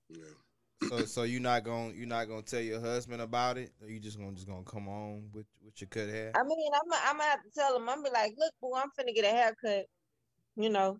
Yeah. 0.09 0.87
So 0.89 1.05
so 1.05 1.23
you're 1.23 1.41
not 1.41 1.63
gonna 1.63 1.93
you're 1.93 2.07
not 2.07 2.27
gonna 2.27 2.41
tell 2.41 2.59
your 2.59 2.81
husband 2.81 3.21
about 3.21 3.57
it, 3.57 3.71
or 3.81 3.87
you 3.87 3.99
just 3.99 4.17
gonna 4.17 4.33
just 4.33 4.47
gonna 4.47 4.63
come 4.63 4.87
on 4.87 5.29
with 5.31 5.45
with 5.63 5.79
your 5.79 5.87
cut 5.87 6.09
hair? 6.09 6.31
I 6.35 6.43
mean, 6.43 6.71
I'm 6.73 6.93
I'm 7.05 7.17
gonna 7.17 7.29
have 7.29 7.43
to 7.43 7.49
tell 7.55 7.75
him. 7.75 7.87
I'm 7.87 8.03
be 8.03 8.09
like, 8.09 8.33
look, 8.37 8.53
boo, 8.61 8.73
I'm 8.75 8.89
finna 8.99 9.15
get 9.15 9.25
a 9.25 9.29
haircut. 9.29 9.85
You 10.55 10.69
know, 10.69 10.97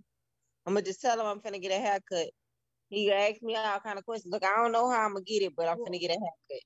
I'm 0.66 0.74
gonna 0.74 0.86
just 0.86 1.02
tell 1.02 1.20
him 1.20 1.26
I'm 1.26 1.40
finna 1.40 1.62
get 1.62 1.72
a 1.72 1.80
haircut. 1.80 2.30
He 2.90 3.10
gonna 3.10 3.22
ask 3.22 3.42
me 3.42 3.56
all 3.56 3.80
kind 3.80 3.98
of 3.98 4.06
questions. 4.06 4.32
Look, 4.32 4.44
I 4.46 4.56
don't 4.56 4.72
know 4.72 4.90
how 4.90 5.06
I'm 5.06 5.14
gonna 5.14 5.26
get 5.26 5.42
it, 5.42 5.54
but 5.56 5.68
I'm 5.68 5.78
finna 5.78 6.00
get 6.00 6.12
a 6.12 6.20
haircut. 6.20 6.64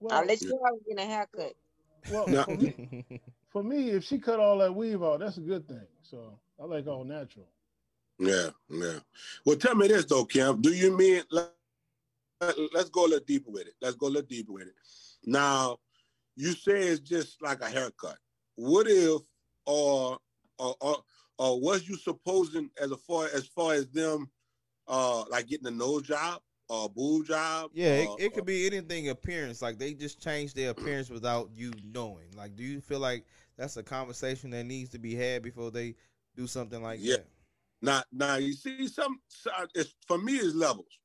Well, 0.00 0.18
I'll 0.18 0.26
let 0.26 0.40
you 0.42 0.50
know 0.50 0.60
I'm 0.66 0.78
getting 0.86 1.10
a 1.10 1.14
haircut. 1.14 1.54
Well 2.10 2.26
No. 2.26 2.42
for, 2.44 2.56
me, 2.56 3.20
for 3.50 3.62
me, 3.62 3.90
if 3.90 4.04
she 4.04 4.18
cut 4.18 4.40
all 4.40 4.58
that 4.58 4.74
weave 4.74 5.02
out, 5.02 5.20
that's 5.20 5.36
a 5.38 5.42
good 5.42 5.66
thing. 5.68 5.86
So 6.02 6.38
I 6.60 6.64
like 6.64 6.86
all 6.86 7.04
natural. 7.04 7.46
Yeah, 8.18 8.50
yeah. 8.68 8.98
Well, 9.44 9.56
tell 9.56 9.74
me 9.74 9.88
this 9.88 10.04
though, 10.04 10.24
Kim. 10.24 10.60
Do 10.60 10.70
you 10.72 10.96
mean 10.96 11.22
let, 11.30 11.52
us 12.40 12.88
go 12.88 13.06
a 13.06 13.08
little 13.08 13.24
deeper 13.24 13.50
with 13.50 13.66
it? 13.66 13.74
Let's 13.80 13.96
go 13.96 14.06
a 14.06 14.08
little 14.08 14.28
deeper 14.28 14.52
with 14.52 14.68
it. 14.68 14.74
Now, 15.24 15.78
you 16.36 16.52
say 16.52 16.88
it's 16.88 17.00
just 17.00 17.40
like 17.42 17.60
a 17.60 17.68
haircut. 17.68 18.18
What 18.56 18.86
if, 18.88 19.22
or 19.66 20.18
or 20.58 20.74
or, 20.80 20.96
or 21.38 21.60
was 21.60 21.88
you 21.88 21.96
supposing 21.96 22.70
as 22.80 22.92
far 23.06 23.26
as 23.32 23.46
far 23.46 23.74
as 23.74 23.88
them, 23.88 24.28
uh, 24.88 25.24
like 25.30 25.46
getting 25.46 25.68
a 25.68 25.72
nose 25.72 26.02
job 26.02 26.40
or 26.68 26.86
a 26.86 26.88
boob 26.88 27.26
job? 27.26 27.70
Yeah, 27.74 27.94
it, 27.94 28.08
it 28.18 28.34
could 28.34 28.46
be 28.46 28.66
anything 28.66 29.08
appearance. 29.08 29.62
Like 29.62 29.78
they 29.78 29.94
just 29.94 30.22
change 30.22 30.54
their 30.54 30.70
appearance 30.70 31.10
without 31.10 31.50
you 31.54 31.72
knowing. 31.92 32.28
Like, 32.36 32.56
do 32.56 32.62
you 32.62 32.80
feel 32.80 33.00
like 33.00 33.24
that's 33.56 33.76
a 33.76 33.82
conversation 33.82 34.50
that 34.50 34.64
needs 34.64 34.90
to 34.90 34.98
be 34.98 35.14
had 35.14 35.42
before 35.42 35.70
they 35.70 35.94
do 36.36 36.46
something 36.46 36.82
like 36.82 37.00
Yeah. 37.00 37.16
that? 37.16 37.26
Now, 37.80 38.02
now 38.12 38.36
you 38.36 38.52
see, 38.52 38.88
some 38.88 39.20
it's 39.74 39.94
for 40.06 40.18
me 40.18 40.36
it's 40.36 40.54
levels. 40.54 40.98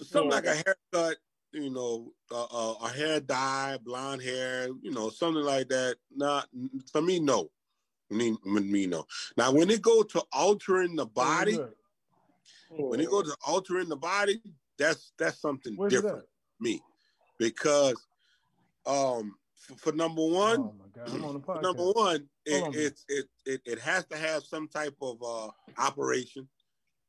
Something 0.00 0.30
Yeah. 0.30 0.34
like 0.36 0.46
a 0.46 0.54
haircut, 0.54 1.16
you 1.52 1.70
know, 1.70 2.12
uh, 2.30 2.44
uh, 2.44 2.74
a 2.84 2.88
hair 2.88 3.20
dye, 3.20 3.78
blonde 3.82 4.22
hair, 4.22 4.68
you 4.80 4.90
know, 4.90 5.10
something 5.10 5.44
like 5.44 5.68
that. 5.68 5.96
Not 6.14 6.48
for 6.90 7.02
me, 7.02 7.20
no. 7.20 7.50
Me, 8.10 8.36
me, 8.44 8.86
no. 8.86 9.06
Now, 9.38 9.52
when 9.52 9.70
it 9.70 9.80
go 9.80 10.02
to 10.02 10.22
altering 10.32 10.96
the 10.96 11.06
body, 11.06 11.56
Where's 11.56 11.70
when 12.68 13.00
it 13.00 13.08
go 13.10 13.22
to 13.22 13.36
altering 13.46 13.88
the 13.88 13.96
body, 13.96 14.42
that's 14.78 15.12
that's 15.18 15.40
something 15.40 15.76
Where's 15.76 15.92
different 15.92 16.18
at? 16.18 16.22
for 16.22 16.62
me, 16.62 16.80
because 17.38 17.96
um, 18.86 19.34
for, 19.54 19.76
for 19.76 19.92
number 19.92 20.24
one, 20.24 20.60
Oh 20.60 20.74
my 20.78 21.04
god, 21.04 21.14
I'm 21.14 21.24
on 21.24 21.34
the 21.34 21.40
for 21.44 21.62
number 21.62 21.84
one, 21.84 22.28
Hold 22.48 22.62
on, 22.64 22.74
it, 22.74 22.76
it, 22.76 23.00
it 23.08 23.26
it 23.46 23.60
it 23.64 23.78
has 23.80 24.06
to 24.06 24.16
have 24.16 24.42
some 24.42 24.68
type 24.68 24.96
of 25.00 25.22
uh, 25.22 25.48
operation. 25.78 26.48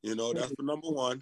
You 0.01 0.15
know, 0.15 0.33
that's 0.33 0.51
for 0.53 0.63
number 0.63 0.89
one. 0.89 1.21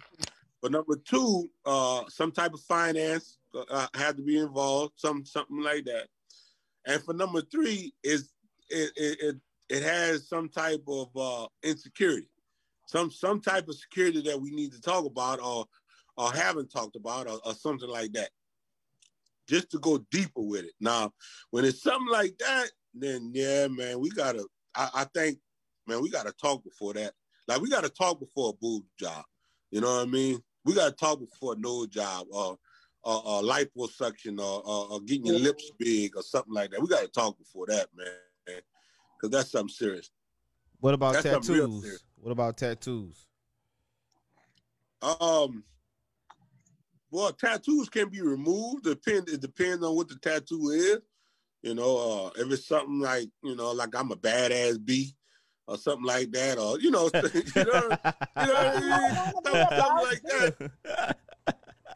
For 0.60 0.70
number 0.70 0.96
two, 0.96 1.50
uh, 1.66 2.02
some 2.08 2.30
type 2.30 2.54
of 2.54 2.60
finance 2.60 3.38
uh, 3.70 3.86
had 3.94 4.16
to 4.16 4.22
be 4.22 4.38
involved, 4.38 4.94
some 4.96 5.24
something 5.24 5.60
like 5.60 5.84
that. 5.84 6.08
And 6.86 7.02
for 7.02 7.14
number 7.14 7.42
three, 7.42 7.92
is 8.02 8.30
it 8.68 8.92
it, 8.96 9.18
it 9.20 9.36
it 9.68 9.82
has 9.82 10.28
some 10.28 10.48
type 10.48 10.82
of 10.86 11.08
uh, 11.16 11.46
insecurity, 11.62 12.28
some 12.86 13.10
some 13.10 13.40
type 13.40 13.68
of 13.68 13.76
security 13.76 14.20
that 14.22 14.40
we 14.40 14.50
need 14.50 14.72
to 14.72 14.80
talk 14.80 15.04
about 15.04 15.40
or 15.40 15.66
or 16.16 16.32
haven't 16.32 16.70
talked 16.70 16.96
about 16.96 17.26
or, 17.26 17.38
or 17.44 17.54
something 17.54 17.88
like 17.88 18.12
that. 18.12 18.30
Just 19.48 19.70
to 19.72 19.78
go 19.78 19.98
deeper 20.10 20.40
with 20.40 20.64
it. 20.64 20.72
Now, 20.80 21.12
when 21.50 21.64
it's 21.64 21.82
something 21.82 22.10
like 22.10 22.36
that, 22.38 22.70
then 22.94 23.32
yeah, 23.34 23.66
man, 23.68 24.00
we 24.00 24.10
gotta. 24.10 24.44
I, 24.74 24.88
I 24.94 25.04
think, 25.04 25.38
man, 25.86 26.00
we 26.02 26.10
gotta 26.10 26.32
talk 26.32 26.62
before 26.64 26.94
that. 26.94 27.12
Like 27.48 27.60
we 27.60 27.68
gotta 27.68 27.88
talk 27.88 28.20
before 28.20 28.50
a 28.50 28.52
boob 28.52 28.84
job. 28.98 29.24
You 29.70 29.80
know 29.80 29.96
what 29.96 30.08
I 30.08 30.10
mean? 30.10 30.40
We 30.64 30.74
gotta 30.74 30.94
talk 30.94 31.18
before 31.18 31.54
a 31.54 31.56
nose 31.56 31.88
job 31.88 32.26
or 32.30 32.58
or, 33.04 33.26
or 33.26 33.42
liposuction 33.42 34.38
or, 34.38 34.62
or, 34.64 34.92
or 34.92 35.00
getting 35.00 35.26
your 35.26 35.38
lips 35.38 35.72
big 35.78 36.16
or 36.16 36.22
something 36.22 36.54
like 36.54 36.70
that. 36.70 36.80
We 36.80 36.86
gotta 36.88 37.08
talk 37.08 37.36
before 37.36 37.66
that, 37.66 37.88
man, 37.96 38.06
because 38.46 39.30
that's 39.30 39.50
something 39.50 39.68
serious. 39.68 40.10
What 40.78 40.94
about 40.94 41.14
That's 41.14 41.24
tattoos? 41.24 42.04
What 42.16 42.30
about 42.30 42.56
tattoos? 42.56 43.26
Um, 45.00 45.64
well, 47.12 47.30
tattoos 47.32 47.90
can 47.90 48.08
be 48.08 48.22
removed. 48.22 48.84
Depend. 48.84 49.28
It 49.28 49.42
depends 49.42 49.84
on 49.84 49.94
what 49.94 50.08
the 50.08 50.16
tattoo 50.16 50.70
is. 50.70 50.98
You 51.62 51.74
know, 51.74 52.30
uh, 52.34 52.40
if 52.40 52.50
it's 52.50 52.66
something 52.66 53.00
like 53.00 53.28
you 53.44 53.54
know, 53.54 53.70
like 53.72 53.94
I'm 53.94 54.10
a 54.10 54.16
badass 54.16 54.84
B, 54.84 55.14
or 55.68 55.76
something 55.76 56.06
like 56.06 56.32
that, 56.32 56.58
or 56.58 56.80
you 56.80 56.90
know, 56.90 57.10
you 57.14 57.20
know, 57.20 57.32
you 57.54 57.64
know 57.64 57.90
what 57.92 58.66
I 58.66 58.80
mean? 58.80 59.14
Something, 59.14 59.76
something 59.78 60.04
like 60.04 60.22
that. 60.22 61.16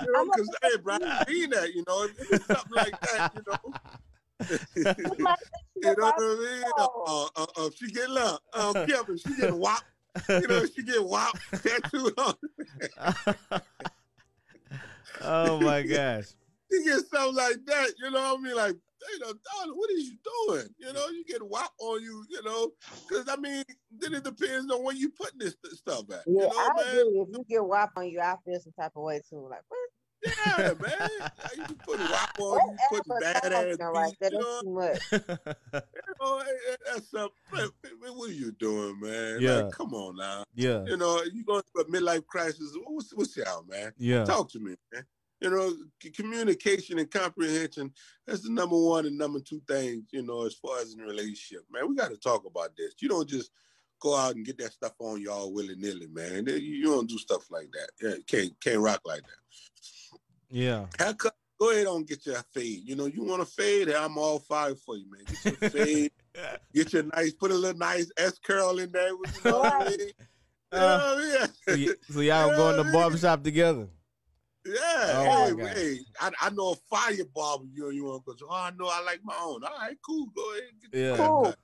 You 0.04 0.12
know, 0.12 0.24
because 0.26 0.50
hey, 0.62 0.76
bro, 0.82 0.98
I've 1.02 1.26
seen 1.26 1.48
that. 1.48 1.74
You 1.74 1.82
know, 1.88 2.02
if 2.04 2.30
it's 2.30 2.44
something 2.44 2.70
like 2.70 3.00
that, 3.00 3.32
you 3.34 3.42
know. 3.48 3.72
you 5.76 5.94
know 5.96 6.04
what 6.04 6.14
I 6.18 6.36
mean? 6.38 6.64
Uh, 6.76 7.24
uh, 7.34 7.46
uh, 7.56 7.70
she 7.74 7.90
get 7.90 8.10
love. 8.10 8.38
Uh, 8.52 8.72
Kevin, 8.86 9.16
she 9.16 9.34
get 9.36 9.54
WAP. 9.54 9.82
You 10.28 10.48
know, 10.48 10.66
she 10.66 10.82
get 10.82 11.02
WAP 11.02 11.32
tattooed 11.62 12.12
on. 12.18 12.34
Oh 15.22 15.60
my 15.60 15.82
gosh. 15.94 16.26
you 16.70 16.84
get 16.84 17.06
something 17.06 17.34
like 17.36 17.64
that, 17.66 17.92
you 17.98 18.10
know 18.10 18.34
what 18.34 18.40
I 18.40 18.42
mean? 18.42 18.56
Like, 18.56 18.76
you 19.12 19.18
know, 19.20 19.32
darling, 19.32 19.76
what 19.76 19.90
is 19.90 20.04
you 20.04 20.16
doing? 20.48 20.68
You 20.78 20.92
know, 20.92 21.08
you 21.08 21.24
get 21.24 21.46
WAP 21.46 21.70
on 21.80 22.02
you, 22.02 22.24
you 22.28 22.42
know, 22.42 22.70
because 23.08 23.28
I 23.28 23.36
mean, 23.36 23.64
then 23.98 24.14
it 24.14 24.24
depends 24.24 24.72
on 24.72 24.82
where 24.82 24.94
you 24.94 25.10
putting 25.10 25.38
this 25.38 25.56
stuff 25.74 26.10
at. 26.10 26.22
Yeah, 26.26 26.42
you 26.42 26.48
know, 26.48 26.50
I 26.56 26.68
man? 26.76 26.86
agree. 26.86 27.20
If 27.20 27.28
you 27.28 27.44
get 27.48 27.64
WAP 27.64 27.90
on 27.96 28.08
you, 28.08 28.20
I 28.20 28.34
feel 28.44 28.60
some 28.60 28.72
type 28.78 28.92
of 28.96 29.02
way 29.02 29.20
too. 29.30 29.46
Like, 29.48 29.62
what? 29.68 29.78
Yeah, 30.24 30.72
man. 30.80 31.08
You 31.56 31.64
can 31.64 31.76
put 31.76 31.98
WAP 31.98 32.40
on 32.40 32.60
you, 32.68 32.76
put 32.90 33.06
badass 33.06 33.42
Whatever, 33.42 33.92
right? 33.92 34.14
beat, 34.20 34.32
you 34.32 34.38
is 34.38 34.44
know, 34.44 34.60
too 34.62 34.70
much. 34.70 35.02
you 35.12 36.14
know, 36.20 36.38
eh, 36.38 36.44
eh, 36.72 36.76
that's 36.86 37.10
something. 37.10 37.30
man, 37.52 37.68
man, 38.02 38.10
What 38.16 38.30
are 38.30 38.32
you 38.32 38.52
doing, 38.52 38.98
man? 39.00 39.38
Yeah. 39.40 39.54
Like, 39.62 39.72
come 39.72 39.94
on 39.94 40.16
now. 40.16 40.44
yeah, 40.54 40.84
You 40.86 40.96
know, 40.96 41.22
you 41.32 41.44
going 41.44 41.62
through 41.72 41.82
a 41.82 41.86
midlife 41.86 42.26
crisis. 42.26 42.76
What's, 42.86 43.14
what's 43.14 43.36
y'all, 43.36 43.64
man? 43.68 43.92
yeah. 43.98 44.24
Talk 44.24 44.50
to 44.52 44.58
me, 44.58 44.74
man. 44.92 45.04
You 45.40 45.50
know, 45.50 45.74
c- 46.02 46.10
communication 46.10 46.98
and 46.98 47.10
comprehension, 47.10 47.92
that's 48.26 48.40
the 48.40 48.50
number 48.50 48.76
one 48.80 49.04
and 49.04 49.18
number 49.18 49.38
two 49.38 49.60
things, 49.68 50.04
you 50.10 50.22
know, 50.22 50.46
as 50.46 50.54
far 50.54 50.78
as 50.80 50.94
in 50.94 51.00
a 51.00 51.04
relationship. 51.04 51.60
Man, 51.70 51.88
we 51.88 51.94
got 51.94 52.10
to 52.10 52.16
talk 52.16 52.46
about 52.46 52.70
this. 52.76 52.94
You 53.00 53.08
don't 53.10 53.28
just 53.28 53.50
go 54.00 54.16
out 54.16 54.34
and 54.34 54.46
get 54.46 54.56
that 54.58 54.72
stuff 54.72 54.92
on 54.98 55.20
y'all 55.20 55.52
willy-nilly, 55.52 56.06
man. 56.08 56.46
You 56.46 56.54
you 56.54 56.84
don't 56.84 57.08
do 57.08 57.18
stuff 57.18 57.50
like 57.50 57.70
that. 57.72 57.90
Yeah, 58.00 58.14
can't 58.26 58.58
can't 58.60 58.78
rock 58.78 59.00
like 59.04 59.22
that. 59.22 59.28
Yeah. 60.50 60.86
Haircut, 60.98 61.34
go 61.60 61.70
ahead 61.72 61.86
on 61.86 62.04
get 62.04 62.24
your 62.26 62.36
fade. 62.54 62.82
You 62.84 62.96
know, 62.96 63.06
you 63.06 63.24
want 63.24 63.42
a 63.42 63.46
fade, 63.46 63.88
I'm 63.90 64.18
all 64.18 64.38
fired 64.38 64.78
for 64.78 64.96
you, 64.96 65.06
man. 65.10 65.26
Get 65.28 65.44
your 65.44 65.56
fade, 65.70 66.12
get 66.74 66.92
your 66.92 67.02
nice, 67.14 67.32
put 67.32 67.50
a 67.50 67.54
little 67.54 67.78
nice 67.78 68.10
S 68.16 68.38
curl 68.38 68.78
in 68.78 68.92
there. 68.92 69.08
You 69.08 69.16
know 69.44 69.58
what 69.60 69.72
I 69.74 69.84
mean? 69.84 69.98
You 70.00 70.80
know 70.80 70.86
Uh, 70.86 70.98
what 70.98 71.18
I 71.18 71.20
mean? 71.20 71.48
so, 71.68 71.74
y- 71.92 71.96
so 72.10 72.20
y'all 72.20 72.48
Yeah, 72.50 72.56
go 72.56 72.70
in 72.70 72.76
the 72.76 72.84
barbershop 72.92 73.42
together. 73.42 73.88
Yeah, 74.64 74.74
Oh, 75.14 75.24
my 75.24 75.46
hey, 75.46 75.52
God. 75.68 75.76
hey, 75.76 75.98
I, 76.20 76.30
I 76.42 76.50
know 76.50 76.72
a 76.72 76.74
fire 76.90 77.24
barber. 77.32 77.64
You 77.72 77.90
you 77.90 78.04
want 78.04 78.24
to 78.26 78.34
go? 78.34 78.46
Oh, 78.50 78.54
I 78.54 78.70
know 78.76 78.88
I 78.92 79.00
like 79.04 79.20
my 79.22 79.36
own. 79.40 79.62
All 79.62 79.78
right, 79.78 79.96
cool. 80.04 80.26
Go 80.34 80.52
ahead. 80.52 80.64
Get 80.82 80.98
Yeah. 80.98 81.06
your 81.06 81.16
haircut. 81.16 81.30
Cool. 81.30 81.54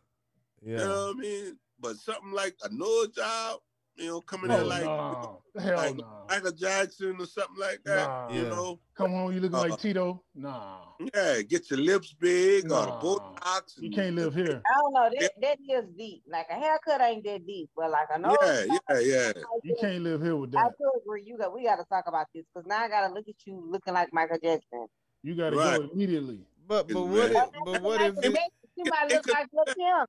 You 0.63 0.73
Yeah. 0.73 0.85
know 0.85 1.07
what 1.09 1.17
I 1.17 1.21
mean? 1.21 1.59
But 1.81 1.97
something 1.97 2.31
like 2.33 2.55
a 2.63 2.73
nose 2.73 3.09
job, 3.09 3.59
You 3.97 4.07
know, 4.07 4.21
coming 4.23 4.51
Oh, 4.51 4.61
in 4.61 4.69
like 4.69 4.85
no. 4.85 5.43
Hell 5.61 5.77
like 5.77 5.97
no. 5.97 6.25
Michael 6.29 6.53
Jackson 6.53 7.15
or 7.21 7.27
something 7.27 7.57
like 7.59 7.81
that. 7.85 8.07
Nah. 8.09 8.29
You 8.31 8.43
Yeah. 8.45 8.49
know, 8.49 8.81
Come 8.97 9.11
home, 9.11 9.33
you 9.35 9.41
looking 9.41 9.55
Uh, 9.57 9.69
like 9.69 9.79
Tito? 9.79 10.23
Nah. 10.35 10.79
yeah, 11.15 11.43
get 11.43 11.71
your 11.71 11.79
lips 11.81 12.15
big 12.15 12.65
or 12.65 12.69
the 12.69 12.87
Nah. 12.87 13.01
Botox. 13.03 13.75
You 13.77 13.91
can't 13.91 14.17
live 14.17 14.35
here. 14.35 14.63
I 14.67 14.81
don't 14.81 14.93
know. 14.95 15.11
That 15.21 15.33
that 15.43 15.59
is 15.69 15.85
deep. 15.97 16.23
Like 16.27 16.47
a 16.51 16.55
haircut 16.55 17.03
ain't 17.03 17.25
that 17.25 17.47
deep, 17.47 17.69
but 17.77 17.91
like 17.91 18.09
a 18.15 18.19
nose. 18.19 18.37
Yeah, 18.41 18.65
yeah, 18.91 18.99
yeah. 18.99 19.33
You 19.63 19.77
can't 19.79 20.03
live 20.03 20.23
here 20.23 20.37
with 20.37 20.53
that. 20.53 20.59
I 20.59 20.69
that. 20.69 20.79
do 20.79 20.91
agree. 21.05 21.25
You 21.27 21.37
got. 21.37 21.55
We 21.55 21.65
got 21.65 21.77
to 21.77 21.85
talk 21.85 22.05
about 22.07 22.27
this 22.35 22.45
because 22.55 22.67
now 22.67 22.79
I 22.83 22.89
got 22.89 23.09
to 23.09 23.13
look 23.15 23.29
at 23.29 23.35
you 23.47 23.63
looking 23.71 23.93
like 23.95 24.09
Michael 24.13 24.39
Jackson. 24.43 24.87
You 25.23 25.37
gotta 25.37 25.55
Right. 25.57 25.79
go 25.81 25.89
immediately. 25.93 26.41
But 26.67 26.89
but 26.89 26.95
Man. 26.95 27.11
what 27.13 27.27
if, 27.27 27.33
But 27.35 27.53
but 27.65 27.83
what 27.83 28.01
if 28.01 28.15
Michael 28.17 28.31
it, 28.31 28.35
Jackson, 28.35 28.51
you 28.77 28.85
it- 28.87 28.91
might 28.91 29.13
look 29.13 29.23
could- 29.25 29.33
like 29.35 29.47
Lil 29.53 29.65
Kim. 29.75 30.07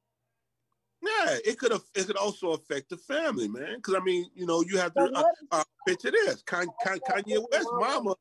Yeah, 1.05 1.35
it 1.45 1.59
could 1.59 1.71
have. 1.71 1.83
It 1.95 2.07
could 2.07 2.15
also 2.15 2.51
affect 2.51 2.89
the 2.89 2.97
family, 2.97 3.47
man. 3.49 3.75
Because 3.75 3.95
I 3.95 3.99
mean, 3.99 4.29
you 4.35 4.45
know, 4.45 4.61
you 4.61 4.77
have 4.77 4.93
to 4.93 5.11
uh, 5.13 5.23
uh, 5.51 5.63
picture 5.85 6.11
this: 6.11 6.41
Kan- 6.43 6.67
Kan- 6.81 6.99
Kanye 7.09 7.43
West, 7.51 7.67
mama, 7.73 8.15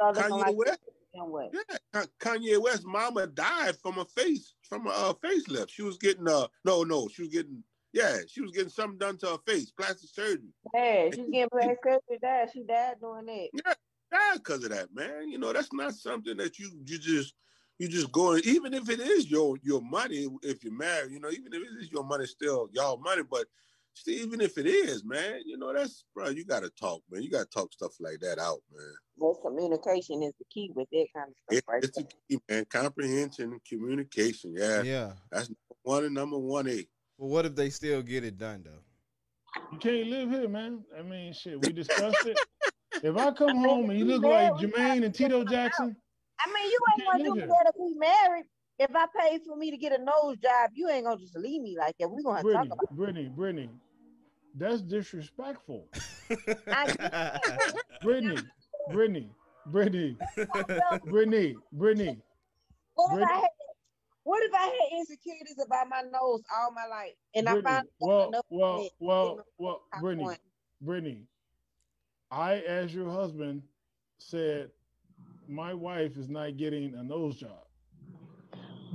Kanye 0.00 0.54
West, 0.54 0.80
yeah, 1.14 1.76
Kan- 1.92 2.08
Kanye 2.20 2.62
West, 2.62 2.84
mama 2.84 3.26
died 3.26 3.76
from 3.82 3.98
a 3.98 4.04
face, 4.04 4.54
from 4.62 4.86
a 4.86 4.90
uh, 4.90 5.12
facelift. 5.14 5.70
She 5.70 5.82
was 5.82 5.98
getting 5.98 6.28
uh, 6.28 6.46
no, 6.64 6.84
no, 6.84 7.08
she 7.08 7.22
was 7.22 7.30
getting, 7.32 7.64
yeah, 7.92 8.18
she 8.28 8.40
was 8.40 8.52
getting 8.52 8.70
something 8.70 8.98
done 8.98 9.16
to 9.18 9.26
her 9.26 9.38
face, 9.44 9.72
plastic 9.72 10.10
surgery. 10.10 10.52
Yeah, 10.72 11.06
she's 11.06 11.28
getting 11.28 11.48
plastic 11.50 11.78
surgery. 11.82 12.18
Died. 12.22 12.50
She 12.52 12.62
died 12.62 12.94
doing 13.00 13.26
that. 13.26 13.76
died 14.12 14.34
because 14.34 14.62
of 14.62 14.70
that, 14.70 14.94
man. 14.94 15.28
You 15.28 15.38
know, 15.38 15.52
that's 15.52 15.72
not 15.72 15.94
something 15.94 16.36
that 16.36 16.58
you 16.60 16.70
you 16.86 16.98
just 16.98 17.34
you 17.82 17.88
just 17.88 18.12
go 18.12 18.34
and 18.34 18.46
even 18.46 18.72
if 18.74 18.88
it 18.88 19.00
is 19.00 19.28
your 19.28 19.56
your 19.60 19.82
money, 19.82 20.28
if 20.44 20.62
you're 20.62 20.72
married, 20.72 21.10
you 21.10 21.18
know, 21.18 21.30
even 21.30 21.52
if 21.52 21.62
it 21.62 21.82
is 21.82 21.90
your 21.90 22.04
money, 22.04 22.26
still 22.26 22.68
y'all 22.72 22.96
money, 22.96 23.22
but 23.28 23.46
still, 23.92 24.14
even 24.14 24.40
if 24.40 24.56
it 24.56 24.66
is, 24.66 25.04
man, 25.04 25.40
you 25.44 25.58
know, 25.58 25.72
that's 25.74 26.04
bro, 26.14 26.28
you 26.28 26.44
gotta 26.44 26.70
talk, 26.80 27.02
man. 27.10 27.24
You 27.24 27.30
gotta 27.30 27.46
talk 27.46 27.72
stuff 27.72 27.94
like 27.98 28.20
that 28.20 28.38
out, 28.38 28.60
man. 28.72 28.94
Well, 29.16 29.34
communication 29.34 30.22
is 30.22 30.32
the 30.38 30.44
key 30.48 30.70
with 30.76 30.88
that 30.92 31.06
kind 31.12 31.30
of 31.30 31.34
stuff, 31.42 31.58
It, 31.58 31.64
right? 31.66 31.82
it's 31.82 31.96
the 31.96 32.04
key, 32.04 32.38
man. 32.48 32.64
Comprehension 32.70 33.50
and 33.50 33.64
communication. 33.68 34.54
Yeah, 34.56 34.82
yeah. 34.82 35.12
that's 35.32 35.48
number 35.48 35.80
one 35.82 36.04
and 36.04 36.14
number 36.14 36.38
one 36.38 36.68
A. 36.68 36.86
Well, 37.18 37.30
what 37.30 37.46
if 37.46 37.56
they 37.56 37.70
still 37.70 38.00
get 38.00 38.22
it 38.22 38.38
done 38.38 38.62
though? 38.64 39.60
You 39.72 39.78
can't 39.78 40.06
live 40.06 40.30
here, 40.30 40.48
man. 40.48 40.84
I 40.96 41.02
mean, 41.02 41.32
shit, 41.32 41.60
we 41.66 41.72
discussed 41.72 42.26
it. 42.26 42.38
If 43.02 43.16
I 43.16 43.32
come 43.32 43.56
home 43.56 43.90
and 43.90 43.98
you 43.98 44.04
look 44.04 44.22
like 44.22 44.52
Jermaine 44.52 45.04
and 45.04 45.14
Tito 45.14 45.44
Jackson, 45.44 45.96
I 46.40 46.52
mean, 46.52 46.70
you 46.70 46.78
You 46.96 47.04
ain't 47.04 47.12
gonna 47.12 47.24
do 47.24 47.34
live 47.34 47.48
that 47.48 47.72
if 47.74 47.80
we 47.80 47.94
married. 47.94 48.44
If 48.78 48.90
I 48.96 49.06
pay 49.16 49.38
for 49.46 49.56
me 49.56 49.70
to 49.70 49.76
get 49.76 49.92
a 49.92 50.02
nose 50.02 50.38
job, 50.38 50.70
you 50.74 50.88
ain't 50.88 51.04
gonna 51.04 51.20
just 51.20 51.36
leave 51.36 51.62
me 51.62 51.76
like 51.78 51.94
that. 51.98 52.08
We 52.08 52.22
gonna 52.22 52.38
have 52.38 52.46
to 52.46 52.52
talk 52.52 52.66
about. 52.66 52.96
Brittany, 52.96 53.28
Brittany, 53.28 53.70
that's 54.56 54.82
disrespectful. 54.82 55.86
I 56.66 57.38
Brittany, 58.02 58.42
Brittany, 58.90 59.30
Brittany, 59.66 60.16
Brittany, 61.04 61.56
Brittany. 61.72 62.18
What 62.94 63.22
if 63.22 63.28
I 63.28 63.34
had? 63.34 63.48
What 64.24 64.42
if 64.44 64.54
I 64.54 64.64
had 64.64 64.98
insecurities 64.98 65.58
about 65.64 65.88
my 65.88 66.02
nose 66.02 66.42
all 66.56 66.72
my 66.72 66.86
life, 66.86 67.12
and 67.34 67.48
I 67.48 67.52
Brittany. 67.52 67.74
found 67.74 67.88
Well, 68.00 68.28
enough 68.28 68.44
well, 68.48 68.88
well, 69.00 69.46
well, 69.58 69.82
Brittany, 70.00 70.36
Brittany. 70.80 71.26
I, 72.30 72.54
as 72.60 72.94
your 72.94 73.10
husband, 73.10 73.62
said 74.18 74.70
my 75.52 75.74
wife 75.74 76.16
is 76.16 76.28
not 76.28 76.56
getting 76.56 76.94
a 76.94 77.02
nose 77.02 77.36
job. 77.36 77.66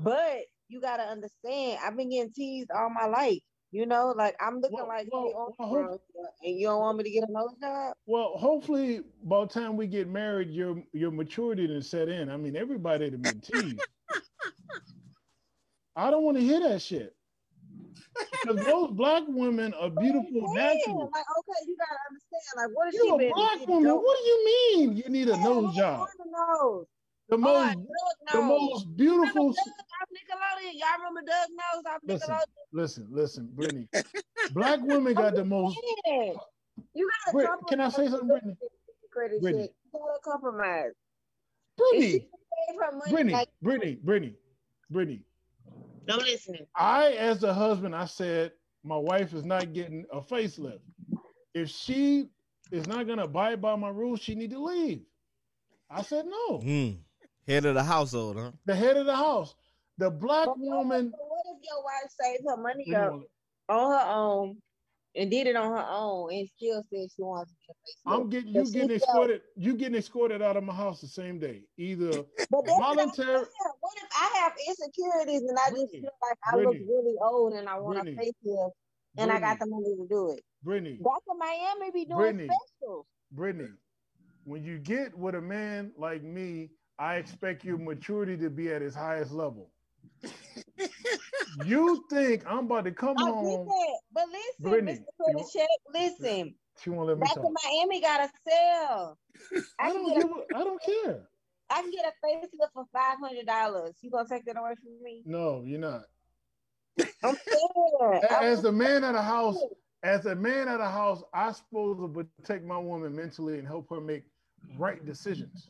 But 0.03 0.45
you 0.69 0.81
gotta 0.81 1.03
understand, 1.03 1.79
I've 1.83 1.97
been 1.97 2.09
getting 2.09 2.33
teased 2.33 2.71
all 2.71 2.89
my 2.89 3.07
life. 3.07 3.39
You 3.71 3.85
know, 3.85 4.13
like 4.17 4.35
I'm 4.39 4.61
looking 4.61 4.77
Well, 4.77 4.87
like 4.87 5.09
well, 5.11 5.55
well, 5.59 5.71
girl, 5.71 6.01
and 6.41 6.57
you 6.59 6.67
don't 6.67 6.79
want 6.79 6.97
me 6.99 7.03
to 7.03 7.11
get 7.11 7.25
a 7.27 7.31
nose 7.31 7.55
job. 7.61 7.95
Well, 8.05 8.37
hopefully, 8.37 9.01
by 9.23 9.41
the 9.41 9.47
time 9.47 9.75
we 9.75 9.87
get 9.87 10.07
married, 10.07 10.49
your 10.49 10.81
your 10.93 11.11
maturity 11.11 11.67
done 11.67 11.81
set 11.81 12.07
in. 12.09 12.29
I 12.29 12.37
mean, 12.37 12.55
everybody 12.55 13.09
done 13.09 13.21
been 13.21 13.41
teased. 13.41 13.81
I 15.97 16.11
don't 16.11 16.23
want 16.23 16.37
to 16.37 16.43
hear 16.43 16.61
that 16.61 16.81
shit. 16.81 17.16
Because 18.31 18.65
those 18.65 18.91
black 18.91 19.23
women 19.27 19.73
are 19.73 19.89
beautiful 19.89 20.31
Yeah, 20.53 20.69
naturally. 20.69 21.09
Like, 21.13 21.25
okay, 21.39 21.59
you 21.67 21.77
gotta 21.77 21.99
understand. 22.09 22.55
Like, 22.57 22.69
what 22.75 22.87
is 22.87 22.93
she 22.95 23.07
You're 23.07 23.15
a 23.15 23.17
been? 23.17 23.33
black 23.35 23.57
been 23.59 23.69
woman. 23.69 23.83
doing? 23.83 24.03
What 24.03 24.17
do 24.17 24.23
you 24.29 24.45
mean 24.45 24.97
you 24.97 25.09
need 25.09 25.27
a 25.29 25.37
Yeah, 25.37 25.43
nose 25.43 25.75
job? 25.75 25.99
kind 25.99 26.31
nose? 26.31 26.85
The 27.29 27.37
Oh, 27.37 27.39
most, 27.43 27.75
Doug 27.75 28.33
the 28.33 28.41
most 28.41 28.97
beautiful. 28.97 29.53
Doug 29.53 29.57
off 30.01 30.09
Nickelodeon? 30.15 30.73
Y'all 30.73 30.97
remember 30.99 31.21
Doug 31.27 31.49
Nose 31.51 31.85
off 31.87 32.01
Listen, 32.07 32.29
Nickelodeon? 32.29 32.43
listen, 32.73 33.07
listen, 33.11 33.49
Brittany. 33.53 33.87
Black 34.53 34.79
women 34.83 35.13
got 35.13 35.35
the 35.35 35.43
most. 35.45 35.77
You 36.93 37.09
gotta 37.25 37.33
Brit- 37.33 37.49
can 37.67 37.81
I 37.81 37.89
say 37.89 38.07
something, 38.07 38.29
Brittany? 38.29 38.55
Credit 39.11 39.41
Brittany. 39.41 39.63
check. 39.65 39.71
You 39.93 39.99
gotta 39.99 40.19
compromise. 40.23 40.91
If 41.77 41.77
Brittany, 41.77 42.11
she 42.11 42.19
gave 42.69 42.79
her 42.79 42.91
money, 42.93 43.11
Brittany, 43.11 43.33
like, 43.33 43.49
Brittany, 43.61 43.97
Brittany, 44.03 44.33
Brittany. 44.89 45.21
I'm 46.09 46.19
listening. 46.19 46.65
I, 46.75 47.11
as 47.11 47.43
a 47.43 47.53
husband, 47.53 47.95
I 47.95 48.05
said 48.05 48.51
my 48.83 48.97
wife 48.97 49.33
is 49.33 49.45
not 49.45 49.73
getting 49.73 50.05
a 50.11 50.21
facelift. 50.21 50.79
If 51.53 51.69
she 51.69 52.29
is 52.71 52.87
not 52.87 53.07
gonna 53.07 53.23
abide 53.23 53.61
by 53.61 53.75
my 53.75 53.89
rules, 53.89 54.21
she 54.21 54.35
need 54.35 54.51
to 54.51 54.63
leave. 54.63 55.01
I 55.89 56.01
said 56.01 56.25
no. 56.25 56.59
Hmm. 56.59 56.91
Head 57.47 57.65
of 57.65 57.75
the 57.75 57.83
household, 57.83 58.37
huh? 58.37 58.51
The 58.65 58.75
head 58.75 58.97
of 58.97 59.05
the 59.05 59.15
house, 59.15 59.55
the 59.97 60.09
black 60.09 60.49
woman. 60.57 61.13
what 61.17 61.45
if 61.45 61.63
your 61.63 61.83
wife 61.83 62.11
saved 62.21 62.43
her 62.47 62.57
money 62.57 62.93
up 62.93 63.21
on 63.69 63.91
her 63.91 64.11
own 64.13 64.57
and 65.17 65.31
did 65.31 65.47
it 65.47 65.55
on 65.55 65.71
her 65.71 65.85
own 65.89 66.31
and 66.31 66.47
still 66.55 66.81
said 66.89 67.07
she 67.15 67.21
wants 67.21 67.51
to 67.51 67.57
get 67.67 67.75
a 67.75 68.09
facelift? 68.11 68.21
I'm 68.21 68.29
getting 68.29 68.53
you 68.53 68.63
getting 68.71 68.89
felt- 68.89 69.01
escorted. 69.01 69.41
You 69.55 69.73
getting 69.75 69.95
escorted 69.95 70.41
out 70.41 70.55
of 70.57 70.63
my 70.63 70.73
house 70.73 71.01
the 71.01 71.07
same 71.07 71.39
day. 71.39 71.63
Either 71.77 72.23
But 72.51 72.65
voluntary- 72.67 73.39
What 73.39 73.93
if 73.97 74.09
I 74.13 74.39
have 74.43 74.53
insecurities 74.67 75.41
and 75.41 75.57
I 75.57 75.69
just 75.71 75.91
feel 75.91 76.03
like 76.21 76.37
I 76.51 76.55
look 76.57 76.75
really 76.75 77.15
old 77.21 77.53
and 77.53 77.67
I 77.67 77.79
want 77.79 77.99
a 77.99 78.03
Brittany, 78.03 78.31
facelift 78.45 78.71
and 79.17 79.31
I 79.31 79.39
got 79.39 79.59
the 79.59 79.65
money 79.65 79.95
to 79.95 80.07
do 80.07 80.31
it? 80.31 80.43
Brittany, 80.63 80.99
That's 81.01 81.21
what 81.25 81.37
Miami 81.37 81.91
be 81.91 82.05
doing 82.05 82.17
Brittany. 82.19 82.49
specials. 82.79 83.05
Brittany. 83.31 83.69
When 84.45 84.63
you 84.63 84.77
get 84.79 85.17
with 85.17 85.35
a 85.35 85.41
man 85.41 85.91
like 85.97 86.23
me, 86.23 86.69
I 86.99 87.15
expect 87.17 87.63
your 87.65 87.77
maturity 87.77 88.37
to 88.37 88.49
be 88.49 88.71
at 88.71 88.81
its 88.81 88.95
highest 88.95 89.31
level. 89.31 89.71
You 91.65 92.05
think 92.09 92.43
I'm 92.47 92.65
about 92.65 92.85
to 92.85 92.91
come 92.91 93.15
oh, 93.19 93.25
get 93.25 93.33
home? 93.33 93.69
But 94.13 94.25
listen, 94.27 94.41
Brittany, 94.59 94.99
Mr. 95.29 95.53
Check, 95.53 95.67
listen. 95.93 96.55
She 96.81 96.89
won't 96.89 97.07
let 97.07 97.17
me 97.17 97.21
Back 97.21 97.35
talk. 97.35 97.45
in 97.45 97.53
Miami 97.63 98.01
got 98.01 98.21
a 98.21 98.29
sell. 98.47 99.17
I 99.79 99.89
I 99.89 99.93
don't 99.93 100.13
give. 100.13 100.29
a, 100.29 100.55
I 100.55 100.63
don't 100.63 100.81
care. 100.83 101.29
I 101.69 101.81
can 101.81 101.91
get 101.91 102.05
a 102.05 102.25
facelift 102.25 102.71
for 102.73 102.85
five 102.93 103.17
hundred 103.21 103.45
dollars. 103.45 103.95
You 104.01 104.11
gonna 104.11 104.27
take 104.29 104.45
that 104.45 104.57
away 104.57 104.75
from 104.75 105.03
me? 105.03 105.23
No, 105.25 105.63
you're 105.65 105.79
not. 105.79 106.03
I'm 107.23 107.35
scared. 107.35 108.23
As 108.29 108.61
the 108.61 108.71
man 108.71 109.03
of 109.03 109.13
the 109.13 109.21
house, 109.21 109.57
as 110.03 110.25
a 110.25 110.35
man 110.35 110.67
of 110.67 110.79
the 110.79 110.89
house, 110.89 111.23
I 111.33 111.51
supposed 111.51 111.99
to 111.99 112.25
protect 112.39 112.65
my 112.65 112.77
woman 112.77 113.15
mentally 113.15 113.59
and 113.59 113.67
help 113.67 113.89
her 113.89 113.99
make 113.99 114.23
right 114.77 115.03
decisions. 115.05 115.67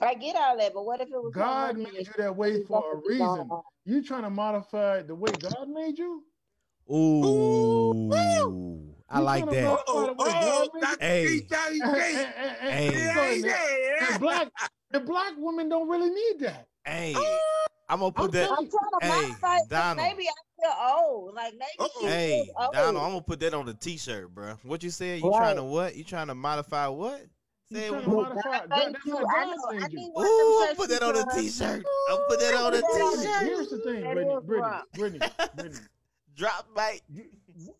I 0.00 0.14
get 0.14 0.36
all 0.36 0.56
that, 0.58 0.74
but 0.74 0.84
what 0.84 1.00
if 1.00 1.08
it 1.08 1.12
was 1.14 1.32
God 1.34 1.76
made 1.78 1.92
you 1.94 2.06
that 2.18 2.34
way 2.34 2.64
for 2.64 2.94
a 2.94 2.96
reason. 3.08 3.48
You 3.84 4.02
trying 4.02 4.22
to 4.22 4.30
modify 4.30 5.02
the 5.02 5.14
way 5.14 5.30
God 5.32 5.68
made 5.68 5.98
you? 5.98 6.24
Ooh. 6.90 8.12
I 9.10 9.18
You 9.18 9.24
like 9.24 9.44
that. 9.46 9.52
go- 9.52 9.82
Oh, 9.86 10.14
oh, 10.18 10.68
Dr. 10.80 10.96
Hey. 11.00 11.40
Hey. 11.50 13.40
Yeah, 13.44 14.06
and- 14.10 14.20
black 14.20 14.48
and 14.92 15.06
black 15.06 15.32
women 15.36 15.68
don't 15.68 15.88
really 15.88 16.10
need 16.10 16.40
that. 16.40 16.66
Hey, 16.84 17.14
I'm 17.88 18.00
gonna 18.00 18.12
put 18.12 18.26
I'm 18.26 18.30
that. 18.32 18.50
I'm 18.50 18.56
trying 18.68 18.68
to 18.68 19.06
Hey, 19.06 19.28
modify 19.28 19.58
Donald. 19.68 19.96
maybe 20.08 20.28
I 20.28 20.32
feel 20.60 20.72
old. 20.98 21.34
Like 21.34 21.52
maybe 21.54 21.66
Uh-oh. 21.78 22.06
Hey, 22.06 22.50
old. 22.58 22.72
Donald, 22.74 23.04
I'm 23.04 23.10
gonna 23.12 23.22
put 23.22 23.40
that 23.40 23.54
on 23.54 23.66
the 23.66 23.74
T-shirt, 23.74 24.34
bro. 24.34 24.54
What 24.62 24.82
you 24.82 24.90
said? 24.90 25.20
You 25.20 25.30
Right. 25.30 25.38
trying 25.38 25.56
to 25.56 25.64
what? 25.64 25.96
You 25.96 26.04
trying 26.04 26.26
to 26.28 26.34
modify 26.34 26.86
what? 26.88 27.22
You 27.70 27.76
Say 27.76 27.86
it 27.86 27.88
trying 27.90 28.06
one 28.06 28.10
more- 28.14 28.16
Well, 28.24 28.28
modify. 28.34 28.50
God, 28.50 28.68
God, 28.70 28.78
thank 28.78 28.92
that's 28.94 29.06
you. 29.06 29.16
how 29.16 29.24
I 29.26 29.44
God 29.44 29.56
know. 29.56 29.62
I 29.68 29.72
made 29.78 29.92
you. 29.92 29.98
need 29.98 30.08
of 30.08 30.68
them 30.68 30.76
put 30.76 30.88
that 30.88 31.02
on 31.02 31.14
for 31.14 31.20
a 31.20 31.24
her. 31.34 31.40
T-shirt. 31.40 31.84
I'll 32.08 32.26
put 32.28 32.40
that 32.40 32.54
on 32.54 32.74
a 32.74 32.80
Put 32.80 32.80
that 32.92 33.02
on 33.02 33.12
a 33.12 33.16
T-shirt. 33.22 33.42
Here's 33.42 33.68
the 33.70 33.78
thing, 33.78 34.00
That 34.02 34.14
Brittany, 34.14 34.34
is 34.34 34.44
Brittany. 34.44 34.82
Brittany, 34.94 35.32
Brittany. 35.56 35.84
Drop 36.36 36.66
mic. 36.76 37.02
You, 37.10 37.24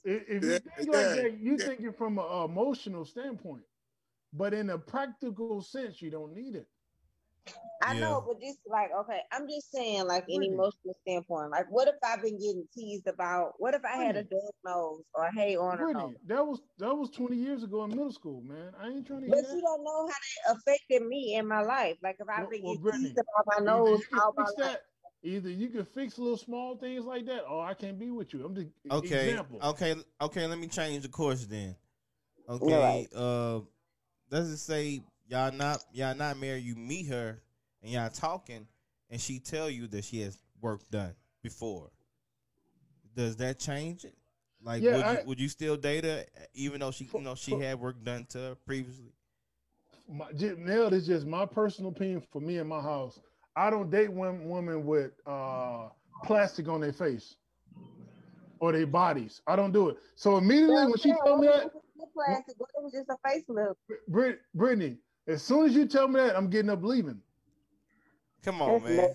if 0.05 0.23
if 0.29 0.43
you 0.45 0.51
think 0.51 0.63
like 0.79 0.89
that, 0.89 1.39
you 1.41 1.57
yeah. 1.59 1.65
thinking 1.67 1.93
from 1.93 2.19
an 2.19 2.45
emotional 2.45 3.05
standpoint, 3.05 3.63
but 4.33 4.53
in 4.53 4.71
a 4.71 4.79
practical 4.79 5.63
sense, 5.63 6.03
you 6.03 6.11
don't 6.11 6.35
need 6.35 6.57
it. 6.57 6.67
I 7.83 7.95
Yeah. 7.95 8.01
know, 8.01 8.25
but 8.27 8.41
just 8.41 8.59
like 8.67 8.91
okay, 8.93 9.21
I'm 9.33 9.49
just 9.49 9.71
saying, 9.71 10.07
like 10.07 10.25
an 10.29 10.37
Brittany. 10.37 10.55
emotional 10.55 10.95
standpoint. 11.03 11.51
Like, 11.51 11.67
what 11.71 11.87
if 11.89 11.95
I've 12.05 12.21
been 12.23 12.37
getting 12.39 12.67
teased 12.75 13.07
about? 13.07 13.53
What 13.59 13.75
if 13.75 13.85
I 13.85 13.97
had 14.03 14.17
a 14.17 14.25
Brittany. 14.25 14.41
dog 14.43 14.55
nose 14.65 15.03
or 15.15 15.31
hey 15.37 15.57
on 15.57 15.75
a 15.75 15.83
Brittany, 15.85 16.05
nose? 16.05 16.15
that 16.27 16.47
was 16.47 16.61
that 16.79 16.95
was 16.95 17.11
20 17.11 17.37
years 17.37 17.63
ago 17.63 17.85
in 17.85 17.91
middle 17.91 18.13
school, 18.13 18.43
man. 18.43 18.73
I 18.81 18.89
ain't 18.89 19.07
trying 19.07 19.21
to 19.23 19.29
But 19.29 19.37
hear 19.39 19.49
you 19.49 19.55
that. 19.55 19.63
don't 19.63 19.85
know 19.85 20.07
how 20.09 20.53
that 20.53 20.57
affected 20.57 21.07
me 21.07 21.37
in 21.37 21.47
my 21.47 21.63
life. 21.63 21.97
Like 22.03 22.17
if 22.19 22.29
I've 22.29 22.41
Well- 22.43 22.51
been 22.51 22.63
well, 22.65 22.73
getting 22.75 22.83
Brittany, 22.83 23.05
teased 23.11 23.19
about 23.19 23.47
my 23.47 23.55
Either 23.57 23.65
nose 23.91 24.01
you 24.01 24.07
can 24.07 24.19
all 24.19 24.35
my 24.37 24.45
fix 24.45 24.59
life. 24.59 24.73
that, 24.73 24.83
either 25.23 25.51
you 25.51 25.69
can 25.69 25.85
fix 25.85 26.19
little 26.19 26.37
small 26.37 26.77
things 26.77 27.05
like 27.05 27.27
that, 27.27 27.45
or 27.45 27.65
I 27.65 27.75
can't 27.75 27.99
be 27.99 28.11
with 28.11 28.35
you. 28.35 28.45
I'm 28.45 28.55
just 28.57 28.69
Okay. 28.91 29.31
example. 29.31 29.61
Okay. 29.63 29.95
Okay. 30.21 30.47
Let 30.49 30.59
me 30.59 30.67
change 30.67 31.03
the 31.05 31.09
course 31.09 31.47
then. 31.47 31.77
Okay. 32.49 33.07
Uh, 33.15 33.61
let's 34.31 34.49
just 34.49 34.67
say 34.67 35.01
y'all 35.29 35.53
not 35.53 35.85
y'all 35.93 36.15
not 36.15 36.39
married. 36.39 36.65
You 36.65 36.75
meet 36.77 37.07
her 37.09 37.41
and 37.83 37.93
y'all 37.93 38.11
talking, 38.11 38.67
and 39.11 39.21
she 39.21 39.39
tell 39.39 39.71
you 39.71 39.87
that 39.89 40.05
she 40.05 40.21
has 40.23 40.37
work 40.61 40.81
done 40.91 41.15
before. 41.43 41.91
Does 43.15 43.37
that 43.37 43.59
change 43.59 44.05
it? 44.05 44.17
Like, 44.63 44.83
Yeah, 44.83 44.97
would, 44.97 45.05
I- 45.05 45.13
you, 45.13 45.19
would 45.27 45.41
you 45.41 45.49
still 45.49 45.77
date 45.77 46.05
her 46.05 46.25
even 46.55 46.81
though 46.81 46.91
she 46.91 47.09
you 47.13 47.21
know 47.21 47.35
she 47.35 47.53
had 47.53 47.79
work 47.81 48.03
done 48.03 48.27
to 48.31 48.39
her 48.39 48.55
previously? 48.67 49.13
my, 50.09 50.33
j- 50.33 50.55
Nell, 50.57 50.91
this 50.91 51.03
is 51.03 51.07
just 51.07 51.27
my 51.27 51.45
personal 51.47 51.91
opinion 51.91 52.23
for 52.33 52.41
me 52.41 52.59
in 52.59 52.67
my 52.67 52.81
house. 52.81 53.21
I 53.55 53.71
don't 53.71 53.91
date 53.91 54.13
women, 54.13 54.49
women 54.49 54.87
with 54.87 55.13
uh, 55.27 55.89
plastic 56.25 56.69
on 56.69 56.81
their 56.81 56.93
face 56.93 57.37
or 58.61 58.73
their 58.73 58.87
bodies. 58.87 59.43
I 59.47 59.57
don't 59.57 59.73
do 59.73 59.91
it. 59.91 59.99
So 60.17 60.39
immediately 60.39 60.87
when 60.87 60.97
she 60.97 61.13
told 61.25 61.41
me 61.41 61.49
that, 61.49 61.71
plastic, 62.15 62.55
what 62.59 62.71
it 62.77 62.83
was 62.83 62.93
just 62.93 63.09
a 63.11 63.17
facelift? 63.27 63.75
Brit- 64.09 64.41
Brittany, 64.55 64.97
as 65.29 65.43
soon 65.43 65.67
as 65.67 65.75
you 65.75 65.87
tell 65.87 66.09
me 66.09 66.21
that, 66.21 66.37
I'm 66.37 66.51
getting 66.51 66.71
up 66.71 66.83
leaving. 66.83 67.23
Come 68.43 68.63
on, 68.63 68.83
man. 68.83 69.15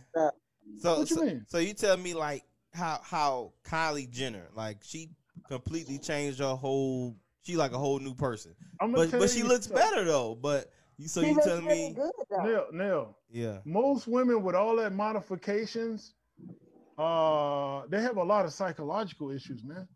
So, 0.78 1.00
What 1.00 1.10
you 1.10 1.16
so, 1.16 1.22
mean? 1.26 1.46
so 1.48 1.58
you 1.60 1.74
tell 1.74 1.98
me 1.98 2.14
like 2.14 2.44
how 2.74 3.00
how 3.04 3.54
Kylie 3.64 4.10
Jenner 4.10 4.50
like 4.54 4.84
she 4.84 5.10
completely 5.48 5.98
changed 6.00 6.40
her 6.40 6.56
whole. 6.56 7.18
She 7.44 7.58
like 7.58 7.72
a 7.74 7.78
whole 7.78 8.00
new 8.00 8.16
person, 8.16 8.56
I'm 8.80 8.94
but 8.96 9.18
but 9.18 9.30
she 9.30 9.44
looks 9.44 9.68
something. 9.68 9.76
better 9.76 10.04
though. 10.06 10.36
But 10.36 10.72
you 10.98 11.08
so 11.08 11.22
She 11.22 11.28
you 11.28 11.36
looks 11.36 11.46
telling 11.46 11.68
me, 11.68 11.94
good 11.96 12.12
though. 12.30 12.44
Nell, 12.44 12.68
Nell, 12.72 13.18
yeah, 13.30 13.60
most 13.66 14.08
women 14.08 14.44
with 14.44 14.56
all 14.56 14.76
that 14.78 14.94
modifications, 14.94 16.16
uh, 16.98 17.84
they 17.88 18.02
have 18.02 18.18
a 18.18 18.24
lot 18.24 18.46
of 18.46 18.54
psychological 18.54 19.32
issues, 19.32 19.64
man. 19.64 19.88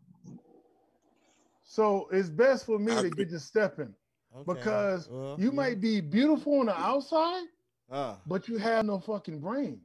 So 1.62 2.08
it's 2.12 2.30
best 2.30 2.66
for 2.66 2.78
me 2.78 2.92
I 2.94 3.00
to 3.00 3.10
agree. 3.10 3.24
get 3.24 3.30
to 3.30 3.40
stepping 3.40 3.94
okay. 4.34 4.44
because 4.54 5.08
Well, 5.08 5.36
you 5.38 5.46
yeah. 5.46 5.54
might 5.54 5.80
be 5.80 6.00
beautiful 6.00 6.60
on 6.60 6.66
the 6.66 6.78
outside, 6.78 7.44
Uh, 7.90 8.16
but 8.26 8.48
you 8.48 8.58
have 8.58 8.84
no 8.86 8.98
fucking 9.00 9.40
brain. 9.40 9.80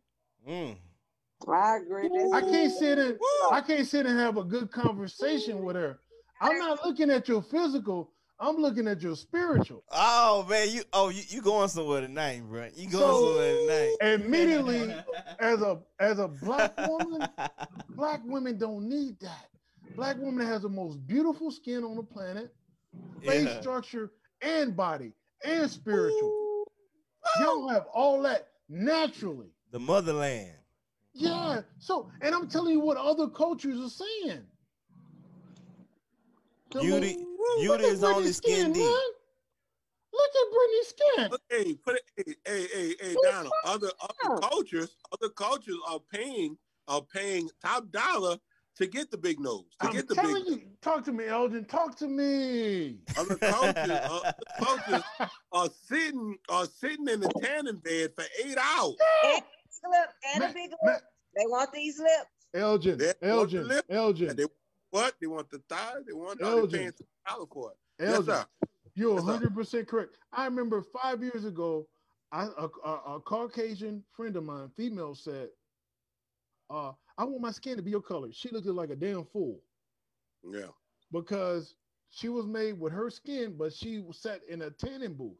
mm. 0.47 0.75
I 1.47 1.77
agree. 1.77 2.07
That's 2.09 2.31
I 2.33 2.39
can't 2.41 2.71
sit 2.73 2.97
and 2.97 3.19
Woo! 3.19 3.49
I 3.51 3.59
can't 3.59 3.85
sit 3.85 4.05
and 4.05 4.17
have 4.17 4.37
a 4.37 4.43
good 4.45 4.71
conversation 4.71 5.63
with 5.65 5.75
her. 5.75 5.99
I'm 6.39 6.57
not 6.57 6.85
looking 6.85 7.09
at 7.09 7.27
your 7.27 7.41
physical. 7.41 8.11
I'm 8.39 8.55
looking 8.57 8.87
at 8.87 9.01
your 9.01 9.15
spiritual. 9.17 9.83
Oh 9.91 10.45
man, 10.49 10.69
you 10.69 10.83
oh 10.93 11.09
you, 11.09 11.21
you 11.27 11.41
going 11.41 11.67
somewhere 11.67 11.99
tonight, 12.01 12.43
bro? 12.47 12.69
You 12.75 12.89
going 12.89 13.03
So- 13.03 13.25
somewhere 13.25 13.55
tonight? 13.99 14.23
Immediately, 14.25 14.95
as 15.39 15.61
a 15.61 15.81
as 15.99 16.19
a 16.19 16.27
black 16.29 16.77
woman, 16.87 17.27
black 17.89 18.21
women 18.23 18.57
don't 18.57 18.87
need 18.87 19.19
that. 19.19 19.47
Black 19.97 20.17
woman 20.17 20.45
has 20.47 20.61
the 20.61 20.69
most 20.69 21.05
beautiful 21.05 21.51
skin 21.51 21.83
on 21.83 21.97
the 21.97 22.03
planet, 22.03 22.53
face 23.21 23.45
Yeah. 23.47 23.59
structure, 23.61 24.11
and 24.43 24.75
body, 24.75 25.11
and 25.43 25.69
spiritual. 25.69 26.65
Y'all 27.39 27.69
have 27.69 27.85
all 27.93 28.21
that 28.23 28.49
naturally. 28.69 29.47
The 29.71 29.79
motherland. 29.79 30.51
Yeah. 31.13 31.61
So, 31.79 32.09
and 32.21 32.33
I'm 32.35 32.47
telling 32.47 32.73
you 32.73 32.79
what 32.79 32.97
other 32.97 33.27
cultures 33.27 33.79
are 33.79 33.89
saying. 33.89 34.41
The 36.71 36.79
Beauty, 36.81 37.17
most- 37.17 37.61
beauty 37.61 37.83
is 37.85 38.03
only 38.03 38.29
Britney's 38.29 38.37
skin 38.37 38.73
deep. 38.73 38.83
man. 38.83 38.97
Look 40.13 40.31
at 40.35 40.53
Britney's 40.53 40.87
skin. 40.87 41.39
Hey, 41.49 41.73
put 41.75 41.95
it. 41.95 42.03
Hey, 42.17 42.35
hey, 42.45 42.67
hey, 42.73 42.95
hey, 43.01 43.15
Donald. 43.23 43.53
Other 43.65 43.89
other 44.01 44.39
cultures, 44.41 44.95
other 45.11 45.29
cultures 45.29 45.77
are 45.87 45.99
paying 46.11 46.57
are 46.87 47.01
paying 47.01 47.49
top 47.63 47.89
dollar 47.91 48.37
to 48.77 48.87
get 48.87 49.11
the 49.11 49.17
big 49.17 49.39
nose, 49.39 49.65
to 49.81 49.87
I'm 49.87 49.93
get 49.93 50.07
the 50.07 50.15
telling 50.15 50.43
big. 50.45 50.47
you, 50.47 50.61
talk 50.81 51.03
to 51.05 51.11
me, 51.11 51.27
Elgin. 51.27 51.65
Talk 51.65 51.95
to 51.97 52.07
me. 52.07 52.97
Other 53.17 53.37
cultures, 53.37 53.89
uh, 53.89 54.19
other 54.23 54.33
cultures 54.59 55.03
are 55.51 55.69
sitting 55.87 56.37
are 56.49 56.65
sitting 56.65 57.07
in 57.07 57.19
the 57.19 57.29
tanning 57.41 57.77
bed 57.77 58.11
for 58.15 58.25
eight 58.43 58.57
hours. 58.57 58.95
And 59.25 59.43
lip 59.91 60.09
and 60.33 60.43
Ma- 60.43 60.49
a 60.49 60.53
big 60.53 60.71
lip. 60.83 61.01
They 61.35 61.45
want 61.45 61.71
these 61.73 61.99
lips. 61.99 62.29
Elgin, 62.55 62.97
They 62.99 63.05
want 63.07 63.19
the 63.21 63.27
Elgin, 63.27 63.67
lip. 63.67 63.85
Elgin, 63.89 64.35
They 64.35 64.45
what? 64.91 65.15
They 65.19 65.27
want 65.27 65.49
the 65.49 65.59
thigh. 65.69 65.95
They 66.05 66.13
want. 66.13 66.39
Elgin. 66.41 66.69
they 66.71 66.77
paying 66.77 66.91
top 66.91 67.35
dollar 67.37 67.45
for 67.51 67.71
it. 67.71 67.77
Yes, 67.99 68.25
sir. 68.25 68.45
You're 68.95 69.19
100% 69.19 69.87
correct. 69.87 70.17
I 70.31 70.45
remember 70.45 70.83
five 71.01 71.23
years 71.23 71.45
ago, 71.45 71.87
I, 72.31 72.43
a, 72.43 72.67
a, 72.87 73.15
a 73.15 73.19
Caucasian 73.21 74.03
friend 74.15 74.35
of 74.35 74.43
mine, 74.43 74.69
female, 74.77 75.15
said, 75.15 75.49
uh, 76.69 76.91
I 77.17 77.23
want 77.25 77.41
my 77.41 77.51
skin 77.51 77.77
to 77.77 77.83
be 77.83 77.91
your 77.91 78.01
color. 78.01 78.29
She 78.31 78.49
looked 78.49 78.65
like 78.67 78.89
a 78.89 78.95
damn 78.95 79.25
fool 79.25 79.59
Yeah. 80.43 80.67
because 81.11 81.75
she 82.09 82.29
was 82.29 82.45
made 82.45 82.79
with 82.79 82.93
her 82.93 83.09
skin, 83.09 83.55
but 83.57 83.73
she 83.73 83.99
was 83.99 84.17
sat 84.19 84.41
in 84.49 84.63
a 84.63 84.71
tanning 84.71 85.13
booth 85.13 85.37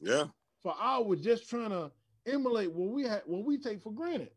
Yeah. 0.00 0.28
for 0.62 0.74
hours 0.80 1.20
just 1.20 1.48
trying 1.48 1.70
to 1.70 1.90
emulate 2.26 2.72
what 2.72 2.90
we 2.90 3.04
had, 3.04 3.22
what 3.26 3.44
we 3.44 3.58
take 3.58 3.80
for 3.82 3.92
granted. 3.92 4.32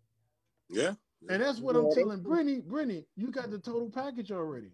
Yeah. 0.69 0.95
And 1.29 1.41
that's 1.41 1.59
what 1.59 1.75
Yeah, 1.75 1.81
I'm 1.81 1.91
telling 1.91 2.21
Brittany. 2.23 2.61
Brittany, 2.61 3.05
you 3.15 3.31
got 3.31 3.49
the 3.51 3.59
total 3.59 3.89
package 3.89 4.31
already. 4.31 4.71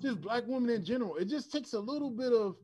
Just 0.00 0.20
black 0.20 0.44
women 0.46 0.70
in 0.70 0.84
general. 0.84 1.16
It 1.16 1.24
just 1.26 1.50
takes 1.50 1.72
a 1.72 1.80
little 1.80 2.10
bit 2.10 2.32
of 2.32 2.56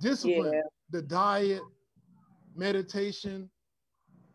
discipline. 0.00 0.52
Yeah. 0.52 0.62
The 0.90 1.02
diet, 1.02 1.62
meditation, 2.54 3.50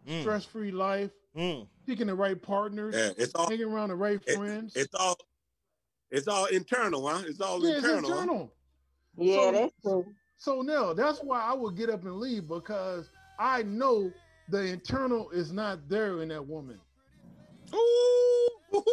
Mm, 0.07 0.21
stress-free 0.21 0.71
life, 0.71 1.11
mm. 1.35 1.67
picking 1.87 2.07
the 2.07 2.15
right 2.15 2.41
partners, 2.41 2.93
Yeah. 2.95 3.11
It's 3.17 3.33
all. 3.35 3.49
hanging 3.49 3.65
around 3.67 3.89
the 3.89 3.95
right 3.95 4.21
It- 4.25 4.35
friends. 4.37 4.75
It's 4.75 4.93
all. 4.95 5.17
It's 6.11 6.27
all 6.27 6.45
internal, 6.45 7.07
huh? 7.07 7.23
It's 7.25 7.41
all 7.41 7.63
yeah, 7.65 7.77
it's 7.77 7.85
internal. 7.87 8.51
huh? 9.17 9.23
Yeah, 9.23 9.35
So- 9.35 9.51
that's 9.51 9.73
true. 9.81 10.05
So 10.37 10.61
now 10.61 10.93
that's 10.93 11.19
why 11.19 11.41
I 11.41 11.53
would 11.53 11.75
get 11.77 11.89
up 11.89 12.03
and 12.03 12.17
leave 12.19 12.47
because 12.49 13.09
I 13.39 13.63
know 13.63 14.11
the 14.49 14.59
internal 14.65 15.29
is 15.31 15.51
not 15.53 15.87
there 15.87 16.21
in 16.21 16.27
that 16.29 16.45
woman. 16.45 16.79
Ooh. 17.73 18.49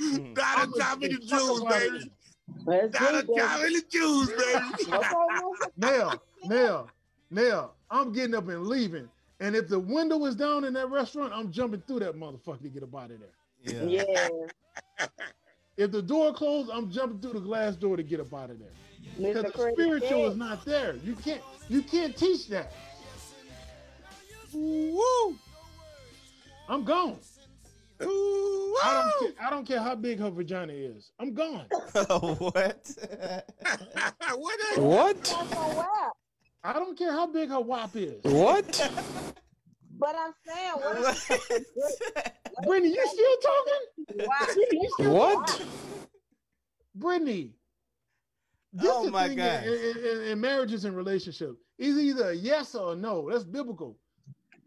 Mm. 0.00 0.32
Gotta 0.34 0.62
I'm 0.62 0.72
drop 0.72 1.02
a- 1.02 1.04
in 1.04 1.12
the 1.12 1.18
talk 1.26 1.40
juice, 1.40 1.60
about 1.60 1.78
baby. 1.78 1.96
it. 1.98 2.12
Let's 2.64 2.98
Gotta 2.98 3.26
do 3.26 3.34
drop 3.36 3.60
in 3.64 3.72
the 3.74 3.82
juice, 3.90 4.30
baby. 4.30 4.90
Now, 5.76 6.12
now, 6.46 6.86
now, 7.30 7.70
I'm 7.90 8.12
getting 8.12 8.34
up 8.34 8.48
and 8.48 8.66
leaving. 8.66 9.08
And 9.40 9.56
if 9.56 9.68
the 9.68 9.78
window 9.78 10.24
is 10.26 10.34
down 10.34 10.64
in 10.64 10.74
that 10.74 10.90
restaurant, 10.90 11.32
I'm 11.34 11.50
jumping 11.50 11.82
through 11.86 12.00
that 12.00 12.14
motherfucker 12.14 12.62
to 12.62 12.68
get 12.68 12.82
up 12.82 12.94
out 12.94 13.10
of 13.10 13.18
there. 13.20 13.88
Yeah. 13.88 14.04
Yeah. 14.04 15.06
If 15.76 15.92
the 15.92 16.02
door 16.02 16.34
closed, 16.34 16.70
I'm 16.70 16.90
jumping 16.90 17.20
through 17.20 17.40
the 17.40 17.46
glass 17.46 17.74
door 17.74 17.96
to 17.96 18.02
get 18.02 18.20
up 18.20 18.34
out 18.34 18.50
of 18.50 18.58
there. 18.58 18.68
Because 19.16 19.44
Mr. 19.44 19.52
the 19.54 19.72
spiritual 19.72 20.08
said- 20.24 20.32
is 20.32 20.36
not 20.36 20.64
there. 20.66 20.96
You 20.96 21.14
can't 21.14 21.42
you 21.68 21.82
can't 21.82 22.14
teach 22.16 22.48
that. 22.48 22.72
Woo. 24.52 25.36
I'm 26.68 26.84
gone. 26.84 27.18
Ooh, 28.02 28.76
I 28.82 29.10
don't 29.20 29.20
care, 29.36 29.46
I 29.46 29.50
don't 29.50 29.66
care 29.66 29.80
how 29.80 29.94
big 29.94 30.20
her 30.20 30.30
vagina 30.30 30.72
is. 30.72 31.10
I'm 31.18 31.34
gone. 31.34 31.66
what? 31.98 32.96
what? 34.38 34.60
Is, 34.72 34.78
What? 34.78 35.34
That's 36.62 36.74
so 36.74 36.76
wild. 36.76 36.76
I 36.76 36.78
don't 36.78 36.98
care 36.98 37.12
how 37.12 37.26
big 37.26 37.48
her 37.50 37.60
wop 37.60 37.96
is. 37.96 38.22
What? 38.24 38.90
But 39.98 40.16
I'm 40.18 40.32
saying, 40.46 40.72
what 40.72 41.28
Brittany, 42.66 42.94
you 42.94 43.06
still 43.06 43.36
talking? 43.42 44.26
Wow. 44.26 44.46
Brittany, 44.46 44.80
you 44.82 44.90
still 44.98 45.14
What? 45.14 45.46
talking? 45.46 45.66
Brittany. 46.94 47.52
This 48.72 48.90
Oh 48.90 49.00
is 49.00 49.06
the 49.06 49.12
my 49.12 49.28
thing. 49.28 49.38
In, 49.38 49.64
in, 49.64 49.96
in- 50.04 50.22
in 50.28 50.40
marriages 50.40 50.84
and 50.84 50.96
relationships, 50.96 51.58
it's 51.78 51.98
either 51.98 52.30
a 52.30 52.34
yes 52.34 52.74
or 52.74 52.92
a 52.92 52.96
no. 52.96 53.28
That's 53.30 53.44
biblical. 53.44 53.98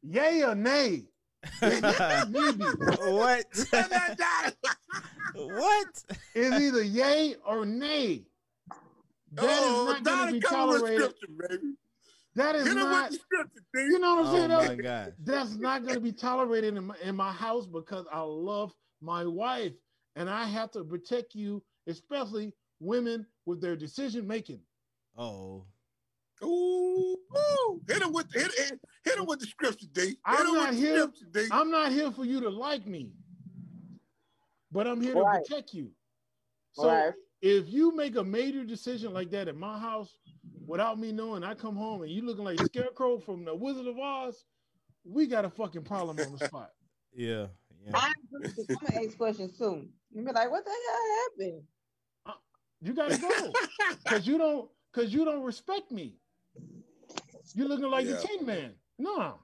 Yay 0.04 0.44
or 0.44 0.56
nay. 0.56 1.06
Maybe. 1.62 2.64
what? 2.64 3.46
what? 5.36 6.04
It's 6.36 6.62
either 6.62 6.84
yay 6.84 7.36
or 7.46 7.66
nay. 7.66 8.24
That 9.32 9.46
is 9.46 9.50
oh, 9.64 9.86
not 9.86 10.04
going 10.04 10.18
Donna, 10.18 10.28
to 10.28 10.34
be 10.34 10.40
come 10.42 10.70
with 10.70 10.80
tolerated. 10.82 11.14
Scripture, 12.36 12.54
baby. 12.54 12.54
That 12.54 12.56
is 12.56 12.76
not. 12.76 13.12
with 13.12 13.20
the. 13.74 13.82
You 13.82 14.00
know 14.00 14.16
what 14.16 14.26
I'm 14.28 14.34
saying? 14.36 14.52
Oh 14.52 14.58
my 14.62 14.68
That- 14.68 14.82
gosh. 14.84 15.10
That's 15.24 15.56
not 15.56 15.82
going 15.84 15.96
to 15.96 16.00
be 16.02 16.12
tolerated 16.12 16.76
in 16.76 16.86
my, 16.88 16.96
in 17.04 17.16
my 17.16 17.32
house 17.32 17.66
because 17.66 18.06
I 18.12 18.22
love 18.22 18.74
my 19.02 19.26
wife 19.26 19.74
and 20.16 20.30
I 20.30 20.46
have 20.46 20.72
to 20.72 20.84
protect 20.84 21.36
you, 21.36 21.64
especially 21.88 22.54
women 22.80 23.26
with 23.46 23.62
their 23.62 23.76
decision 23.76 24.28
making. 24.28 24.60
Oh. 25.18 25.66
Ooh, 26.44 27.16
ooh. 27.38 27.82
Hit 27.88 28.02
him 28.02 28.12
with 28.12 28.32
hit, 28.34 28.52
hit, 28.58 28.80
hit 29.06 29.18
him 29.18 29.26
with 29.26 29.40
the 29.40 29.46
scripture, 29.48 29.88
D. 29.94 30.02
Hit 30.02 30.18
I'm 30.26 30.48
him 30.48 30.54
not 30.56 30.70
with 30.72 30.80
the 30.80 30.86
here- 30.86 30.98
scripture, 30.98 31.26
D. 31.34 31.48
I'm 31.52 31.72
not 31.72 31.92
here 31.92 32.12
for 32.12 32.26
you 32.26 32.42
to 32.42 32.50
like 32.50 32.86
me, 32.86 33.12
but 34.72 34.88
I'm 34.88 35.00
here 35.02 35.14
to 35.14 35.22
Right. 35.22 35.44
protect 35.46 35.74
you. 35.74 35.92
So 36.74 36.88
Right. 36.88 37.14
if 37.42 37.70
you 37.70 37.96
make 37.96 38.16
a 38.18 38.24
major 38.24 38.66
decision 38.66 39.14
like 39.14 39.30
that 39.32 39.48
at 39.48 39.56
my 39.56 39.78
house 39.80 40.18
without 40.66 41.00
me 41.00 41.12
knowing, 41.12 41.44
I 41.44 41.56
come 41.56 41.76
home 41.76 42.02
and 42.04 42.12
you 42.12 42.22
looking 42.24 42.44
like 42.46 42.60
Scarecrow 42.60 43.20
from 43.20 43.46
the 43.46 43.56
Wizard 43.56 43.88
of 43.88 43.98
Oz, 43.98 44.46
we 45.04 45.28
got 45.28 45.46
a 45.46 45.50
fucking 45.50 45.84
problem 45.84 46.20
on 46.20 46.32
the 46.32 46.40
spot. 46.48 46.72
Yeah. 47.14 47.48
Yeah. 47.86 47.92
I 47.96 48.14
agree 48.26 48.48
with 48.56 48.58
you. 48.58 48.66
I'm 48.82 48.88
gonna 48.88 49.06
ask 49.08 49.18
questions 49.18 49.58
soon. 49.58 49.94
You 50.12 50.24
be 50.24 50.32
like, 50.32 50.50
what 50.50 50.64
the 50.66 50.72
hell 50.72 51.54
happened? 51.56 51.68
You 52.82 52.94
got 52.94 53.10
to 53.10 53.18
go 53.18 53.54
because 54.04 54.28
you 54.28 54.38
don't 54.38 54.70
because 54.92 55.14
you 55.14 55.24
don't 55.24 55.44
respect 55.44 55.92
me. 55.92 56.20
You're 57.56 57.68
looking 57.68 57.90
like 57.90 58.06
Yeah. 58.06 58.14
the 58.14 58.28
Tin 58.28 58.46
Man. 58.46 58.76
No. 58.98 59.40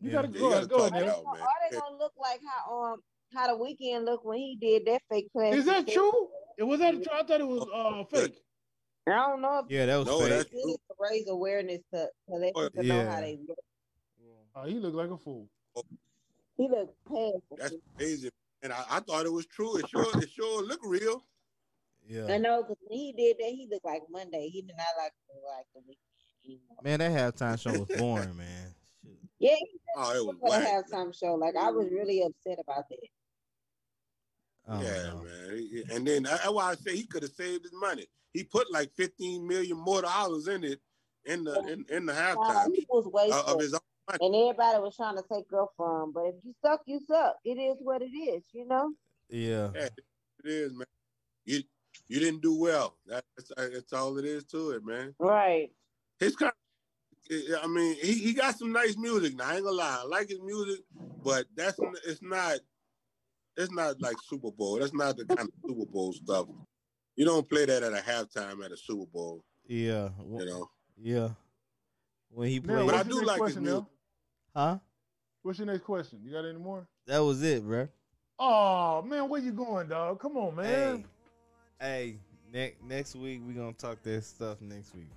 You 0.00 0.10
Yeah. 0.10 0.12
gotta 0.22 0.28
Yeah, 0.28 0.38
go 0.38 0.44
you 0.46 0.50
gotta 0.50 0.66
go 0.66 0.76
talk 0.78 0.92
ahead, 0.92 1.02
it 1.02 1.24
man. 1.24 1.42
Are 1.42 1.48
they 1.70 1.76
gonna 1.76 1.96
look 1.96 2.12
like 2.16 2.40
how 2.46 2.82
um 2.82 3.02
how 3.32 3.46
the 3.48 3.60
Weeknd 3.60 4.04
looked 4.04 4.24
when 4.24 4.38
he 4.38 4.56
did 4.60 4.86
that 4.86 5.02
fake 5.10 5.32
plastic? 5.32 5.58
Is 5.58 5.64
that 5.66 5.88
true? 5.88 6.28
It 6.58 6.62
was 6.62 6.78
that 6.80 6.94
true? 7.02 7.12
I 7.12 7.24
thought 7.24 7.40
it 7.40 7.46
was 7.46 7.66
uh 7.72 8.04
fake. 8.04 8.36
I 9.06 9.10
don't 9.10 9.42
know 9.42 9.58
if 9.58 9.66
Yeah, 9.70 9.86
that 9.86 9.96
was 9.98 10.06
No, 10.06 10.20
fake. 10.20 10.28
that's 10.30 10.50
they 10.50 10.60
to 10.60 10.78
raise 10.98 11.28
awareness 11.28 11.80
to, 11.92 12.08
to 12.28 12.34
let 12.36 12.52
Oh, 12.54 12.68
people 12.70 12.84
know 12.84 13.02
yeah. 13.02 13.10
how 13.14 13.20
they 13.20 13.38
look. 13.46 13.58
Uh, 14.54 14.64
he 14.66 14.74
looked 14.78 14.96
like 14.96 15.10
a 15.10 15.18
fool. 15.18 15.48
He 16.56 16.68
looked 16.68 16.94
past. 17.06 17.42
That's 17.58 17.74
crazy. 17.98 18.30
And 18.62 18.72
I, 18.72 18.84
I 18.88 19.00
thought 19.00 19.26
it 19.26 19.32
was 19.32 19.46
true. 19.46 19.76
It 19.76 19.88
sure 19.88 20.06
it 20.20 20.30
sure 20.30 20.62
look 20.62 20.80
real. 20.84 21.24
Yeah. 22.06 22.32
I 22.32 22.38
know 22.38 22.62
because 22.62 22.76
when 22.88 22.98
he 22.98 23.12
did 23.12 23.36
that, 23.38 23.50
he 23.50 23.66
looked 23.70 23.84
like 23.84 24.02
Monday. 24.10 24.48
He 24.48 24.62
did 24.62 24.76
not 24.76 24.86
like 24.96 25.12
like 25.48 25.66
the 25.74 25.80
Weeknd. 25.80 26.58
Man, 26.82 27.00
that 27.00 27.10
halftime 27.10 27.60
show 27.60 27.72
was 27.72 27.88
boring, 27.98 28.36
man. 28.36 28.74
Shit. 29.02 29.18
Yeah, 29.40 29.56
he 29.56 29.80
Oh, 29.96 30.10
it 30.14 30.24
was 30.26 30.36
was 30.40 30.62
a 30.62 30.66
halftime 30.66 31.18
show. 31.18 31.34
Like 31.34 31.56
I 31.56 31.70
was 31.70 31.88
really 31.90 32.22
upset 32.22 32.58
about 32.60 32.88
that. 32.88 32.98
I 34.68 34.74
don't 34.76 34.84
Yeah, 34.84 35.02
know. 35.04 35.22
man. 35.24 35.82
And 35.90 36.06
then 36.06 36.22
that's 36.24 36.48
why 36.50 36.70
I 36.70 36.74
say 36.74 36.96
he 36.96 37.06
could 37.06 37.22
have 37.22 37.32
saved 37.32 37.64
his 37.64 37.72
money. 37.74 38.06
He 38.32 38.44
put 38.44 38.70
like 38.72 38.92
15 38.96 39.46
million 39.46 39.76
more 39.76 40.02
dollars 40.02 40.48
in 40.48 40.64
it 40.64 40.80
in 41.26 41.44
the 41.44 41.60
in, 41.72 41.84
in 41.90 42.06
the 42.06 42.12
Wow, 42.14 42.34
halftime 42.36 42.74
he 42.74 42.86
uh, 42.92 43.00
wasteful. 43.04 43.54
of 43.54 43.60
his 43.60 43.74
own 43.74 43.80
money. 44.08 44.18
and 44.26 44.34
everybody 44.34 44.78
was 44.80 44.96
trying 44.96 45.16
to 45.16 45.24
take 45.30 45.52
up 45.52 45.72
from 45.76 46.04
him. 46.04 46.12
But 46.12 46.24
if 46.26 46.34
you 46.44 46.54
suck, 46.64 46.82
you 46.86 47.00
suck. 47.06 47.36
It 47.44 47.58
is 47.58 47.78
what 47.80 48.02
it 48.02 48.06
is, 48.06 48.42
you 48.52 48.66
know. 48.66 48.92
Yeah. 49.28 49.70
Yeah, 49.74 49.86
it 49.86 50.00
is, 50.44 50.72
man. 50.74 50.86
You 51.44 51.62
you 52.08 52.20
didn't 52.20 52.42
do 52.42 52.58
well. 52.58 52.96
That's 53.06 53.52
that's 53.56 53.92
all 53.92 54.18
it 54.18 54.24
is 54.24 54.44
to 54.46 54.70
it, 54.72 54.84
man. 54.84 55.14
Right. 55.18 55.70
His 56.18 56.36
kind 56.36 56.52
I 57.62 57.66
mean, 57.66 57.96
he, 58.02 58.14
he 58.14 58.32
got 58.34 58.58
some 58.58 58.72
nice 58.72 58.96
music. 58.96 59.36
Now 59.36 59.48
I 59.48 59.54
ain't 59.56 59.64
gonna 59.64 59.76
lie, 59.76 60.00
I 60.02 60.04
like 60.06 60.28
his 60.28 60.40
music, 60.42 60.80
but 61.22 61.46
that's 61.54 61.78
it's 62.06 62.22
not 62.22 62.58
it's 63.56 63.72
not 63.72 64.00
like 64.00 64.16
Super 64.24 64.50
Bowl. 64.50 64.78
That's 64.78 64.94
not 64.94 65.16
the 65.16 65.24
kind 65.24 65.40
of 65.48 65.50
Super 65.66 65.86
Bowl 65.90 66.12
stuff. 66.12 66.46
You 67.16 67.24
don't 67.24 67.48
play 67.48 67.64
that 67.66 67.82
at 67.82 67.92
a 67.92 67.96
halftime 68.02 68.64
at 68.64 68.72
a 68.72 68.76
Super 68.76 69.06
Bowl, 69.06 69.44
Yeah. 69.66 70.08
you 70.28 70.46
know. 70.46 70.70
Yeah. 71.00 71.28
When 72.30 72.48
he 72.48 72.58
Now, 72.60 72.74
played, 72.74 72.86
But 72.86 72.94
I 72.94 73.02
do 73.04 73.14
your 73.14 73.24
next 73.26 73.38
like 73.40 73.48
his 73.48 73.60
music. 73.60 73.84
Huh? 74.54 74.78
What's 75.42 75.58
your 75.58 75.66
next 75.66 75.84
question? 75.84 76.20
You 76.24 76.32
got 76.32 76.44
any 76.44 76.58
more? 76.58 76.86
That 77.06 77.18
was 77.18 77.42
it, 77.42 77.62
bro. 77.64 77.88
Oh 78.38 79.02
man, 79.02 79.28
where 79.28 79.40
you 79.40 79.52
going, 79.52 79.88
dog? 79.88 80.18
Come 80.20 80.36
on, 80.36 80.56
man. 80.56 81.04
Hey, 81.78 81.86
hey. 81.86 82.18
Ne- 82.52 82.74
next 82.86 83.14
week 83.16 83.40
we 83.46 83.52
gonna 83.52 83.72
talk 83.72 84.00
that 84.04 84.22
stuff 84.24 84.60
next 84.60 84.94
week. 84.94 85.08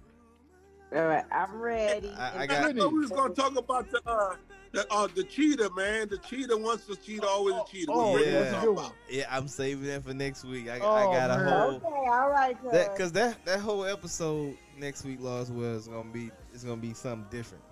All 0.94 1.06
right. 1.06 1.24
I'm 1.32 1.60
ready. 1.60 2.10
I- 2.10 2.32
I 2.32 2.42
I, 2.42 2.48
got- 2.48 2.76
thought 2.76 2.92
we 2.94 3.00
was 3.00 3.10
gonna 3.12 3.34
talk 3.34 3.56
about 3.56 3.90
the 3.92 4.02
uh, 4.08 4.36
the 4.72 4.86
uh, 4.92 5.08
the 5.14 5.24
cheetah, 5.24 5.70
man. 5.76 6.10
The 6.10 6.18
cheetah 6.18 6.58
once 6.58 6.88
a 6.90 6.96
cheetah, 6.96 7.26
always 7.28 7.56
a 7.56 7.64
cheetah. 7.72 7.92
Oh, 7.94 8.18
yeah. 8.18 8.26
you 8.26 8.32
that's 8.32 8.50
a 8.50 8.52
talking 8.54 8.70
good 8.70 8.78
about? 8.80 8.94
Yeah, 9.10 9.26
I'm 9.30 9.48
saving 9.48 9.86
that 9.88 10.04
for 10.04 10.14
next 10.14 10.44
week. 10.44 10.70
I, 10.70 10.80
Oh, 10.80 10.92
I 10.92 11.04
got 11.06 11.32
a 11.32 11.44
man. 11.44 11.48
whole 11.48 11.70
okay. 11.76 12.10
All 12.10 12.30
right. 12.30 12.62
Cuz. 12.62 12.72
that 12.72 12.94
because 12.96 13.12
that 13.14 13.44
that 13.46 13.60
whole 13.60 13.86
episode 13.86 14.58
next 14.78 15.04
week, 15.06 15.20
Lost 15.22 15.52
was 15.52 15.88
gonna 15.88 16.10
be 16.12 16.32
it's 16.54 16.64
gonna 16.64 16.78
be 16.78 16.94
something 16.94 17.28
different. 17.30 17.64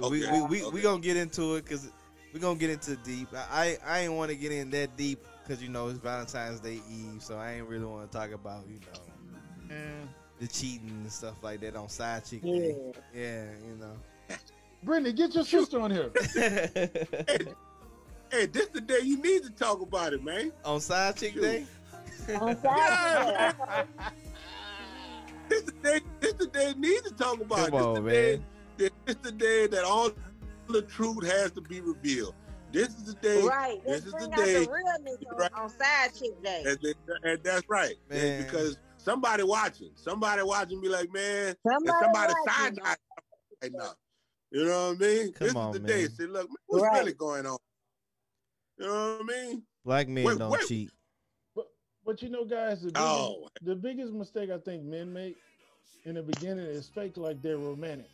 We, 0.00 0.04
Okay, 0.26 0.32
we 0.32 0.40
we 0.42 0.48
we 0.48 0.62
okay. 0.66 0.82
gonna 0.82 1.00
get 1.00 1.16
into 1.16 1.56
it 1.56 1.64
because 1.64 1.90
we 2.32 2.40
gonna 2.40 2.58
get 2.58 2.70
into 2.70 2.96
deep. 2.96 3.28
I 3.34 3.78
I, 3.84 3.94
I 3.94 3.98
ain't 4.00 4.12
want 4.12 4.30
to 4.30 4.36
get 4.36 4.52
in 4.52 4.70
that 4.70 4.96
deep 4.96 5.24
because 5.42 5.62
you 5.62 5.68
know 5.68 5.88
it's 5.88 5.98
Valentine's 5.98 6.60
Day 6.60 6.80
Eve, 6.90 7.20
so 7.22 7.36
I 7.36 7.52
ain't 7.54 7.66
really 7.66 7.84
want 7.86 8.10
to 8.10 8.16
talk 8.16 8.30
about 8.32 8.64
you 8.68 8.78
know 8.80 9.74
Man. 9.74 10.08
the 10.40 10.46
cheating 10.46 10.88
and 11.02 11.10
stuff 11.12 11.34
like 11.42 11.60
that 11.60 11.74
on 11.74 11.88
side 11.88 12.24
chick. 12.24 12.40
Yeah. 12.42 12.58
Day. 12.58 12.92
Yeah, 13.14 13.44
you 13.66 13.76
know. 13.80 13.92
Brittany, 14.82 15.12
get 15.12 15.34
your 15.34 15.44
sister 15.44 15.80
on 15.80 15.90
here. 15.90 16.10
Hey, 18.30 18.44
this 18.44 18.66
the 18.68 18.82
day 18.82 18.98
you 19.02 19.16
need 19.22 19.42
to 19.44 19.50
talk 19.50 19.80
about 19.80 20.12
it, 20.12 20.22
man. 20.22 20.52
on 20.62 20.82
side 20.82 21.16
chick 21.16 21.32
Shoot. 21.32 21.40
day. 21.40 21.66
On 22.38 22.54
Saturday. 22.60 23.56
This 25.48 25.62
the 25.62 25.72
day. 25.72 26.00
This 26.20 26.34
the 26.34 26.46
day 26.46 26.68
you 26.68 26.74
need 26.74 27.04
to 27.04 27.14
talk 27.14 27.40
about 27.40 27.68
it. 27.68 27.70
Come 27.70 27.78
This 27.78 27.86
on, 27.86 27.94
the 27.94 28.00
man. 28.02 28.12
day. 28.12 28.40
This 28.76 28.90
is 29.06 29.16
the 29.22 29.32
day 29.32 29.66
that 29.68 29.82
all 29.82 30.10
the 30.68 30.82
truth 30.82 31.24
has 31.26 31.52
to 31.52 31.62
be 31.62 31.80
revealed. 31.80 32.34
This 32.70 32.88
is 32.88 33.04
the 33.04 33.14
day. 33.14 33.40
Right. 33.40 33.82
This 33.86 34.04
Let's 34.04 34.22
is 34.22 34.28
the 34.28 34.36
day. 34.36 34.64
the 34.66 34.70
realness 34.70 35.16
on, 35.32 35.36
Right. 35.38 35.52
on 35.54 35.70
side 35.70 36.10
chick 36.18 36.42
day. 36.44 36.64
And, 36.66 36.94
and 37.24 37.42
that's 37.42 37.66
right, 37.70 37.94
Man. 38.10 38.42
Because 38.42 38.76
somebody 38.98 39.42
watching, 39.42 39.92
somebody 39.94 40.42
watching, 40.42 40.82
be 40.82 40.90
like, 40.90 41.10
man, 41.14 41.56
Somebody, 41.66 41.96
somebody 42.04 42.32
side 42.46 42.78
eye 42.84 42.96
right 43.62 43.72
now. 43.72 43.92
You 44.50 44.64
know 44.64 44.88
what 44.88 44.96
I 44.96 44.98
mean? 45.06 45.32
Come 45.32 45.46
this 45.48 45.56
on, 45.56 45.74
is 45.74 45.80
the 45.80 45.86
day. 45.86 46.00
man. 46.02 46.10
Say, 46.10 46.24
look, 46.26 46.48
man, 46.48 46.56
what's 46.66 46.82
Right. 46.84 46.98
really 47.00 47.12
going 47.12 47.46
on? 47.46 47.58
You 48.78 48.86
know 48.86 49.16
what 49.18 49.34
I 49.36 49.44
mean? 49.46 49.62
Black 49.84 50.08
men 50.08 50.24
Wait, 50.24 50.38
don't 50.38 50.50
wait. 50.50 50.66
cheat. 50.66 50.90
But 52.04 52.22
you 52.22 52.30
know, 52.30 52.44
guys, 52.46 52.80
the 52.80 52.86
biggest, 52.88 53.04
Oh. 53.06 53.48
the 53.60 53.74
biggest 53.76 54.12
mistake 54.14 54.48
I 54.50 54.56
think 54.58 54.82
men 54.84 55.12
make 55.12 55.36
in 56.06 56.14
the 56.14 56.22
beginning 56.22 56.64
is 56.64 56.88
fake 56.88 57.18
like 57.18 57.42
they're 57.42 57.58
romantic. 57.58 58.06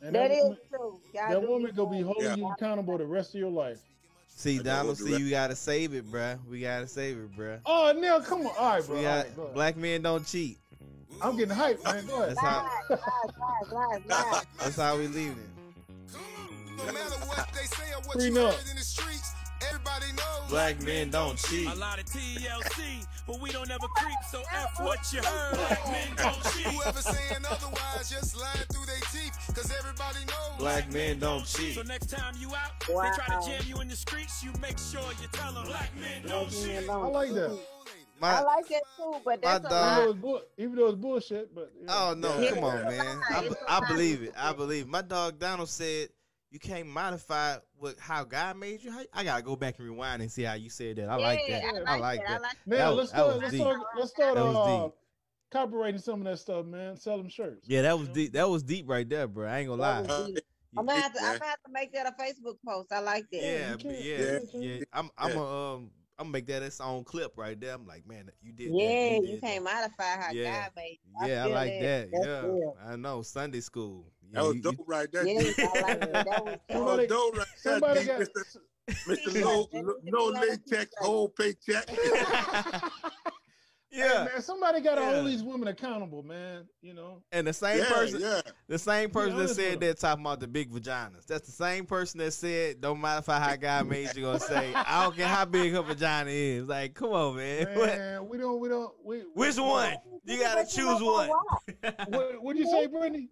And 0.00 0.14
That 0.14 0.30
is 0.30 0.42
woman, 0.44 0.58
true. 0.70 1.00
Y'all 1.12 1.28
that 1.28 1.40
do 1.42 1.46
woman 1.48 1.72
gonna 1.76 1.90
be 1.90 2.00
holding 2.00 2.24
Yeah. 2.24 2.36
you 2.36 2.48
accountable 2.50 2.96
the 2.96 3.04
rest 3.04 3.34
of 3.34 3.40
your 3.40 3.50
life. 3.50 3.78
See, 4.28 4.54
I 4.54 4.56
know 4.58 4.62
Donald, 4.62 4.96
see, 4.96 5.10
rest- 5.10 5.20
you 5.20 5.28
gotta 5.28 5.54
save 5.56 5.92
it, 5.92 6.06
bruh. 6.10 6.38
We 6.48 6.60
gotta 6.62 6.86
save 6.86 7.18
it, 7.18 7.36
bruh. 7.36 7.60
Oh, 7.66 7.92
Neil, 7.92 8.22
come 8.22 8.46
on. 8.46 8.56
All 8.56 8.70
right, 8.76 8.86
bro. 8.86 8.96
We 8.96 9.02
got 9.02 9.26
right, 9.26 9.36
go 9.36 9.42
ahead. 9.42 9.54
black 9.54 9.76
men 9.76 10.00
don't 10.00 10.26
cheat. 10.26 10.59
I'm 11.22 11.36
getting 11.36 11.54
hyped, 11.56 11.84
man. 11.84 12.06
Go 12.06 12.22
ahead. 12.22 12.36
That's 12.36 12.40
how 12.40 12.70
lies, 12.90 14.02
lies. 14.08 14.44
that's 14.58 14.76
how 14.76 14.96
we 14.96 15.06
leaving 15.08 15.38
it. 15.38 16.16
No 16.78 16.86
matter 16.92 17.16
what 17.26 17.46
they 17.52 17.66
say 17.66 17.92
or 17.92 18.00
what 18.06 18.14
Three 18.16 18.26
you 18.26 18.32
nil. 18.34 18.50
heard 18.50 18.70
in 18.70 18.76
the 18.76 18.82
streets, 18.82 19.32
everybody 19.68 20.06
knows. 20.16 20.48
Black 20.48 20.80
men 20.82 21.10
don't 21.10 21.36
cheat. 21.36 21.68
A 21.68 21.74
lot 21.74 21.98
of 21.98 22.06
TLC, 22.06 23.04
but 23.26 23.38
we 23.40 23.50
don't 23.50 23.70
ever 23.70 23.86
creep, 23.96 24.16
so 24.30 24.40
F 24.52 24.80
what 24.80 25.12
you 25.12 25.20
heard. 25.22 25.54
Black 25.56 25.86
men 25.88 26.08
don't 26.16 26.42
cheat. 26.54 26.66
Whoever 26.68 27.02
saying 27.02 27.44
otherwise 27.50 28.08
just 28.10 28.34
lying 28.40 28.64
through 28.72 28.86
their 28.86 28.96
teeth, 29.12 29.36
cause 29.54 29.70
everybody 29.78 30.20
knows. 30.26 30.58
Black 30.58 30.90
men 30.90 31.18
don't 31.18 31.44
cheat. 31.44 31.74
So 31.74 31.82
next 31.82 32.08
time 32.08 32.34
you 32.40 32.48
out, 32.48 32.70
Wow. 32.88 33.02
they 33.02 33.10
try 33.22 33.38
to 33.38 33.46
jam 33.46 33.62
you 33.68 33.80
in 33.82 33.88
the 33.88 33.96
streets, 33.96 34.42
you 34.42 34.50
make 34.62 34.78
sure 34.78 35.02
you 35.20 35.28
tell 35.32 35.52
them 35.52 35.66
black 35.66 35.90
men 36.00 36.22
don't 36.26 36.50
Leave 36.50 36.66
me 36.66 36.78
cheat. 36.80 36.88
alone. 36.88 37.04
I 37.04 37.08
like 37.10 37.34
that. 37.34 37.58
I 38.22 38.42
like 38.42 38.68
that 38.68 38.82
too, 38.96 39.14
but 39.24 39.42
that's 39.42 39.64
a 39.64 39.68
dog- 39.68 39.72
Even 39.72 39.72
lie. 39.72 39.94
though, 40.04 40.10
it's 40.10 40.20
bull- 40.20 40.42
even 40.58 40.76
though 40.76 40.86
it's 40.88 40.96
bullshit, 40.98 41.54
but 41.54 41.72
you 41.78 41.86
know. 41.86 41.92
oh 41.96 42.14
no, 42.16 42.38
Yeah. 42.40 42.50
come 42.50 42.64
on, 42.64 42.82
man. 42.84 43.20
I, 43.30 43.44
It's 43.44 43.54
a 43.54 43.70
I 43.70 43.78
lie. 43.78 43.88
believe 43.88 44.22
it. 44.22 44.32
I 44.36 44.52
believe 44.52 44.82
it. 44.84 44.88
My 44.88 45.02
dog 45.02 45.38
Donald 45.38 45.68
said 45.68 46.08
you 46.50 46.58
can't 46.58 46.88
modify 46.88 47.56
what 47.78 47.98
how 47.98 48.24
God 48.24 48.56
made 48.56 48.82
you. 48.82 48.92
I 49.12 49.24
gotta 49.24 49.42
go 49.42 49.56
back 49.56 49.78
and 49.78 49.86
rewind 49.88 50.20
and 50.22 50.30
see 50.30 50.42
how 50.42 50.54
you 50.54 50.68
said 50.70 50.96
that. 50.96 51.08
I 51.08 51.16
like 51.16 51.40
that. 51.48 51.64
I 51.86 51.94
I 51.94 51.98
like 51.98 52.20
that. 52.26 52.42
that. 52.42 52.54
Man, 52.66 52.78
That 52.78 52.88
was- 52.88 52.96
let's 52.96 53.12
that 53.12 53.16
start. 53.18 53.38
Let's 53.38 53.50
deep. 53.52 53.60
start. 53.60 53.78
Let's 53.96 54.10
start. 54.10 54.34
That 54.34 54.44
was 54.44 54.56
uh, 54.56 54.84
deep. 54.84 54.94
copyrighting 55.52 56.00
some 56.00 56.20
of 56.20 56.24
that 56.26 56.38
stuff, 56.38 56.66
man. 56.66 56.96
Sell 56.96 57.16
them 57.18 57.28
shirts. 57.28 57.66
Yeah, 57.68 57.82
that 57.82 57.98
was 57.98 58.08
deep. 58.08 58.32
That 58.32 58.48
was 58.48 58.62
deep 58.62 58.88
right 58.88 59.08
there, 59.08 59.26
bro. 59.28 59.46
I 59.48 59.58
ain't 59.60 59.68
gonna 59.68 59.80
lie. 59.82 60.02
That 60.02 60.08
was 60.08 60.26
deep. 60.26 60.38
I'm 60.76 60.86
gonna 60.86 61.00
have 61.00 61.12
to. 61.14 61.18
I'm 61.20 61.32
gonna 61.38 61.44
have 61.46 61.62
to 61.64 61.72
make 61.72 61.92
that 61.94 62.06
a 62.06 62.22
Facebook 62.22 62.56
post. 62.66 62.92
I 62.92 63.00
like 63.00 63.28
that. 63.32 63.42
Yeah, 63.42 63.70
you 63.70 63.76
but 63.76 63.82
can't- 63.82 64.04
yeah, 64.04 64.38
yeah. 64.54 64.74
yeah. 64.78 64.84
I'm 64.92 65.10
I'm 65.18 65.30
Yeah. 65.32 65.38
a 65.38 65.42
um 65.74 65.90
I'm 66.20 66.26
gonna 66.26 66.32
make 66.32 66.46
that 66.48 66.62
its 66.62 66.82
own 66.82 67.02
clip 67.02 67.32
right 67.36 67.58
there. 67.58 67.74
I'm 67.74 67.86
like, 67.86 68.06
man, 68.06 68.30
you 68.42 68.52
did. 68.52 68.72
Yeah, 68.74 68.86
that. 68.86 69.22
you 69.22 69.26
did 69.26 69.40
can't 69.40 69.64
that. 69.64 69.74
modify 69.98 70.22
how 70.22 70.32
Yeah. 70.32 70.60
God 70.64 70.70
made. 70.76 70.98
you. 71.02 71.26
Yeah, 71.26 71.40
I, 71.40 71.46
feel 71.46 71.54
like 71.54 71.80
that. 71.80 72.08
That's 72.12 72.26
yeah, 72.26 72.40
real. 72.42 72.76
I 72.86 72.96
know 72.96 73.22
Sunday 73.22 73.60
school. 73.60 74.04
That 74.32 74.44
was 74.44 74.56
you- 74.56 74.62
dope 74.62 74.84
right 74.86 75.10
there. 75.10 75.26
Yes, 75.26 75.56
D. 75.56 75.62
I 75.62 75.80
like 75.80 76.02
it. 76.02 76.12
That 76.12 76.44
was 76.44 76.58
dope. 76.68 76.76
Somebody- 76.76 77.06
dope 77.06 77.36
right 77.38 77.46
there, 77.64 77.72
Somebody 77.72 78.04
got. 78.04 78.20
Mr. 78.20 78.56
Mr. 78.90 79.34
Yeah, 79.34 79.40
No, 79.40 79.68
that 79.72 79.72
no, 79.72 79.80
needs 79.80 80.04
to 80.04 80.10
no 80.10 80.10
be 80.10 80.12
on 80.12 80.32
the 80.34 80.40
latex, 80.70 80.90
whole 80.98 81.28
paycheck. 81.30 81.88
Hey, 83.90 83.98
yeah. 83.98 84.24
man, 84.24 84.40
somebody 84.42 84.80
got 84.80 84.94
to 84.96 85.00
Yeah. 85.00 85.14
hold 85.14 85.26
these 85.26 85.42
women 85.42 85.68
accountable, 85.68 86.22
man. 86.22 86.68
You 86.80 86.94
know. 86.94 87.22
And 87.32 87.46
the 87.46 87.52
same 87.52 87.78
yeah, 87.78 87.92
person, 87.92 88.20
yeah. 88.20 88.40
the 88.68 88.78
same 88.78 89.10
person 89.10 89.36
that 89.38 89.48
said 89.48 89.74
him. 89.74 89.80
that 89.80 89.98
talking 89.98 90.24
about 90.24 90.38
the 90.38 90.46
big 90.46 90.70
vaginas. 90.70 91.26
That's 91.26 91.46
the 91.46 91.52
same 91.52 91.86
person 91.86 92.18
that 92.18 92.32
said, 92.32 92.80
"Don't 92.80 93.00
modify 93.00 93.40
how 93.40 93.56
God 93.56 93.88
made 93.88 94.14
you." 94.14 94.22
Gonna 94.22 94.38
say, 94.38 94.72
"I 94.74 95.02
don't 95.02 95.16
care 95.16 95.26
how 95.26 95.44
big 95.44 95.72
her 95.72 95.82
vagina 95.82 96.30
is." 96.30 96.64
Like, 96.68 96.94
come 96.94 97.10
on, 97.10 97.36
man. 97.36 97.66
Man, 97.76 98.28
we 98.28 98.38
don't. 98.38 98.60
We 98.60 98.68
don't. 98.68 98.92
We. 99.04 99.18
Which 99.34 99.56
one? 99.56 99.96
You 100.24 100.38
gotta 100.38 100.64
choose 100.66 101.02
one. 101.02 101.30
What 102.08 102.42
What'd 102.42 102.60
you 102.60 102.70
say, 102.70 102.86
Brittany? 102.86 103.28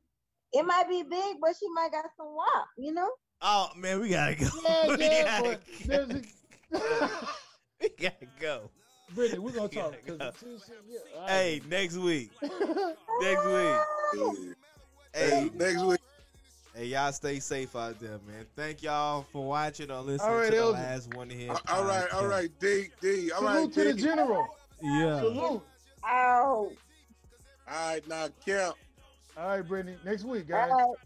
It 0.53 0.65
might 0.65 0.89
be 0.89 1.03
big, 1.03 1.37
but 1.41 1.51
she 1.59 1.67
might 1.75 1.93
got 1.93 2.05
some 2.17 2.35
wop. 2.35 2.67
You 2.77 2.95
know. 2.95 3.11
oh 3.43 3.69
man, 3.77 4.01
we 4.01 4.09
gotta 4.09 4.35
go. 4.35 4.49
Yeah, 4.65 4.89
we, 4.97 5.05
yeah, 5.05 5.41
gotta 5.41 5.61
but 5.87 6.01
a. 6.01 6.07
go. 6.73 7.29
we 7.81 7.89
gotta 8.01 8.27
go. 8.41 8.71
Brittany, 9.15 9.39
we're 9.39 9.53
gonna 9.53 9.69
Yeah, 9.73 9.83
talk. 9.83 9.93
'cause 10.07 10.17
go. 10.19 10.31
the 10.31 10.33
two- 10.39 10.59
yeah. 10.89 11.27
Hey, 11.27 11.61
next 11.69 11.97
week. 11.97 12.31
Next 12.43 13.45
week. 13.47 13.77
Hey, 15.15 15.51
Next 15.55 15.83
week. 15.83 16.01
hey, 16.75 16.85
y'all 16.87 17.13
stay 17.13 17.41
safe 17.41 17.75
out 17.75 17.99
there, 18.01 18.19
man. 18.27 18.47
Thank 18.55 18.83
y'all 18.83 19.23
for 19.33 19.45
watching 19.47 19.91
or 19.91 20.01
listening 20.01 20.31
All 20.31 20.37
right, 20.37 20.45
to 20.47 20.51
the 20.53 20.57
Elgin. 20.59 20.83
last 20.83 21.15
one 21.15 21.31
here. 21.31 21.55
All 21.69 21.85
right, 21.85 22.13
all 22.13 22.27
right, 22.27 22.51
D, 22.61 22.89
D. 23.01 23.31
All 23.33 23.41
Salute 23.41 23.55
right, 23.65 23.73
to 23.73 23.85
the 23.85 23.95
general. 23.95 24.47
Yeah. 24.83 25.19
Salute. 25.21 25.63
Out. 26.05 26.07
All 26.07 26.73
right, 27.67 28.07
now, 28.09 28.29
Kemp. 28.45 28.77
All 29.37 29.49
right, 29.49 29.63
Brittany. 29.67 29.97
Next 30.05 30.25
week, 30.25 30.47
guys. 30.49 30.71
All 30.71 30.77
right. 30.91 30.99